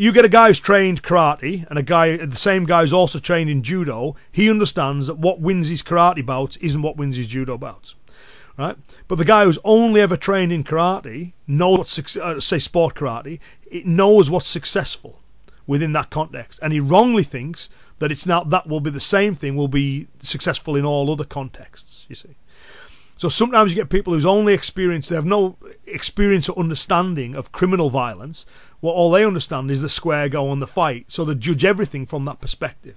you 0.00 0.12
get 0.12 0.24
a 0.24 0.30
guy 0.30 0.46
who's 0.46 0.58
trained 0.58 1.02
karate 1.02 1.66
and 1.68 1.78
a 1.78 1.82
guy, 1.82 2.16
the 2.16 2.34
same 2.34 2.64
guy 2.64 2.80
who's 2.80 2.92
also 2.92 3.18
trained 3.18 3.50
in 3.50 3.62
judo. 3.62 4.16
He 4.32 4.48
understands 4.48 5.08
that 5.08 5.18
what 5.18 5.42
wins 5.42 5.68
his 5.68 5.82
karate 5.82 6.24
bouts 6.24 6.56
isn't 6.56 6.80
what 6.80 6.96
wins 6.96 7.18
his 7.18 7.28
judo 7.28 7.58
bouts, 7.58 7.96
right? 8.56 8.78
But 9.08 9.16
the 9.16 9.26
guy 9.26 9.44
who's 9.44 9.58
only 9.62 10.00
ever 10.00 10.16
trained 10.16 10.52
in 10.52 10.64
karate 10.64 11.34
knows 11.46 11.78
what, 11.78 12.16
uh, 12.16 12.40
say, 12.40 12.58
sport 12.58 12.94
karate, 12.94 13.40
it 13.70 13.84
knows 13.84 14.30
what's 14.30 14.46
successful 14.46 15.20
within 15.66 15.92
that 15.92 16.08
context, 16.08 16.58
and 16.62 16.72
he 16.72 16.80
wrongly 16.80 17.22
thinks 17.22 17.68
that 17.98 18.10
it's 18.10 18.24
not 18.24 18.48
that 18.48 18.66
will 18.66 18.80
be 18.80 18.88
the 18.88 19.00
same 19.00 19.34
thing 19.34 19.54
will 19.54 19.68
be 19.68 20.08
successful 20.22 20.76
in 20.76 20.84
all 20.86 21.10
other 21.10 21.24
contexts. 21.24 22.06
You 22.08 22.14
see. 22.14 22.36
So 23.20 23.28
sometimes 23.28 23.70
you 23.70 23.76
get 23.76 23.90
people 23.90 24.14
whose 24.14 24.24
only 24.24 24.54
experience, 24.54 25.10
they 25.10 25.14
have 25.14 25.26
no 25.26 25.58
experience 25.84 26.48
or 26.48 26.58
understanding 26.58 27.34
of 27.34 27.52
criminal 27.52 27.90
violence, 27.90 28.46
what 28.80 28.94
all 28.94 29.10
they 29.10 29.26
understand 29.26 29.70
is 29.70 29.82
the 29.82 29.90
square 29.90 30.30
go 30.30 30.50
and 30.50 30.62
the 30.62 30.66
fight. 30.66 31.04
So 31.08 31.26
they 31.26 31.34
judge 31.34 31.62
everything 31.62 32.06
from 32.06 32.24
that 32.24 32.40
perspective. 32.40 32.96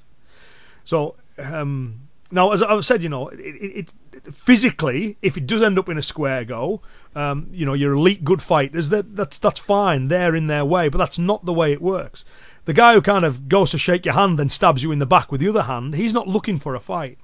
So 0.86 1.17
um, 1.38 2.07
now, 2.31 2.53
as 2.53 2.63
I've 2.63 2.86
said, 2.86 3.03
you 3.03 3.09
know, 3.09 3.27
it, 3.27 3.39
it, 3.41 3.93
it, 4.13 4.33
physically, 4.33 5.17
if 5.21 5.36
it 5.36 5.45
does 5.45 5.62
end 5.62 5.77
up 5.77 5.89
in 5.89 5.97
a 5.97 6.01
square 6.01 6.45
go, 6.45 6.79
um, 7.15 7.49
you 7.51 7.65
know, 7.65 7.73
your 7.73 7.91
elite 7.91 8.23
good 8.23 8.41
fighters, 8.41 8.91
that 8.91 9.17
that's 9.17 9.38
that's 9.39 9.59
fine. 9.59 10.07
They're 10.07 10.38
in 10.38 10.47
their 10.47 10.63
way, 10.63 10.88
but 10.88 10.99
that's 10.99 11.19
not 11.19 11.43
the 11.43 11.51
way 11.51 11.73
it 11.73 11.81
works. 11.81 12.23
The 12.63 12.71
guy 12.71 12.93
who 12.93 13.01
kind 13.01 13.25
of 13.25 13.49
goes 13.49 13.71
to 13.71 13.77
shake 13.77 14.05
your 14.05 14.13
hand 14.13 14.39
and 14.39 14.49
stabs 14.49 14.83
you 14.83 14.93
in 14.93 14.99
the 14.99 15.05
back 15.05 15.33
with 15.33 15.41
the 15.41 15.49
other 15.49 15.63
hand, 15.63 15.95
he's 15.95 16.13
not 16.13 16.29
looking 16.29 16.59
for 16.59 16.75
a 16.75 16.79
fight. 16.79 17.17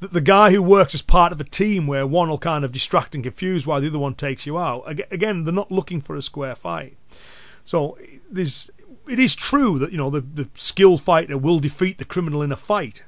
The, 0.00 0.08
the 0.08 0.20
guy 0.20 0.50
who 0.50 0.62
works 0.62 0.94
as 0.94 1.02
part 1.02 1.32
of 1.32 1.40
a 1.40 1.44
team 1.44 1.86
where 1.86 2.06
one 2.06 2.28
will 2.28 2.38
kind 2.38 2.64
of 2.64 2.72
distract 2.72 3.14
and 3.14 3.24
confuse 3.24 3.66
while 3.66 3.80
the 3.80 3.88
other 3.88 3.98
one 3.98 4.14
takes 4.14 4.46
you 4.46 4.58
out, 4.58 4.82
again, 5.10 5.44
they're 5.44 5.54
not 5.54 5.72
looking 5.72 6.00
for 6.00 6.16
a 6.16 6.22
square 6.22 6.54
fight. 6.54 6.96
So 7.64 7.96
there's 8.30 8.70
it 9.08 9.18
is 9.18 9.34
true 9.34 9.78
that 9.78 9.92
you 9.92 9.98
know 9.98 10.10
the, 10.10 10.20
the 10.20 10.48
skilled 10.54 11.02
fighter 11.02 11.36
will 11.36 11.58
defeat 11.58 11.98
the 11.98 12.04
criminal 12.04 12.42
in 12.42 12.52
a 12.52 12.56
fight, 12.56 13.04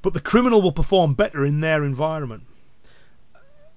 but 0.00 0.14
the 0.14 0.20
criminal 0.20 0.62
will 0.62 0.72
perform 0.72 1.14
better 1.14 1.44
in 1.44 1.60
their 1.60 1.84
environment. 1.84 2.44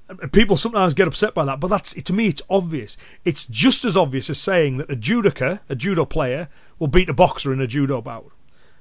And 0.08 0.32
people 0.32 0.56
sometimes 0.56 0.94
get 0.94 1.08
upset 1.08 1.34
by 1.34 1.46
that, 1.46 1.60
but 1.60 1.68
that's 1.70 1.94
to 1.94 2.14
me 2.14 2.28
it's 2.28 2.42
obvious. 2.50 2.96
It's 3.24 3.46
just 3.46 3.84
as 3.86 3.98
obvious 3.98 4.30
as 4.30 4.40
saying 4.40 4.78
that 4.78 4.92
a 4.92 4.96
judoka, 4.96 5.62
a 5.68 5.76
judo 5.76 6.06
player, 6.06 6.48
will 6.78 6.88
beat 6.88 7.10
a 7.10 7.14
boxer 7.14 7.52
in 7.52 7.60
a 7.60 7.68
judo 7.68 8.02
bout. 8.02 8.32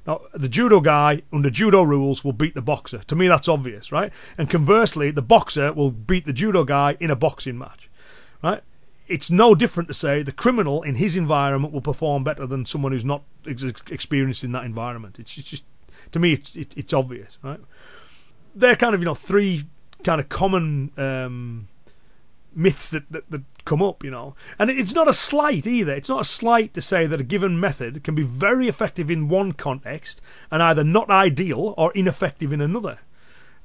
Now, 0.06 0.20
the 0.34 0.48
judo 0.48 0.80
guy 0.80 1.22
under 1.32 1.50
judo 1.50 1.82
rules 1.82 2.24
will 2.24 2.32
beat 2.32 2.54
the 2.54 2.62
boxer. 2.62 2.98
To 2.98 3.16
me, 3.16 3.26
that's 3.26 3.48
obvious, 3.48 3.90
right? 3.90 4.12
And 4.36 4.50
conversely, 4.50 5.10
the 5.10 5.22
boxer 5.22 5.72
will 5.72 5.90
beat 5.90 6.26
the 6.26 6.32
judo 6.32 6.64
guy 6.64 6.96
in 7.00 7.10
a 7.10 7.16
boxing 7.16 7.56
match, 7.58 7.88
right? 8.42 8.62
it's 9.06 9.30
no 9.30 9.54
different 9.54 9.88
to 9.88 9.94
say 9.94 10.22
the 10.22 10.32
criminal 10.32 10.82
in 10.82 10.94
his 10.94 11.16
environment 11.16 11.72
will 11.72 11.80
perform 11.80 12.24
better 12.24 12.46
than 12.46 12.64
someone 12.64 12.92
who's 12.92 13.04
not 13.04 13.22
ex- 13.46 13.62
experienced 13.62 14.44
in 14.44 14.52
that 14.52 14.64
environment. 14.64 15.16
It's, 15.18 15.36
it's 15.36 15.50
just 15.50 15.64
to 16.12 16.18
me, 16.18 16.32
it's 16.32 16.56
it, 16.56 16.72
it's 16.76 16.92
obvious, 16.92 17.38
right? 17.42 17.60
They're 18.54 18.76
kind 18.76 18.94
of 18.94 19.00
you 19.00 19.04
know 19.04 19.14
three 19.14 19.64
kind 20.04 20.20
of 20.20 20.28
common 20.28 20.90
um, 20.96 21.68
myths 22.56 22.90
that, 22.90 23.10
that, 23.10 23.30
that 23.30 23.42
come 23.64 23.82
up, 23.82 24.04
you 24.04 24.10
know, 24.10 24.34
and 24.58 24.70
it's 24.70 24.94
not 24.94 25.08
a 25.08 25.14
slight 25.14 25.66
either. 25.66 25.94
It's 25.94 26.08
not 26.08 26.20
a 26.20 26.24
slight 26.24 26.74
to 26.74 26.82
say 26.82 27.06
that 27.06 27.20
a 27.20 27.24
given 27.24 27.58
method 27.58 28.04
can 28.04 28.14
be 28.14 28.22
very 28.22 28.68
effective 28.68 29.10
in 29.10 29.28
one 29.28 29.52
context 29.52 30.20
and 30.50 30.62
either 30.62 30.84
not 30.84 31.10
ideal 31.10 31.74
or 31.76 31.92
ineffective 31.92 32.52
in 32.52 32.60
another. 32.60 32.98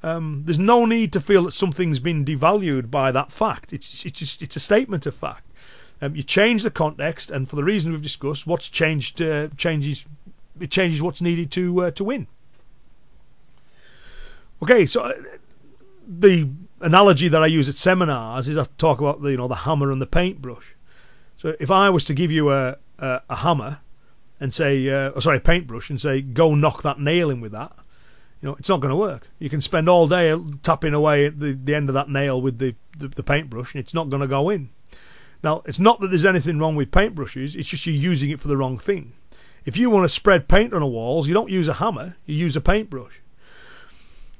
Um, 0.01 0.43
there's 0.45 0.59
no 0.59 0.85
need 0.85 1.11
to 1.13 1.19
feel 1.19 1.43
that 1.43 1.51
something's 1.51 1.99
been 1.99 2.23
devalued 2.23 2.89
by 2.89 3.11
that 3.11 3.31
fact. 3.31 3.73
It's 3.73 4.05
it's 4.05 4.19
just, 4.19 4.41
it's 4.41 4.55
a 4.55 4.59
statement 4.59 5.05
of 5.05 5.13
fact. 5.13 5.45
Um, 6.01 6.15
you 6.15 6.23
change 6.23 6.63
the 6.63 6.71
context, 6.71 7.29
and 7.29 7.49
for 7.49 7.57
the 7.57 7.63
reason 7.65 7.91
we've 7.91 8.01
discussed, 8.01 8.47
what's 8.47 8.69
changed 8.69 9.21
uh, 9.21 9.49
changes 9.57 10.05
it 10.59 10.71
changes 10.71 11.01
what's 11.01 11.21
needed 11.21 11.51
to 11.51 11.81
uh, 11.81 11.91
to 11.91 12.03
win. 12.03 12.27
Okay, 14.61 14.85
so 14.85 15.01
uh, 15.01 15.13
the 16.07 16.49
analogy 16.81 17.27
that 17.27 17.43
I 17.43 17.47
use 17.47 17.69
at 17.69 17.75
seminars 17.75 18.47
is 18.47 18.57
I 18.57 18.65
talk 18.77 18.99
about 18.99 19.21
the 19.21 19.31
you 19.31 19.37
know 19.37 19.47
the 19.47 19.55
hammer 19.55 19.91
and 19.91 20.01
the 20.01 20.07
paintbrush. 20.07 20.75
So 21.37 21.55
if 21.59 21.71
I 21.71 21.89
was 21.89 22.03
to 22.05 22.13
give 22.13 22.31
you 22.31 22.51
a 22.51 22.77
a, 22.99 23.21
a 23.29 23.35
hammer 23.37 23.79
and 24.39 24.53
say, 24.53 24.87
uh, 24.89 25.11
oh, 25.15 25.19
sorry, 25.19 25.37
a 25.37 25.41
paintbrush, 25.41 25.89
and 25.89 25.99
say, 25.99 26.21
go 26.21 26.55
knock 26.55 26.81
that 26.83 26.99
nail 26.99 27.29
in 27.29 27.41
with 27.41 27.51
that, 27.51 27.73
you 28.41 28.47
know, 28.47 28.55
it's 28.57 28.69
not 28.69 28.79
going 28.79 28.91
to 28.91 28.95
work. 28.95 29.27
You 29.37 29.49
can 29.49 29.59
spend 29.59 29.89
all 29.89 30.07
day 30.07 30.33
tapping 30.63 30.93
away 30.93 31.25
at 31.25 31.39
the, 31.39 31.51
the 31.53 31.75
end 31.75 31.89
of 31.89 31.95
that 31.95 32.09
nail 32.09 32.41
with 32.41 32.57
the, 32.57 32.75
the, 32.97 33.09
the 33.09 33.23
paintbrush, 33.23 33.73
and 33.73 33.83
it's 33.83 33.93
not 33.93 34.09
going 34.09 34.21
to 34.21 34.27
go 34.27 34.49
in. 34.49 34.69
Now, 35.43 35.61
it's 35.65 35.79
not 35.79 35.99
that 35.99 36.07
there's 36.09 36.25
anything 36.25 36.57
wrong 36.59 36.75
with 36.75 36.91
paintbrushes, 36.91 37.55
it's 37.55 37.67
just 37.67 37.85
you're 37.85 37.95
using 37.95 38.29
it 38.29 38.39
for 38.39 38.47
the 38.47 38.57
wrong 38.57 38.77
thing. 38.77 39.13
If 39.65 39.75
you 39.75 39.89
want 39.89 40.05
to 40.05 40.09
spread 40.09 40.47
paint 40.47 40.73
on 40.73 40.79
the 40.79 40.87
walls, 40.87 41.27
you 41.27 41.33
don't 41.33 41.51
use 41.51 41.67
a 41.67 41.75
hammer, 41.75 42.15
you 42.25 42.35
use 42.35 42.55
a 42.55 42.61
paintbrush. 42.61 43.21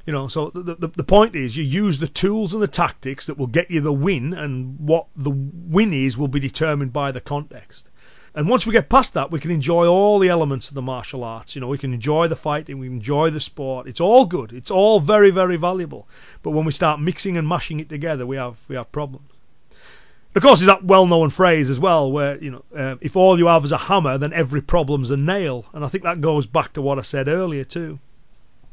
You 0.05 0.13
know, 0.13 0.27
so 0.27 0.49
the, 0.49 0.75
the, 0.75 0.88
the 0.88 1.03
point 1.03 1.35
is 1.35 1.55
you 1.55 1.63
use 1.63 1.99
the 1.99 2.07
tools 2.07 2.53
and 2.53 2.63
the 2.63 2.67
tactics 2.67 3.25
that 3.27 3.38
will 3.38 3.47
get 3.47 3.69
you 3.69 3.81
the 3.81 3.93
win, 3.93 4.33
and 4.33 4.79
what 4.79 5.07
the 5.15 5.29
win 5.31 5.93
is 5.93 6.17
will 6.17 6.27
be 6.27 6.39
determined 6.39 6.93
by 6.93 7.12
the 7.12 7.21
context. 7.21 7.89
And 8.33 8.47
once 8.47 8.65
we 8.65 8.73
get 8.73 8.89
past 8.89 9.13
that, 9.15 9.31
we 9.31 9.39
can 9.39 9.51
enjoy 9.51 9.88
all 9.88 10.19
the 10.19 10.29
elements 10.29 10.69
of 10.69 10.75
the 10.75 10.81
martial 10.81 11.23
arts. 11.23 11.55
You 11.55 11.62
know, 11.62 11.67
we 11.67 11.77
can 11.77 11.93
enjoy 11.93 12.27
the 12.27 12.35
fighting, 12.35 12.77
we 12.77 12.88
enjoy 12.88 13.31
the 13.31 13.39
sport. 13.39 13.88
It's 13.88 13.99
all 13.99 14.25
good. 14.25 14.53
It's 14.53 14.71
all 14.71 14.99
very, 14.99 15.31
very 15.31 15.57
valuable. 15.57 16.07
But 16.43 16.51
when 16.51 16.65
we 16.65 16.71
start 16.71 16.99
mixing 17.01 17.38
and 17.38 17.47
mashing 17.47 17.79
it 17.79 17.89
together, 17.89 18.25
we 18.25 18.38
have 18.38 18.59
we 18.67 18.75
have 18.75 18.91
problems. 18.91 19.31
Of 20.35 20.43
course, 20.43 20.59
there's 20.59 20.67
that 20.67 20.85
well-known 20.85 21.31
phrase 21.31 21.71
as 21.71 21.79
well, 21.79 22.12
where 22.12 22.41
you 22.41 22.51
know, 22.51 22.63
uh, 22.75 22.95
if 23.01 23.15
all 23.15 23.39
you 23.39 23.47
have 23.47 23.65
is 23.65 23.71
a 23.71 23.77
hammer, 23.77 24.17
then 24.17 24.31
every 24.31 24.62
problem's 24.62 25.09
a 25.09 25.17
nail. 25.17 25.65
And 25.73 25.83
I 25.83 25.88
think 25.88 26.03
that 26.03 26.21
goes 26.21 26.45
back 26.45 26.71
to 26.73 26.81
what 26.81 26.99
I 26.99 27.01
said 27.01 27.27
earlier 27.27 27.63
too. 27.63 27.99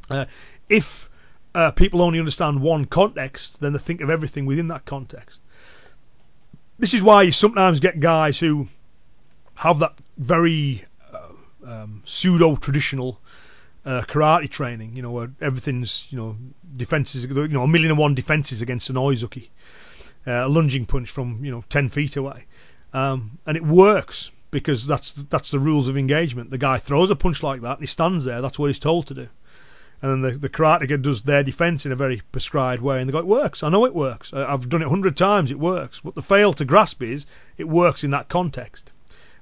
Uh, 0.09 0.25
if 0.69 1.09
uh, 1.57 1.71
people 1.71 2.03
only 2.03 2.19
understand 2.19 2.61
one 2.61 2.85
context, 2.85 3.61
then 3.61 3.73
they 3.73 3.79
think 3.79 3.99
of 3.99 4.11
everything 4.11 4.45
within 4.45 4.67
that 4.67 4.85
context. 4.85 5.41
This 6.77 6.93
is 6.93 7.01
why 7.01 7.23
you 7.23 7.31
sometimes 7.31 7.79
get 7.79 7.99
guys 7.99 8.37
who 8.37 8.67
have 9.55 9.79
that 9.79 9.95
very 10.17 10.85
uh, 11.11 11.29
um, 11.65 12.03
pseudo 12.05 12.57
traditional 12.57 13.19
uh, 13.87 14.03
karate 14.07 14.47
training, 14.47 14.95
you 14.95 15.01
know, 15.01 15.09
where 15.09 15.31
everything's, 15.41 16.05
you 16.11 16.17
know, 16.19 16.37
defenses, 16.75 17.23
you 17.23 17.47
know, 17.47 17.63
a 17.63 17.67
million 17.67 17.89
and 17.89 17.97
one 17.97 18.13
defenses 18.13 18.61
against 18.61 18.91
an 18.91 18.95
oizuki, 18.95 19.49
uh, 20.27 20.45
a 20.45 20.47
lunging 20.47 20.85
punch 20.85 21.09
from, 21.09 21.43
you 21.43 21.49
know, 21.49 21.63
10 21.69 21.89
feet 21.89 22.15
away. 22.15 22.45
Um, 22.93 23.39
and 23.47 23.57
it 23.57 23.65
works 23.65 24.29
because 24.51 24.85
that's 24.85 25.11
that's 25.11 25.49
the 25.49 25.59
rules 25.59 25.89
of 25.89 25.97
engagement. 25.97 26.51
The 26.51 26.59
guy 26.59 26.77
throws 26.77 27.09
a 27.09 27.15
punch 27.15 27.41
like 27.41 27.61
that 27.61 27.79
and 27.79 27.81
he 27.81 27.87
stands 27.87 28.25
there, 28.25 28.43
that's 28.43 28.59
what 28.59 28.67
he's 28.67 28.77
told 28.77 29.07
to 29.07 29.15
do. 29.15 29.29
And 30.01 30.11
then 30.11 30.33
the, 30.33 30.37
the 30.37 30.49
karateka 30.49 31.01
does 31.01 31.23
their 31.23 31.43
defense 31.43 31.85
in 31.85 31.91
a 31.91 31.95
very 31.95 32.21
prescribed 32.31 32.81
way, 32.81 32.99
and 32.99 33.09
they 33.09 33.11
go, 33.11 33.19
It 33.19 33.25
works. 33.25 33.63
I 33.63 33.69
know 33.69 33.85
it 33.85 33.95
works. 33.95 34.31
I've 34.33 34.69
done 34.69 34.81
it 34.81 34.89
hundred 34.89 35.17
times, 35.17 35.51
it 35.51 35.59
works. 35.59 36.03
What 36.03 36.15
they 36.15 36.21
fail 36.21 36.53
to 36.53 36.65
grasp 36.65 37.01
is 37.01 37.25
it 37.57 37.67
works 37.67 38.03
in 38.03 38.11
that 38.11 38.29
context 38.29 38.93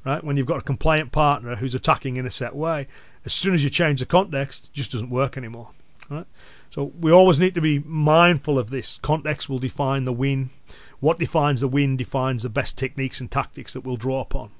right? 0.06 0.24
When 0.24 0.38
you've 0.38 0.46
got 0.46 0.60
a 0.60 0.64
compliant 0.64 1.12
partner 1.12 1.56
who's 1.56 1.76
attacking 1.76 2.16
in 2.16 2.26
a 2.26 2.32
set 2.32 2.56
way, 2.56 2.88
as 3.26 3.34
soon 3.34 3.54
as 3.54 3.64
you 3.64 3.70
change 3.70 4.00
the 4.00 4.06
context, 4.06 4.66
it 4.66 4.74
just 4.74 4.92
doesn't 4.92 5.10
work 5.10 5.36
anymore, 5.36 5.72
right? 6.10 6.28
So 6.70 6.94
we 7.00 7.12
always 7.12 7.40
need 7.40 7.56
to 7.56 7.62
be 7.62 7.80
mindful 7.80 8.60
of 8.60 8.70
this. 8.70 9.00
Context 9.02 9.50
will 9.50 9.60
define 9.60 10.06
the 10.06 10.14
win. 10.14 10.52
What 11.00 11.20
defines 11.20 11.62
the 11.62 11.68
win 11.68 11.98
defines 11.98 12.44
the 12.44 12.50
best 12.50 12.78
techniques 12.78 13.20
and 13.20 13.30
tactics 13.30 13.74
that 13.74 13.82
we'll 13.82 13.98
draw 13.98 14.22
upon, 14.22 14.52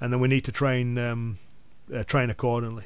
and 0.00 0.12
then 0.12 0.20
we 0.20 0.28
need 0.28 0.44
to 0.44 0.52
train 0.52 0.96
um, 0.98 1.38
uh, 1.94 2.04
train 2.04 2.30
accordingly. 2.30 2.84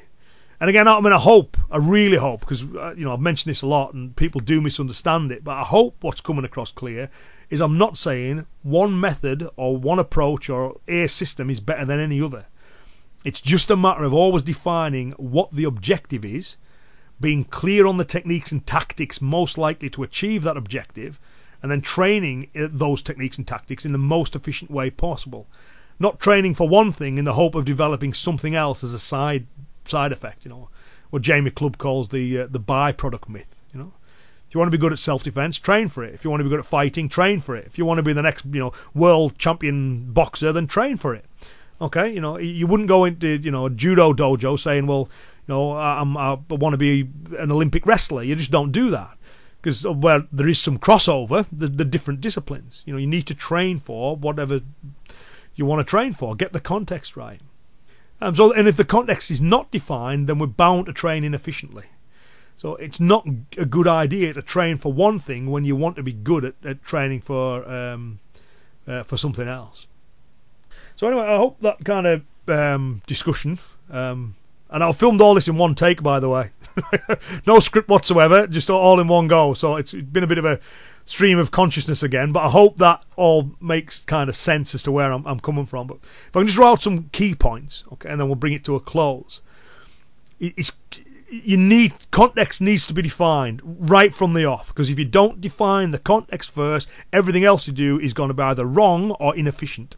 And 0.61 0.69
again, 0.69 0.87
I'm 0.87 1.03
mean, 1.03 1.11
I 1.11 1.17
hope, 1.17 1.57
I 1.71 1.77
really 1.77 2.17
hope, 2.17 2.41
because 2.41 2.63
uh, 2.63 2.93
you 2.95 3.03
know 3.03 3.13
I've 3.13 3.19
mentioned 3.19 3.49
this 3.49 3.63
a 3.63 3.67
lot, 3.67 3.95
and 3.95 4.15
people 4.15 4.39
do 4.39 4.61
misunderstand 4.61 5.31
it. 5.31 5.43
But 5.43 5.57
I 5.57 5.63
hope 5.63 5.97
what's 6.01 6.21
coming 6.21 6.45
across 6.45 6.71
clear 6.71 7.09
is 7.49 7.59
I'm 7.59 7.79
not 7.79 7.97
saying 7.97 8.45
one 8.61 8.99
method 8.99 9.49
or 9.55 9.75
one 9.75 9.97
approach 9.97 10.51
or 10.51 10.79
a 10.87 11.07
system 11.07 11.49
is 11.49 11.59
better 11.59 11.83
than 11.83 11.99
any 11.99 12.21
other. 12.21 12.45
It's 13.25 13.41
just 13.41 13.71
a 13.71 13.75
matter 13.75 14.03
of 14.03 14.13
always 14.13 14.43
defining 14.43 15.13
what 15.13 15.51
the 15.51 15.63
objective 15.63 16.23
is, 16.23 16.57
being 17.19 17.43
clear 17.43 17.87
on 17.87 17.97
the 17.97 18.05
techniques 18.05 18.51
and 18.51 18.63
tactics 18.63 19.19
most 19.19 19.57
likely 19.57 19.89
to 19.89 20.03
achieve 20.03 20.43
that 20.43 20.57
objective, 20.57 21.19
and 21.63 21.71
then 21.71 21.81
training 21.81 22.51
uh, 22.55 22.67
those 22.69 23.01
techniques 23.01 23.39
and 23.39 23.47
tactics 23.47 23.83
in 23.83 23.93
the 23.93 23.97
most 23.97 24.35
efficient 24.35 24.69
way 24.69 24.91
possible. 24.91 25.47
Not 25.97 26.19
training 26.19 26.53
for 26.53 26.69
one 26.69 26.91
thing 26.91 27.17
in 27.17 27.25
the 27.25 27.33
hope 27.33 27.55
of 27.55 27.65
developing 27.65 28.13
something 28.13 28.53
else 28.53 28.83
as 28.83 28.93
a 28.93 28.99
side 28.99 29.47
side 29.91 30.11
effect. 30.11 30.43
You 30.43 30.49
know, 30.49 30.69
what 31.11 31.21
Jamie 31.21 31.51
Clubb 31.51 31.77
calls 31.77 32.09
the 32.09 32.41
uh, 32.41 32.47
the 32.49 32.59
byproduct 32.59 33.29
myth. 33.29 33.55
You 33.73 33.79
know, 33.79 33.93
if 34.47 34.55
you 34.55 34.59
want 34.59 34.71
to 34.71 34.77
be 34.77 34.81
good 34.81 34.93
at 34.93 34.99
self 34.99 35.23
defense, 35.23 35.57
train 35.57 35.87
for 35.87 36.03
it. 36.03 36.13
If 36.13 36.23
you 36.23 36.29
want 36.29 36.41
to 36.41 36.43
be 36.45 36.49
good 36.49 36.59
at 36.59 36.65
fighting, 36.65 37.07
train 37.07 37.39
for 37.39 37.55
it. 37.55 37.65
If 37.65 37.77
you 37.77 37.85
want 37.85 37.99
to 37.99 38.03
be 38.03 38.13
the 38.13 38.21
next 38.21 38.45
you 38.45 38.59
know 38.59 38.73
world 38.93 39.37
champion 39.37 40.11
boxer, 40.11 40.51
then 40.51 40.67
train 40.67 40.97
for 40.97 41.13
it. 41.13 41.25
Okay, 41.79 42.11
you 42.13 42.21
know, 42.21 42.37
you 42.37 42.67
wouldn't 42.67 42.89
go 42.89 43.05
into 43.05 43.27
you 43.27 43.51
know 43.51 43.67
a 43.67 43.69
judo 43.69 44.13
dojo 44.13 44.59
saying, 44.59 44.87
well, 44.87 45.09
you 45.47 45.53
know, 45.53 45.73
I'm, 45.73 46.17
I 46.17 46.37
want 46.49 46.73
to 46.73 46.77
be 46.77 47.09
an 47.37 47.51
Olympic 47.51 47.85
wrestler. 47.85 48.23
You 48.23 48.35
just 48.35 48.51
don't 48.51 48.71
do 48.71 48.89
that 48.91 49.17
because 49.61 49.83
well, 49.83 50.23
there 50.31 50.47
is 50.47 50.59
some 50.59 50.77
crossover, 50.77 51.45
the, 51.51 51.67
the 51.67 51.85
different 51.85 52.21
disciplines. 52.21 52.83
You 52.85 52.93
know, 52.93 52.99
you 52.99 53.07
need 53.07 53.27
to 53.27 53.35
train 53.35 53.77
for 53.77 54.15
whatever 54.15 54.61
you 55.55 55.65
want 55.65 55.79
to 55.79 55.89
train 55.89 56.13
for. 56.13 56.35
Get 56.35 56.53
the 56.53 56.59
context 56.59 57.15
right. 57.15 57.41
Um, 58.21 58.35
so, 58.35 58.53
and 58.53 58.67
if 58.67 58.77
the 58.77 58.85
context 58.85 59.31
is 59.31 59.41
not 59.41 59.71
defined, 59.71 60.27
then 60.29 60.37
we're 60.37 60.47
bound 60.47 60.85
to 60.85 60.93
train 60.93 61.23
inefficiently. 61.23 61.85
So 62.55 62.75
it's 62.75 62.99
not 62.99 63.25
a 63.57 63.65
good 63.65 63.87
idea 63.87 64.33
to 64.33 64.41
train 64.43 64.77
for 64.77 64.93
one 64.93 65.17
thing 65.17 65.49
when 65.49 65.65
you 65.65 65.75
want 65.75 65.95
to 65.95 66.03
be 66.03 66.13
good 66.13 66.45
at, 66.45 66.53
at 66.63 66.83
training 66.83 67.21
for 67.21 67.67
um, 67.67 68.19
uh, 68.87 69.01
for 69.01 69.17
something 69.17 69.47
else. 69.47 69.87
So 70.95 71.07
anyway, 71.07 71.25
I 71.25 71.37
hope 71.37 71.59
that 71.61 71.83
kind 71.83 72.05
of 72.05 72.23
um, 72.47 73.01
discussion, 73.07 73.57
um, 73.89 74.35
and 74.69 74.83
I 74.83 74.91
filmed 74.91 75.21
all 75.21 75.33
this 75.33 75.47
in 75.47 75.57
one 75.57 75.73
take, 75.73 76.03
by 76.03 76.19
the 76.19 76.29
way, 76.29 76.51
no 77.47 77.59
script 77.59 77.89
whatsoever, 77.89 78.45
just 78.45 78.69
all 78.69 78.99
in 78.99 79.07
one 79.07 79.27
go. 79.27 79.55
So 79.55 79.77
it's 79.77 79.93
been 79.93 80.23
a 80.23 80.27
bit 80.27 80.37
of 80.37 80.45
a 80.45 80.59
stream 81.05 81.37
of 81.37 81.51
consciousness 81.51 82.03
again, 82.03 82.31
but 82.31 82.45
I 82.45 82.49
hope 82.49 82.77
that 82.77 83.03
all 83.15 83.51
makes 83.59 84.01
kind 84.01 84.29
of 84.29 84.35
sense 84.35 84.73
as 84.75 84.83
to 84.83 84.91
where 84.91 85.11
I'm, 85.11 85.25
I'm 85.25 85.39
coming 85.39 85.65
from. 85.65 85.87
But 85.87 85.97
if 86.01 86.35
I 86.35 86.39
can 86.39 86.47
just 86.47 86.55
draw 86.55 86.71
out 86.71 86.81
some 86.81 87.09
key 87.11 87.35
points, 87.35 87.83
okay, 87.93 88.09
and 88.09 88.19
then 88.19 88.27
we'll 88.27 88.35
bring 88.35 88.53
it 88.53 88.63
to 88.65 88.75
a 88.75 88.79
close. 88.79 89.41
It's 90.39 90.71
you 91.31 91.55
need 91.55 91.93
context 92.11 92.59
needs 92.59 92.85
to 92.87 92.93
be 92.93 93.01
defined 93.01 93.61
right 93.63 94.13
from 94.13 94.33
the 94.33 94.43
off 94.43 94.67
because 94.67 94.89
if 94.89 94.99
you 94.99 95.05
don't 95.05 95.39
define 95.39 95.91
the 95.91 95.97
context 95.97 96.51
first, 96.51 96.89
everything 97.13 97.45
else 97.45 97.67
you 97.67 97.73
do 97.73 97.97
is 97.99 98.13
going 98.13 98.27
to 98.27 98.33
be 98.33 98.43
either 98.43 98.65
wrong 98.65 99.11
or 99.11 99.35
inefficient. 99.35 99.95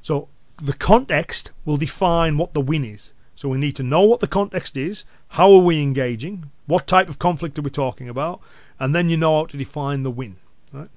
So 0.00 0.28
the 0.56 0.74
context 0.74 1.50
will 1.64 1.76
define 1.76 2.38
what 2.38 2.54
the 2.54 2.60
win 2.60 2.84
is. 2.84 3.12
So 3.34 3.48
we 3.48 3.58
need 3.58 3.76
to 3.76 3.82
know 3.82 4.02
what 4.02 4.20
the 4.20 4.26
context 4.26 4.76
is, 4.76 5.04
how 5.30 5.52
are 5.52 5.62
we 5.62 5.82
engaging, 5.82 6.50
what 6.66 6.86
type 6.86 7.08
of 7.08 7.18
conflict 7.18 7.58
are 7.58 7.62
we 7.62 7.70
talking 7.70 8.08
about, 8.08 8.40
and 8.78 8.94
then 8.94 9.08
you 9.08 9.16
know 9.16 9.38
how 9.38 9.46
to 9.46 9.56
define 9.56 10.02
the 10.02 10.10
win. 10.10 10.36
Right? 10.72 10.88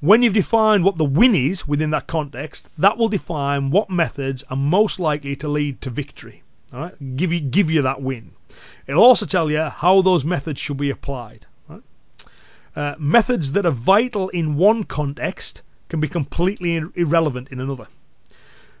When 0.00 0.22
you've 0.22 0.34
defined 0.34 0.84
what 0.84 0.98
the 0.98 1.04
win 1.04 1.34
is 1.34 1.68
within 1.68 1.90
that 1.90 2.06
context, 2.06 2.68
that 2.76 2.96
will 2.96 3.08
define 3.08 3.70
what 3.70 3.90
methods 3.90 4.42
are 4.50 4.56
most 4.56 4.98
likely 4.98 5.36
to 5.36 5.48
lead 5.48 5.80
to 5.82 5.90
victory. 5.90 6.42
All 6.72 6.80
right? 6.80 7.16
Give 7.16 7.32
you 7.32 7.40
give 7.40 7.70
you 7.70 7.82
that 7.82 8.02
win. 8.02 8.32
It'll 8.86 9.04
also 9.04 9.26
tell 9.26 9.50
you 9.50 9.62
how 9.62 10.02
those 10.02 10.24
methods 10.24 10.60
should 10.60 10.76
be 10.76 10.90
applied. 10.90 11.46
Right? 11.68 11.82
Uh, 12.74 12.94
methods 12.98 13.52
that 13.52 13.66
are 13.66 13.70
vital 13.70 14.28
in 14.30 14.56
one 14.56 14.84
context 14.84 15.62
can 15.88 16.00
be 16.00 16.08
completely 16.08 16.82
irrelevant 16.94 17.48
in 17.50 17.60
another. 17.60 17.86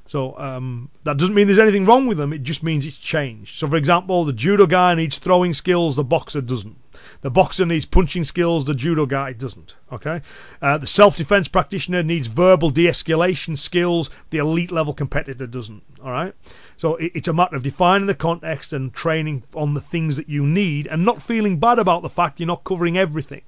So 0.06 0.36
um, 0.38 0.90
that 1.04 1.16
doesn't 1.16 1.34
mean 1.34 1.46
there's 1.46 1.58
anything 1.58 1.86
wrong 1.86 2.06
with 2.06 2.18
them. 2.18 2.32
It 2.32 2.42
just 2.42 2.62
means 2.62 2.84
it's 2.84 2.96
changed. 2.96 3.54
So, 3.54 3.68
for 3.68 3.76
example, 3.76 4.24
the 4.24 4.32
judo 4.32 4.66
guy 4.66 4.94
needs 4.94 5.18
throwing 5.18 5.54
skills, 5.54 5.96
the 5.96 6.04
boxer 6.04 6.40
doesn't. 6.40 6.76
The 7.22 7.30
boxer 7.30 7.64
needs 7.64 7.86
punching 7.86 8.24
skills, 8.24 8.64
the 8.64 8.74
judo 8.74 9.06
guy 9.06 9.32
doesn't. 9.32 9.76
Okay, 9.92 10.20
uh, 10.60 10.78
the 10.78 10.86
self-defense 10.86 11.48
practitioner 11.48 12.02
needs 12.02 12.26
verbal 12.26 12.70
de-escalation 12.70 13.56
skills, 13.56 14.10
the 14.30 14.38
elite 14.38 14.72
level 14.72 14.92
competitor 14.92 15.46
doesn't. 15.46 15.84
All 16.02 16.10
right, 16.10 16.34
so 16.76 16.96
it, 16.96 17.12
it's 17.14 17.28
a 17.28 17.32
matter 17.32 17.56
of 17.56 17.62
defining 17.62 18.08
the 18.08 18.14
context 18.14 18.72
and 18.72 18.92
training 18.92 19.44
on 19.54 19.74
the 19.74 19.80
things 19.80 20.16
that 20.16 20.28
you 20.28 20.44
need, 20.44 20.86
and 20.88 21.04
not 21.04 21.22
feeling 21.22 21.58
bad 21.58 21.78
about 21.78 22.02
the 22.02 22.10
fact 22.10 22.40
you're 22.40 22.46
not 22.48 22.64
covering 22.64 22.98
everything 22.98 23.42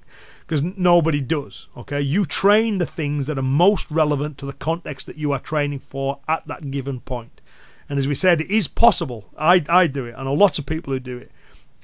because 0.47 0.63
nobody 0.63 1.21
does. 1.21 1.69
Okay, 1.77 2.01
you 2.01 2.25
train 2.25 2.79
the 2.79 2.87
things 2.87 3.27
that 3.27 3.39
are 3.39 3.43
most 3.43 3.91
relevant 3.91 4.39
to 4.39 4.47
the 4.47 4.53
context 4.53 5.07
that 5.07 5.17
you 5.17 5.33
are 5.33 5.41
training 5.41 5.81
for 5.81 6.21
at 6.29 6.47
that 6.47 6.71
given 6.71 7.01
point. 7.01 7.41
And 7.89 7.99
as 7.99 8.09
we 8.09 8.15
said, 8.15 8.41
it 8.41 8.51
is 8.51 8.69
possible. 8.69 9.31
I 9.37 9.65
I 9.69 9.89
do 9.89 10.07
it. 10.07 10.15
and 10.15 10.25
know 10.25 10.35
lots 10.35 10.59
of 10.59 10.67
people 10.67 10.93
who 10.93 11.01
do 11.01 11.19
it. 11.19 11.33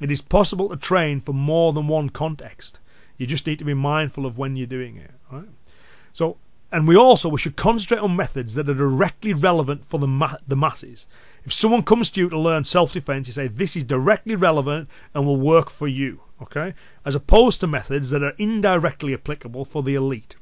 It 0.01 0.11
is 0.11 0.20
possible 0.20 0.68
to 0.68 0.76
train 0.76 1.20
for 1.20 1.32
more 1.32 1.72
than 1.72 1.88
one 1.88 2.11
context. 2.11 2.78
You 3.16 3.26
just 3.26 3.46
need 3.46 3.59
to 3.59 3.64
be 3.64 3.74
mindful 3.74 4.24
of 4.24 4.38
when 4.38 4.57
you're 4.57 4.66
doing 4.66 4.96
it. 4.96 5.12
Right? 5.30 5.48
So, 6.12 6.38
and 6.72 6.88
we 6.88 6.96
also 6.96 7.28
we 7.28 7.38
should 7.38 7.57
concentrate 7.57 8.01
on 8.01 8.16
methods 8.16 8.55
that 8.55 8.70
are 8.70 8.74
directly 8.74 9.34
relevant 9.34 9.84
for 9.84 9.98
the 9.98 10.09
ma- 10.09 10.36
the 10.46 10.57
masses. 10.57 11.07
If 11.44 11.53
someone 11.53 11.82
comes 11.82 12.11
to 12.11 12.20
you 12.20 12.28
to 12.30 12.38
learn 12.38 12.64
self-defense, 12.64 13.26
you 13.26 13.32
say 13.32 13.48
this 13.48 13.76
is 13.76 13.84
directly 13.84 14.36
relevant 14.36 14.88
and 15.14 15.26
will 15.26 15.36
work 15.36 15.70
for 15.70 15.88
you 15.88 16.22
okay, 16.42 16.74
as 17.05 17.14
opposed 17.14 17.61
to 17.61 17.66
methods 17.66 18.11
that 18.11 18.22
are 18.22 18.34
indirectly 18.38 19.14
applicable 19.14 19.64
for 19.64 19.82
the 19.82 19.94
elite. 19.94 20.36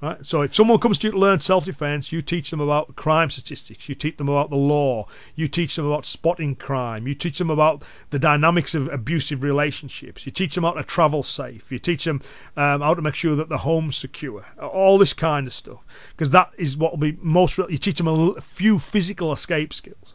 Right? 0.00 0.24
So 0.24 0.42
if 0.42 0.54
someone 0.54 0.78
comes 0.78 0.98
to 0.98 1.08
you 1.08 1.12
to 1.12 1.18
learn 1.18 1.40
self-defense, 1.40 2.12
you 2.12 2.22
teach 2.22 2.50
them 2.50 2.60
about 2.60 2.94
crime 2.94 3.30
statistics, 3.30 3.88
you 3.88 3.96
teach 3.96 4.16
them 4.16 4.28
about 4.28 4.48
the 4.48 4.56
law, 4.56 5.08
you 5.34 5.48
teach 5.48 5.74
them 5.74 5.86
about 5.86 6.06
spotting 6.06 6.54
crime, 6.54 7.08
you 7.08 7.16
teach 7.16 7.38
them 7.38 7.50
about 7.50 7.82
the 8.10 8.18
dynamics 8.20 8.76
of 8.76 8.86
abusive 8.92 9.42
relationships, 9.42 10.24
you 10.24 10.30
teach 10.30 10.54
them 10.54 10.62
how 10.62 10.74
to 10.74 10.84
travel 10.84 11.24
safe, 11.24 11.72
you 11.72 11.80
teach 11.80 12.04
them 12.04 12.22
um, 12.56 12.80
how 12.80 12.94
to 12.94 13.02
make 13.02 13.16
sure 13.16 13.34
that 13.34 13.48
the 13.48 13.58
home's 13.58 13.96
secure, 13.96 14.46
all 14.62 14.98
this 14.98 15.12
kind 15.12 15.48
of 15.48 15.52
stuff, 15.52 15.84
because 16.10 16.30
that 16.30 16.52
is 16.56 16.76
what 16.76 16.92
will 16.92 16.98
be 16.98 17.18
most. 17.20 17.58
You 17.58 17.78
teach 17.78 17.98
them 17.98 18.06
a 18.06 18.40
few 18.40 18.78
physical 18.78 19.32
escape 19.32 19.74
skills. 19.74 20.14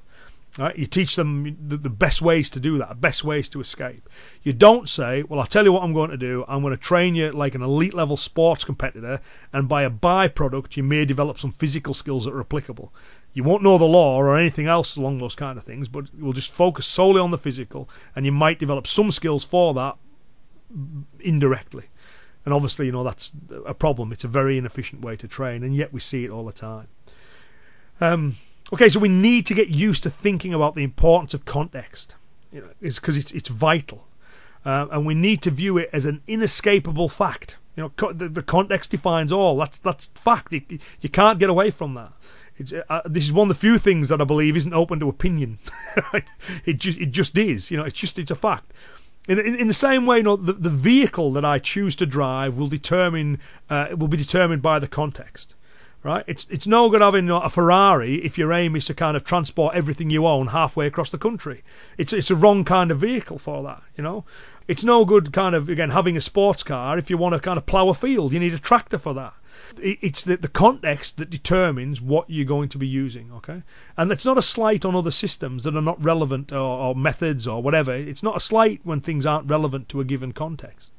Right? 0.60 0.78
You 0.78 0.86
teach 0.86 1.16
them 1.16 1.58
the, 1.60 1.78
the, 1.78 1.90
best 1.90 2.22
ways 2.22 2.48
to 2.52 2.60
do 2.60 2.78
that, 2.78 3.02
best 3.02 3.24
ways 3.24 3.50
to 3.50 3.60
escape. 3.60 4.08
You 4.44 4.54
don't 4.54 4.88
say, 4.88 5.24
"Well, 5.24 5.40
I'll 5.40 5.48
tell 5.48 5.64
you 5.64 5.74
what 5.74 5.82
I'm 5.82 5.94
going 5.94 6.12
to 6.12 6.18
do. 6.18 6.46
I'm 6.48 6.62
going 6.62 6.76
to 6.76 6.82
train 6.82 7.16
you 7.16 7.32
like 7.32 7.56
an 7.56 7.64
elite 7.64 7.96
level 7.96 8.18
sports 8.18 8.64
competitor, 8.64 9.20
and 9.52 9.68
by 9.68 9.82
a 9.82 9.90
byproduct, 9.90 10.78
you 10.78 10.84
may 10.84 11.06
develop 11.06 11.40
some 11.40 11.52
physical 11.52 11.94
skills 11.94 12.26
that 12.26 12.34
are 12.34 12.42
applicable." 12.42 12.94
You 13.34 13.44
won't 13.44 13.64
know 13.64 13.80
the 13.80 13.86
law 13.86 14.16
or 14.18 14.38
anything 14.38 14.68
else 14.68 14.96
along 14.96 15.18
those 15.18 15.34
kind 15.34 15.58
of 15.58 15.64
things, 15.64 15.88
but 15.88 16.06
we'll 16.14 16.34
just 16.34 16.52
focus 16.52 16.86
solely 16.86 17.20
on 17.20 17.32
the 17.32 17.38
physical, 17.38 17.90
and 18.16 18.26
you 18.26 18.32
might 18.32 18.60
develop 18.60 18.86
some 18.86 19.12
skills 19.12 19.44
for 19.44 19.74
that 19.74 19.98
indirectly. 21.20 21.86
And 22.46 22.54
obviously, 22.54 22.88
you 22.88 22.92
know 22.92 23.04
that's 23.04 23.32
a 23.66 23.74
problem. 23.74 24.12
It's 24.12 24.24
a 24.24 24.28
very 24.28 24.58
inefficient 24.58 25.02
way 25.02 25.16
to 25.16 25.28
train, 25.28 25.64
and 25.64 25.76
yet 25.76 25.92
we 25.92 26.00
see 26.00 26.26
it 26.26 26.30
all 26.30 26.46
the 26.46 26.54
time. 26.54 26.88
Um, 28.02 28.36
Okay, 28.74 28.90
so 28.90 29.00
we 29.00 29.08
need 29.08 29.46
to 29.46 29.54
get 29.54 29.70
used 29.70 30.02
to 30.02 30.10
thinking 30.10 30.52
about 30.52 30.74
the 30.74 30.82
importance 30.82 31.36
of 31.36 31.46
context. 31.46 32.16
It's 32.82 32.98
because 33.00 33.18
it's 33.18 33.32
it's 33.32 33.50
vital, 33.50 34.08
uh, 34.66 34.88
and 34.90 35.06
we 35.06 35.14
need 35.14 35.44
to 35.44 35.52
view 35.52 35.78
it 35.78 35.92
as 35.94 36.08
an 36.08 36.24
inescapable 36.26 37.08
fact. 37.08 37.58
You 37.76 37.84
know, 37.84 37.90
co- 37.90 38.14
the, 38.14 38.28
the, 38.30 38.42
context 38.42 38.90
defines 38.90 39.32
all. 39.32 39.58
That's 39.58 39.78
that's 39.78 40.08
fact. 40.16 40.54
It, 40.54 40.82
you 41.02 41.10
can't 41.10 41.38
get 41.38 41.52
away 41.52 41.70
from 41.70 41.94
that. 41.94 42.14
Uh, 42.90 43.02
this 43.06 43.26
is 43.26 43.32
one 43.32 43.48
of 43.48 43.56
the 43.56 43.60
few 43.60 43.78
things 43.78 44.10
that 44.10 44.20
I 44.20 44.24
believe 44.24 44.58
isn't 44.58 44.74
open 44.74 45.00
to 45.02 45.10
opinion. 45.10 45.60
it 46.66 46.80
just 46.80 46.98
it 46.98 47.12
just 47.12 47.38
is. 47.38 47.70
You 47.70 47.78
know, 47.78 47.84
it's 47.84 48.00
just 48.00 48.18
it's 48.18 48.32
a 48.32 48.36
fact. 48.36 48.74
In, 49.28 49.38
in, 49.40 49.56
in, 49.56 49.68
the 49.68 49.74
same 49.74 50.06
way, 50.08 50.18
you 50.18 50.24
know, 50.24 50.36
the, 50.36 50.52
the 50.52 50.70
vehicle 50.70 51.32
that 51.34 51.46
I 51.46 51.58
choose 51.58 51.96
to 51.98 52.06
drive 52.08 52.58
will 52.58 52.68
determine 52.68 53.40
uh, 53.70 53.90
will 53.96 54.08
be 54.08 54.18
determined 54.18 54.64
by 54.64 54.80
the 54.80 54.88
context 54.88 55.54
right? 56.04 56.26
It's 56.28 56.46
it's 56.50 56.68
no 56.68 56.90
good 56.90 57.02
having 57.02 57.30
a 57.30 57.50
Ferrari 57.50 58.16
if 58.26 58.38
your 58.38 58.52
aim 58.52 58.76
is 58.76 58.86
to 58.86 58.94
kind 58.94 59.16
of 59.16 59.24
transport 59.24 59.76
everything 59.76 60.10
you 60.10 60.28
own 60.28 60.48
halfway 60.48 60.86
across 60.86 61.10
the 61.10 61.18
country. 61.18 61.64
It's 61.98 62.14
it's 62.14 62.30
a 62.30 62.36
wrong 62.36 62.66
kind 62.66 62.92
of 62.92 63.00
vehicle 63.00 63.38
for 63.38 63.64
that, 63.64 63.84
you 63.98 64.04
know. 64.04 64.26
It's 64.68 64.84
no 64.84 65.06
good 65.06 65.34
kind 65.34 65.56
of 65.56 65.70
again 65.70 65.92
having 65.92 66.18
a 66.18 66.22
sports 66.22 66.62
car 66.64 66.98
if 66.98 67.10
you 67.10 67.18
want 67.18 67.34
to 67.34 67.40
kind 67.40 67.58
of 67.58 67.66
plough 67.66 67.90
a 67.90 67.94
field. 67.94 68.34
You 68.34 68.40
need 68.40 68.54
a 68.54 68.60
tractor 68.60 68.98
for 68.98 69.14
that. 69.14 69.34
It's 69.78 70.24
the, 70.24 70.38
the 70.38 70.50
context 70.50 71.18
that 71.18 71.30
determines 71.30 72.02
what 72.02 72.30
you're 72.30 72.46
going 72.46 72.70
to 72.70 72.78
be 72.78 72.88
using, 72.88 73.32
okay? 73.34 73.64
And 73.98 74.12
it's 74.12 74.26
not 74.26 74.38
a 74.38 74.42
slight 74.42 74.84
on 74.84 74.96
other 74.96 75.12
systems 75.12 75.64
that 75.64 75.76
are 75.76 75.82
not 75.82 76.04
relevant 76.04 76.52
or, 76.52 76.58
or 76.58 76.96
methods 76.96 77.48
or 77.48 77.62
whatever. 77.62 77.94
It's 77.94 78.22
not 78.22 78.38
a 78.38 78.42
slight 78.42 78.82
when 78.84 79.00
things 79.00 79.26
aren't 79.26 79.50
relevant 79.50 79.90
to 79.90 80.02
a 80.02 80.06
given 80.06 80.32
context. 80.32 80.92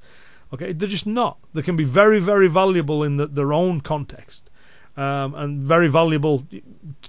Okay, 0.52 0.72
they're 0.72 0.88
just 0.88 1.06
not. 1.06 1.38
They 1.52 1.62
can 1.62 1.76
be 1.76 1.84
very, 1.84 2.20
very 2.20 2.48
valuable 2.48 3.02
in 3.02 3.16
the, 3.16 3.26
their 3.26 3.52
own 3.52 3.80
context 3.80 4.50
um, 4.96 5.34
and 5.34 5.62
very 5.62 5.88
valuable 5.88 6.46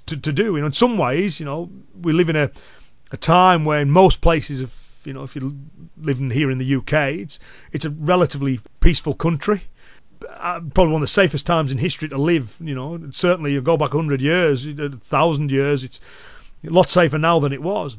to, 0.06 0.18
to 0.18 0.32
do. 0.32 0.56
You 0.56 0.62
know, 0.62 0.68
in 0.68 0.74
some 0.74 0.98
ways, 0.98 1.40
you 1.40 1.46
know, 1.46 1.70
we 2.00 2.14
live 2.14 2.30
in 2.30 2.36
a 2.36 2.52
a 3.12 3.18
time 3.18 3.66
where 3.66 3.80
in 3.80 3.92
most 3.92 4.22
places 4.22 4.62
of 4.62 4.86
you 5.04 5.14
know, 5.14 5.24
if 5.24 5.36
you're 5.36 5.54
living 5.98 6.32
here 6.32 6.50
in 6.50 6.58
the 6.58 6.76
UK, 6.76 6.94
it's 6.94 7.40
it's 7.72 7.86
a 7.86 7.90
relatively 7.90 8.60
peaceful 8.80 9.14
country. 9.14 9.66
Uh, 10.28 10.62
probably 10.74 10.94
one 10.94 11.02
of 11.02 11.02
the 11.02 11.08
safest 11.08 11.46
times 11.46 11.72
in 11.72 11.78
history 11.78 12.10
to 12.10 12.18
live. 12.18 12.58
You 12.60 12.74
know, 12.74 13.10
certainly 13.12 13.54
you 13.54 13.62
go 13.62 13.78
back 13.78 13.92
hundred 13.92 14.22
years, 14.22 14.68
thousand 15.04 15.52
years, 15.52 15.84
it's 15.84 16.00
a 16.66 16.72
lot 16.72 16.90
safer 16.90 17.20
now 17.20 17.40
than 17.40 17.54
it 17.54 17.62
was. 17.62 17.98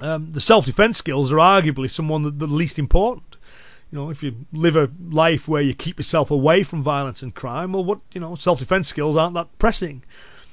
Um, 0.00 0.32
the 0.32 0.40
self-defense 0.40 0.98
skills 0.98 1.30
are 1.30 1.36
arguably 1.36 1.88
some 1.88 2.08
one 2.08 2.22
the, 2.22 2.30
the 2.30 2.48
least 2.48 2.80
important 2.80 3.36
you 3.90 3.98
know, 3.98 4.10
if 4.10 4.22
you 4.22 4.46
live 4.52 4.76
a 4.76 4.90
life 5.10 5.48
where 5.48 5.62
you 5.62 5.74
keep 5.74 5.98
yourself 5.98 6.30
away 6.30 6.62
from 6.62 6.82
violence 6.82 7.22
and 7.22 7.34
crime, 7.34 7.72
well, 7.72 7.84
what 7.84 8.00
you 8.12 8.20
know, 8.20 8.34
self-defense 8.34 8.88
skills 8.88 9.16
aren't 9.16 9.34
that 9.34 9.58
pressing. 9.58 10.02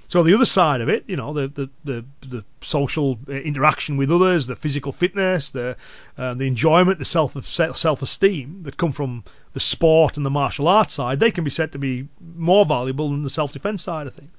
So 0.07 0.23
the 0.23 0.33
other 0.33 0.45
side 0.45 0.81
of 0.81 0.89
it, 0.89 1.05
you 1.07 1.15
know, 1.15 1.31
the 1.31 1.47
the 1.47 1.69
the, 1.85 2.05
the 2.19 2.43
social 2.59 3.17
uh, 3.29 3.31
interaction 3.31 3.95
with 3.95 4.11
others, 4.11 4.47
the 4.47 4.57
physical 4.57 4.91
fitness, 4.91 5.49
the 5.49 5.77
uh, 6.17 6.33
the 6.33 6.47
enjoyment, 6.47 6.99
the 6.99 7.05
self 7.05 7.41
self 7.45 8.01
esteem 8.01 8.63
that 8.63 8.75
come 8.75 8.91
from 8.91 9.23
the 9.53 9.61
sport 9.61 10.17
and 10.17 10.25
the 10.25 10.29
martial 10.29 10.67
arts 10.67 10.95
side, 10.95 11.19
they 11.21 11.31
can 11.31 11.43
be 11.45 11.49
said 11.49 11.71
to 11.71 11.79
be 11.79 12.09
more 12.35 12.65
valuable 12.65 13.09
than 13.09 13.23
the 13.23 13.29
self 13.29 13.53
defense 13.53 13.83
side 13.83 14.05
of 14.05 14.13
things. 14.13 14.31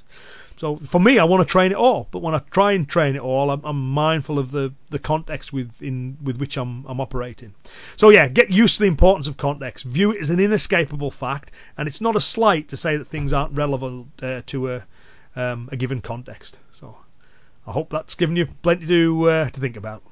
So 0.57 0.77
for 0.77 1.01
me, 1.01 1.19
I 1.19 1.25
want 1.25 1.47
to 1.47 1.51
train 1.51 1.73
it 1.73 1.77
all, 1.77 2.09
but 2.11 2.23
when 2.23 2.35
I 2.35 2.41
try 2.51 2.73
and 2.73 2.89
train 2.89 3.17
it 3.17 3.21
all, 3.21 3.51
I'm, 3.51 3.65
I'm 3.65 3.91
mindful 3.91 4.39
of 4.39 4.51
the, 4.51 4.73
the 4.91 4.99
context 4.99 5.53
with 5.53 5.71
in 5.83 6.19
with 6.23 6.39
which 6.39 6.57
I'm 6.57 6.85
I'm 6.87 7.01
operating. 7.01 7.55
So 7.97 8.11
yeah, 8.11 8.29
get 8.29 8.51
used 8.51 8.77
to 8.77 8.83
the 8.83 8.89
importance 8.89 9.27
of 9.27 9.37
context. 9.37 9.85
View 9.85 10.13
it 10.13 10.21
as 10.21 10.31
an 10.31 10.41
inescapable 10.41 11.11
fact, 11.11 11.51
and 11.77 11.89
it's 11.89 12.01
not 12.01 12.17
a 12.17 12.21
slight 12.21 12.69
to 12.69 12.77
say 12.77 12.97
that 12.97 13.07
things 13.07 13.33
aren't 13.33 13.53
relevant 13.55 14.23
uh, 14.23 14.43
to 14.47 14.73
a 14.73 14.85
um, 15.35 15.69
a 15.73 15.77
given 15.77 16.01
context. 16.01 16.59
So 16.79 16.97
I 17.67 17.73
hope 17.73 17.91
that's 17.91 18.15
given 18.15 18.37
you 18.37 18.47
plenty 18.63 18.87
to 18.87 19.29
uh, 19.29 19.51
to 19.51 19.61
think 19.61 19.77
about. 19.77 20.03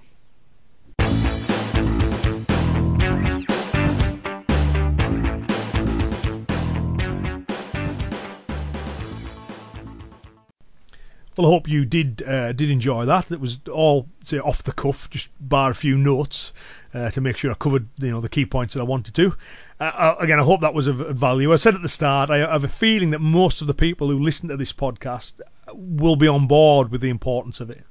Well, 11.40 11.50
I 11.50 11.54
hope 11.54 11.70
you 11.70 11.86
did 11.86 12.22
uh, 12.26 12.52
did 12.52 12.68
enjoy 12.68 13.06
that. 13.06 13.28
That 13.28 13.40
was 13.40 13.60
all 13.72 14.08
say, 14.26 14.38
off 14.38 14.62
the 14.62 14.72
cuff, 14.72 15.08
just 15.08 15.30
bar 15.40 15.70
a 15.70 15.74
few 15.74 15.96
notes 15.96 16.52
uh, 16.92 17.10
to 17.12 17.22
make 17.22 17.38
sure 17.38 17.50
I 17.50 17.54
covered 17.54 17.88
you 17.96 18.10
know 18.10 18.20
the 18.20 18.28
key 18.28 18.44
points 18.44 18.74
that 18.74 18.80
I 18.80 18.84
wanted 18.84 19.14
to. 19.14 19.34
Uh 19.80 20.16
again, 20.18 20.38
I 20.38 20.42
hope 20.42 20.60
that 20.60 20.74
was 20.74 20.86
of 20.86 20.98
value. 21.16 21.50
I 21.50 21.56
said 21.56 21.74
at 21.74 21.80
the 21.80 21.88
start, 21.88 22.28
I 22.28 22.40
have 22.40 22.62
a 22.62 22.68
feeling 22.68 23.08
that 23.12 23.20
most 23.20 23.62
of 23.62 23.68
the 23.68 23.72
people 23.72 24.08
who 24.08 24.18
listen 24.18 24.50
to 24.50 24.56
this 24.58 24.74
podcast 24.74 25.32
will 25.72 26.16
be 26.16 26.28
on 26.28 26.46
board 26.46 26.90
with 26.90 27.00
the 27.00 27.08
importance 27.08 27.58
of 27.58 27.70
it. 27.70 27.84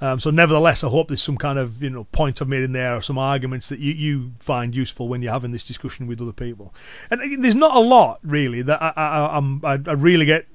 Um, 0.00 0.20
so, 0.20 0.30
nevertheless, 0.30 0.84
I 0.84 0.88
hope 0.88 1.08
there's 1.08 1.20
some 1.20 1.36
kind 1.36 1.58
of 1.58 1.82
you 1.82 1.90
know 1.90 2.04
points 2.12 2.40
I've 2.40 2.48
made 2.48 2.62
in 2.62 2.72
there, 2.72 2.94
or 2.94 3.02
some 3.02 3.18
arguments 3.18 3.68
that 3.70 3.80
you, 3.80 3.92
you 3.92 4.32
find 4.38 4.72
useful 4.72 5.08
when 5.08 5.20
you're 5.20 5.32
having 5.32 5.50
this 5.50 5.64
discussion 5.64 6.06
with 6.06 6.20
other 6.20 6.32
people. 6.32 6.72
And 7.10 7.20
uh, 7.20 7.24
there's 7.40 7.56
not 7.56 7.76
a 7.76 7.80
lot 7.80 8.20
really 8.22 8.62
that 8.62 8.80
I, 8.80 8.92
I, 8.96 9.38
I, 9.64 9.72
I 9.84 9.92
really 9.94 10.26
get 10.26 10.46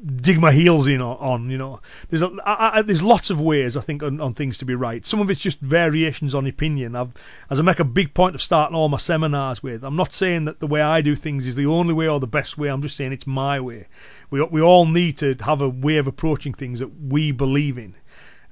dig 0.00 0.40
my 0.40 0.52
heels 0.52 0.86
in 0.86 1.00
on. 1.00 1.50
you 1.50 1.58
know, 1.58 1.80
there's 2.08 2.22
a, 2.22 2.30
I, 2.44 2.78
I, 2.78 2.82
there's 2.82 3.02
lots 3.02 3.30
of 3.30 3.40
ways 3.40 3.76
I 3.76 3.80
think 3.80 4.02
on, 4.02 4.20
on, 4.20 4.34
things 4.34 4.58
to 4.58 4.64
be 4.64 4.74
right. 4.74 5.04
Some 5.04 5.20
of 5.20 5.30
it's 5.30 5.40
just 5.40 5.60
variations 5.60 6.34
on 6.34 6.46
opinion. 6.46 6.96
I've, 6.96 7.12
as 7.50 7.58
I 7.58 7.62
make 7.62 7.80
a 7.80 7.84
big 7.84 8.14
point 8.14 8.34
of 8.34 8.42
starting 8.42 8.76
all 8.76 8.88
my 8.88 8.98
seminars 8.98 9.62
with, 9.62 9.84
I'm 9.84 9.96
not 9.96 10.12
saying 10.12 10.46
that 10.46 10.60
the 10.60 10.66
way 10.66 10.80
I 10.80 11.00
do 11.00 11.14
things 11.14 11.46
is 11.46 11.54
the 11.54 11.66
only 11.66 11.94
way 11.94 12.08
or 12.08 12.20
the 12.20 12.26
best 12.26 12.56
way. 12.56 12.68
I'm 12.68 12.82
just 12.82 12.96
saying 12.96 13.12
it's 13.12 13.26
my 13.26 13.60
way. 13.60 13.86
We 14.30 14.42
we 14.44 14.60
all 14.60 14.86
need 14.86 15.18
to 15.18 15.36
have 15.44 15.60
a 15.60 15.68
way 15.68 15.96
of 15.96 16.06
approaching 16.06 16.54
things 16.54 16.80
that 16.80 17.00
we 17.00 17.32
believe 17.32 17.76
in. 17.78 17.96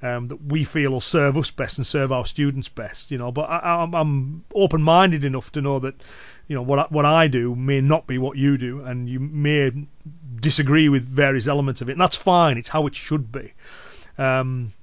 Um, 0.01 0.29
that 0.29 0.45
we 0.45 0.63
feel 0.63 0.91
will 0.91 1.01
serve 1.01 1.35
us 1.35 1.51
best 1.51 1.77
and 1.77 1.85
serve 1.85 2.09
our 2.09 2.25
students 2.25 2.69
best, 2.69 3.11
you 3.11 3.17
know. 3.17 3.33
But 3.33 3.49
I, 3.49 3.83
I'm, 3.83 4.45
open-minded 4.55 5.25
enough 5.25 5.51
to 5.51 5.61
know 5.61 5.77
that, 5.79 5.95
you 6.47 6.55
know, 6.55 6.61
what 6.61 6.79
I, 6.79 6.83
what 6.83 7.03
I 7.03 7.27
do 7.27 7.53
may 7.53 7.81
not 7.81 8.07
be 8.07 8.17
what 8.17 8.37
you 8.37 8.57
do, 8.57 8.79
and 8.79 9.09
you 9.09 9.19
may 9.19 9.71
disagree 10.39 10.89
with 10.89 11.03
various 11.03 11.47
elements 11.47 11.81
of 11.81 11.89
it, 11.89 11.93
and 11.93 12.01
that's 12.01 12.15
fine. 12.15 12.57
It's 12.57 12.69
how 12.69 12.87
it 12.87 12.95
should 12.95 13.31
be. 13.31 13.53
Um, 14.17 14.73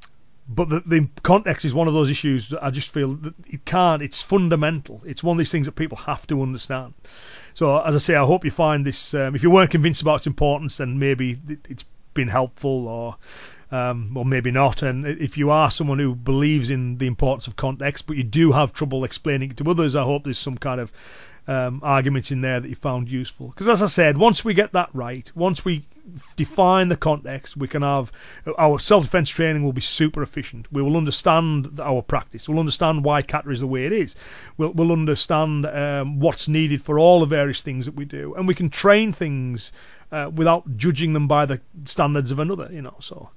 but 0.49 0.69
the, 0.69 0.81
the 0.81 1.09
context 1.23 1.65
is 1.65 1.75
one 1.75 1.89
of 1.89 1.95
those 1.95 2.11
issues 2.11 2.51
that 2.51 2.63
I 2.63 2.71
just 2.71 2.93
feel 2.93 3.15
that 3.15 3.35
it 3.47 3.65
can't. 3.65 4.03
It's 4.03 4.23
fundamental. 4.23 5.03
It's 5.05 5.25
one 5.25 5.37
of 5.37 5.39
these 5.39 5.51
things 5.51 5.67
that 5.67 5.73
people 5.73 5.99
have 5.99 6.27
to 6.29 6.41
understand. 6.41 6.95
So, 7.55 7.81
as 7.81 7.95
I 7.95 7.99
say, 7.99 8.15
I 8.15 8.25
hope 8.25 8.45
you 8.45 8.51
find 8.51 8.87
this. 8.87 9.15
Um, 9.15 9.35
if 9.35 9.43
you 9.43 9.51
weren't 9.51 9.71
convinced 9.71 10.03
about 10.03 10.17
its 10.17 10.27
importance, 10.27 10.77
then 10.77 10.99
maybe 10.99 11.39
it's 11.69 11.85
been 12.15 12.29
helpful, 12.29 12.87
or 12.87 13.17
um, 13.71 14.17
or 14.17 14.25
maybe 14.25 14.51
not. 14.51 14.83
And 14.83 15.07
if 15.07 15.37
you 15.37 15.51
are 15.51 15.71
someone 15.71 15.99
who 15.99 16.15
believes 16.15 16.71
in 16.71 16.99
the 16.99 17.07
importance 17.07 17.47
of 17.47 17.57
context, 17.57 18.07
but 18.07 18.17
you 18.17 18.23
do 18.23 18.53
have 18.53 18.73
trouble 18.73 19.05
explaining 19.05 19.51
it 19.51 19.57
to 19.59 19.71
others, 19.71 19.97
I 19.97 20.03
hope 20.03 20.25
there's 20.25 20.39
some 20.39 20.59
kind 20.59 20.81
of 20.81 20.93
um, 21.47 21.81
arguments 21.83 22.31
in 22.31 22.41
there 22.41 22.61
that 22.61 22.69
you 22.69 22.75
found 22.75 23.09
useful. 23.09 23.49
Because 23.49 23.69
as 23.69 23.83
I 23.83 23.87
said, 23.87 24.19
once 24.19 24.45
we 24.45 24.55
get 24.55 24.73
that 24.73 24.91
right, 24.93 25.31
once 25.35 25.65
we 25.65 25.87
define 26.37 26.89
the 26.89 26.97
context, 26.97 27.57
we 27.57 27.69
can 27.69 27.83
have 27.83 28.13
our 28.59 28.79
self-defense 28.79 29.31
training 29.31 29.65
will 29.65 29.73
be 29.73 29.81
super 29.81 30.23
efficient. 30.23 30.73
We 30.73 30.83
will 30.83 30.97
understand 30.97 31.81
our 31.81 32.03
practice. 32.03 32.49
We'll 32.49 32.61
understand 32.61 33.05
why 33.05 33.23
kata 33.23 33.51
is 33.51 33.61
the 33.61 33.67
way 33.67 33.87
it 33.87 33.93
is. 33.93 34.15
We'll, 34.57 34.73
we'll 34.73 34.93
understand 34.93 35.67
um, 35.67 36.21
what's 36.21 36.49
needed 36.49 36.83
for 36.83 36.99
all 36.99 37.21
the 37.21 37.27
various 37.27 37.63
things 37.63 37.87
that 37.87 37.95
we 37.95 38.05
do, 38.05 38.35
and 38.35 38.47
we 38.47 38.55
can 38.55 38.71
train 38.71 39.13
things 39.13 39.73
uh, 40.13 40.31
without 40.33 40.77
judging 40.77 41.13
them 41.13 41.27
by 41.27 41.47
the 41.47 41.61
standards 41.85 42.31
of 42.31 42.39
another. 42.39 42.69
You 42.71 42.83
know, 42.83 42.97
so 43.01 43.31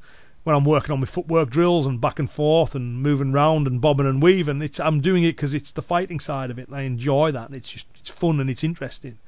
when 0.50 0.56
I'm 0.56 0.66
working 0.66 0.92
on 0.92 1.00
my 1.00 1.06
footwork 1.06 1.52
drills 1.52 1.86
and 1.86 2.02
back 2.02 2.18
and 2.18 2.28
forth 2.28 2.74
and 2.74 3.04
moving 3.04 3.34
around 3.34 3.68
and 3.68 3.80
bobbing 3.80 4.08
and 4.08 4.20
weaving, 4.20 4.64
it's 4.64 4.80
I'm 4.80 5.00
doing 5.00 5.24
it 5.24 5.36
because 5.36 5.54
it's 5.54 5.72
the 5.72 5.84
fighting 5.84 6.20
side 6.20 6.50
of 6.50 6.58
it. 6.58 6.70
I 6.72 6.82
enjoy 6.82 7.32
that. 7.34 7.54
It's 7.54 7.70
just 7.70 7.86
it's 8.00 8.10
fun 8.10 8.40
and 8.40 8.50
it's 8.50 8.64
interesting. 8.64 9.20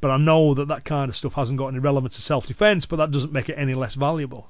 But 0.00 0.10
I 0.10 0.16
know 0.16 0.54
that 0.54 0.68
that 0.68 0.86
kind 0.86 1.10
of 1.10 1.16
stuff 1.16 1.34
hasn't 1.34 1.58
got 1.58 1.66
any 1.66 1.80
relevance 1.80 2.16
to 2.16 2.22
self 2.22 2.46
defence, 2.46 2.86
but 2.86 2.96
that 2.96 3.10
doesn't 3.10 3.30
make 3.30 3.50
it 3.50 3.58
any 3.58 3.74
less 3.74 3.94
valuable. 3.94 4.48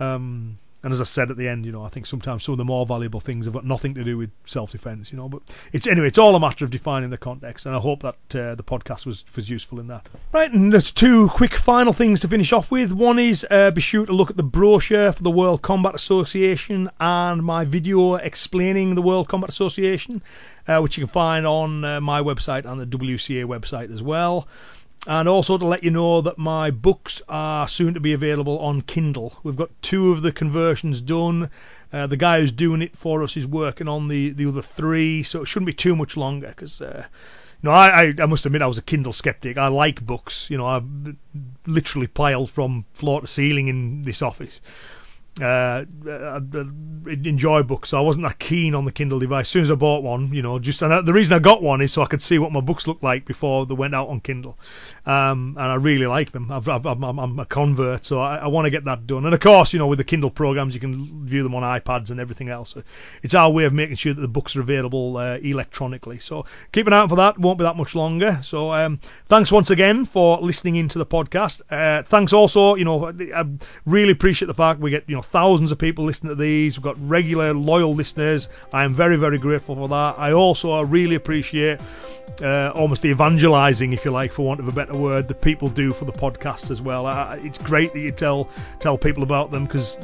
Um, 0.00 0.56
and 0.82 0.92
as 0.92 1.00
I 1.00 1.04
said 1.04 1.30
at 1.30 1.36
the 1.36 1.48
end, 1.48 1.64
you 1.64 1.72
know, 1.72 1.84
I 1.84 1.88
think 1.88 2.06
sometimes 2.06 2.44
some 2.44 2.54
of 2.54 2.58
the 2.58 2.64
more 2.64 2.84
valuable 2.84 3.20
things 3.20 3.44
have 3.44 3.54
got 3.54 3.64
nothing 3.64 3.94
to 3.94 4.02
do 4.02 4.18
with 4.18 4.30
self-defense, 4.46 5.12
you 5.12 5.18
know. 5.18 5.28
But 5.28 5.42
it's 5.72 5.86
anyway, 5.86 6.08
it's 6.08 6.18
all 6.18 6.34
a 6.34 6.40
matter 6.40 6.64
of 6.64 6.70
defining 6.70 7.10
the 7.10 7.18
context, 7.18 7.66
and 7.66 7.74
I 7.74 7.78
hope 7.78 8.02
that 8.02 8.14
uh, 8.34 8.54
the 8.54 8.64
podcast 8.64 9.06
was 9.06 9.24
was 9.36 9.48
useful 9.48 9.78
in 9.78 9.86
that. 9.86 10.08
Right, 10.32 10.52
and 10.52 10.72
there's 10.72 10.90
two 10.90 11.28
quick 11.28 11.54
final 11.54 11.92
things 11.92 12.20
to 12.22 12.28
finish 12.28 12.52
off 12.52 12.70
with. 12.70 12.92
One 12.92 13.18
is 13.18 13.46
uh, 13.50 13.70
be 13.70 13.80
sure 13.80 14.06
to 14.06 14.12
look 14.12 14.30
at 14.30 14.36
the 14.36 14.42
brochure 14.42 15.12
for 15.12 15.22
the 15.22 15.30
World 15.30 15.62
Combat 15.62 15.94
Association 15.94 16.90
and 16.98 17.42
my 17.42 17.64
video 17.64 18.16
explaining 18.16 18.94
the 18.94 19.02
World 19.02 19.28
Combat 19.28 19.50
Association, 19.50 20.22
uh, 20.66 20.80
which 20.80 20.98
you 20.98 21.04
can 21.04 21.12
find 21.12 21.46
on 21.46 21.84
uh, 21.84 22.00
my 22.00 22.20
website 22.20 22.64
and 22.64 22.80
the 22.80 22.86
WCA 22.86 23.44
website 23.44 23.92
as 23.92 24.02
well. 24.02 24.48
And 25.06 25.28
also 25.28 25.58
to 25.58 25.64
let 25.64 25.82
you 25.82 25.90
know 25.90 26.20
that 26.20 26.38
my 26.38 26.70
books 26.70 27.22
are 27.28 27.66
soon 27.66 27.92
to 27.94 28.00
be 28.00 28.12
available 28.12 28.58
on 28.60 28.82
Kindle. 28.82 29.34
We've 29.42 29.56
got 29.56 29.70
two 29.82 30.12
of 30.12 30.22
the 30.22 30.30
conversions 30.30 31.00
done. 31.00 31.50
Uh, 31.92 32.06
the 32.06 32.16
guy 32.16 32.40
who's 32.40 32.52
doing 32.52 32.82
it 32.82 32.96
for 32.96 33.22
us 33.22 33.36
is 33.36 33.46
working 33.46 33.88
on 33.88 34.06
the, 34.06 34.30
the 34.30 34.46
other 34.46 34.62
three, 34.62 35.24
so 35.24 35.42
it 35.42 35.46
shouldn't 35.46 35.66
be 35.66 35.72
too 35.72 35.96
much 35.96 36.16
longer. 36.16 36.48
Because, 36.48 36.80
uh, 36.80 37.06
you 37.62 37.68
know, 37.68 37.74
I, 37.74 37.88
I, 37.88 38.14
I 38.20 38.26
must 38.26 38.46
admit 38.46 38.62
I 38.62 38.68
was 38.68 38.78
a 38.78 38.82
Kindle 38.82 39.12
skeptic. 39.12 39.58
I 39.58 39.66
like 39.66 40.06
books. 40.06 40.48
You 40.48 40.56
know, 40.56 40.66
I've 40.66 40.86
literally 41.66 42.06
piled 42.06 42.50
from 42.50 42.84
floor 42.92 43.22
to 43.22 43.26
ceiling 43.26 43.66
in 43.66 44.04
this 44.04 44.22
office 44.22 44.60
uh, 45.40 45.84
uh, 46.06 46.40
enjoy 47.06 47.62
books, 47.62 47.88
so 47.88 47.98
I 47.98 48.00
wasn't 48.02 48.26
that 48.26 48.38
keen 48.38 48.74
on 48.74 48.84
the 48.84 48.92
Kindle 48.92 49.18
device. 49.18 49.46
As 49.46 49.48
soon 49.48 49.62
as 49.62 49.70
I 49.70 49.74
bought 49.74 50.02
one, 50.02 50.32
you 50.32 50.42
know, 50.42 50.58
just 50.58 50.82
and 50.82 51.06
the 51.06 51.12
reason 51.12 51.34
I 51.34 51.38
got 51.38 51.62
one 51.62 51.80
is 51.80 51.92
so 51.92 52.02
I 52.02 52.06
could 52.06 52.20
see 52.20 52.38
what 52.38 52.52
my 52.52 52.60
books 52.60 52.86
looked 52.86 53.02
like 53.02 53.24
before 53.24 53.64
they 53.64 53.74
went 53.74 53.94
out 53.94 54.08
on 54.08 54.20
Kindle, 54.20 54.58
um, 55.04 55.56
and 55.58 55.72
I 55.72 55.74
really 55.74 56.06
like 56.06 56.32
them. 56.32 56.50
I 56.50 56.58
am 56.58 57.38
a 57.38 57.46
convert, 57.46 58.04
so 58.04 58.20
I, 58.20 58.36
I 58.36 58.46
want 58.46 58.66
to 58.66 58.70
get 58.70 58.84
that 58.84 59.06
done. 59.06 59.24
And 59.24 59.34
of 59.34 59.40
course, 59.40 59.72
you 59.72 59.78
know, 59.78 59.86
with 59.86 59.98
the 59.98 60.04
Kindle 60.04 60.30
programs, 60.30 60.74
you 60.74 60.80
can 60.80 61.26
view 61.26 61.42
them 61.42 61.54
on 61.54 61.62
iPads 61.62 62.10
and 62.10 62.20
everything 62.20 62.48
else. 62.48 62.76
It's 63.22 63.34
our 63.34 63.50
way 63.50 63.64
of 63.64 63.72
making 63.72 63.96
sure 63.96 64.14
that 64.14 64.20
the 64.20 64.28
books 64.28 64.54
are 64.54 64.60
available 64.60 65.16
uh, 65.16 65.38
electronically. 65.38 66.18
So 66.20 66.46
keep 66.70 66.86
an 66.86 66.92
eye 66.92 67.00
out 67.00 67.08
for 67.08 67.16
that. 67.16 67.38
Won't 67.38 67.58
be 67.58 67.64
that 67.64 67.76
much 67.76 67.94
longer. 67.94 68.38
So 68.42 68.72
um, 68.72 69.00
thanks 69.26 69.50
once 69.50 69.70
again 69.70 70.04
for 70.04 70.38
listening 70.38 70.76
into 70.76 70.98
the 70.98 71.06
podcast. 71.06 71.62
Uh, 71.70 72.02
thanks 72.04 72.32
also, 72.32 72.76
you 72.76 72.84
know, 72.84 73.08
I 73.08 73.44
really 73.84 74.12
appreciate 74.12 74.46
the 74.46 74.54
fact 74.54 74.80
we 74.80 74.90
get 74.90 75.04
you 75.08 75.16
know 75.16 75.22
thousands 75.22 75.72
of 75.72 75.78
people 75.78 76.04
listening 76.04 76.30
to 76.30 76.40
these. 76.40 76.78
We've 76.78 76.84
got 76.84 76.96
regular, 77.08 77.54
loyal 77.54 77.94
listeners. 77.94 78.48
I 78.72 78.84
am 78.84 78.94
very, 78.94 79.16
very 79.16 79.38
grateful 79.38 79.74
for 79.74 79.88
that. 79.88 80.18
I 80.18 80.32
also 80.32 80.80
really 80.82 81.14
appreciate 81.14 81.80
uh, 82.40 82.72
almost 82.74 83.02
the 83.02 83.08
evangelizing, 83.08 83.92
if 83.92 84.04
you 84.04 84.10
like, 84.10 84.32
for 84.32 84.46
want 84.46 84.60
of 84.60 84.68
a 84.68 84.72
better 84.72 84.91
word, 84.96 85.28
that 85.28 85.40
people 85.40 85.68
do 85.68 85.92
for 85.92 86.04
the 86.04 86.12
podcast 86.12 86.70
as 86.70 86.80
well. 86.80 87.06
I, 87.06 87.40
it's 87.42 87.58
great 87.58 87.92
that 87.92 88.00
you 88.00 88.12
tell 88.12 88.48
tell 88.80 88.98
people 88.98 89.22
about 89.22 89.50
them 89.50 89.64
because 89.64 89.98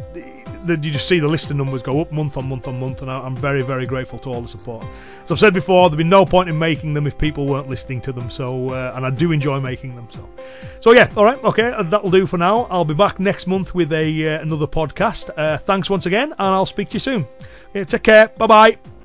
you 0.66 0.90
just 0.90 1.08
see 1.08 1.20
the 1.20 1.28
listening 1.28 1.58
numbers 1.58 1.82
go 1.82 2.00
up 2.00 2.10
month 2.12 2.36
on 2.36 2.48
month 2.48 2.68
on 2.68 2.78
month, 2.80 3.02
and 3.02 3.10
I'm 3.10 3.36
very, 3.36 3.62
very 3.62 3.86
grateful 3.86 4.18
to 4.20 4.30
all 4.30 4.42
the 4.42 4.48
support. 4.48 4.84
As 5.24 5.30
I've 5.30 5.38
said 5.38 5.54
before, 5.54 5.88
there'd 5.88 5.98
be 5.98 6.04
no 6.04 6.24
point 6.24 6.48
in 6.48 6.58
making 6.58 6.94
them 6.94 7.06
if 7.06 7.16
people 7.16 7.46
weren't 7.46 7.68
listening 7.68 8.00
to 8.02 8.12
them. 8.12 8.30
So, 8.30 8.70
uh, 8.70 8.92
and 8.94 9.06
I 9.06 9.10
do 9.10 9.32
enjoy 9.32 9.60
making 9.60 9.94
them. 9.94 10.08
So, 10.10 10.28
so 10.80 10.92
yeah, 10.92 11.10
all 11.16 11.24
right, 11.24 11.42
okay, 11.44 11.74
that'll 11.84 12.10
do 12.10 12.26
for 12.26 12.38
now. 12.38 12.66
I'll 12.70 12.84
be 12.84 12.94
back 12.94 13.20
next 13.20 13.46
month 13.46 13.74
with 13.74 13.92
a 13.92 14.36
uh, 14.36 14.42
another 14.42 14.66
podcast. 14.66 15.30
Uh, 15.36 15.58
thanks 15.58 15.88
once 15.88 16.06
again, 16.06 16.32
and 16.32 16.40
I'll 16.40 16.66
speak 16.66 16.88
to 16.90 16.94
you 16.94 17.00
soon. 17.00 17.26
Yeah, 17.74 17.84
take 17.84 18.02
care. 18.02 18.28
Bye 18.28 18.46
bye. 18.46 18.97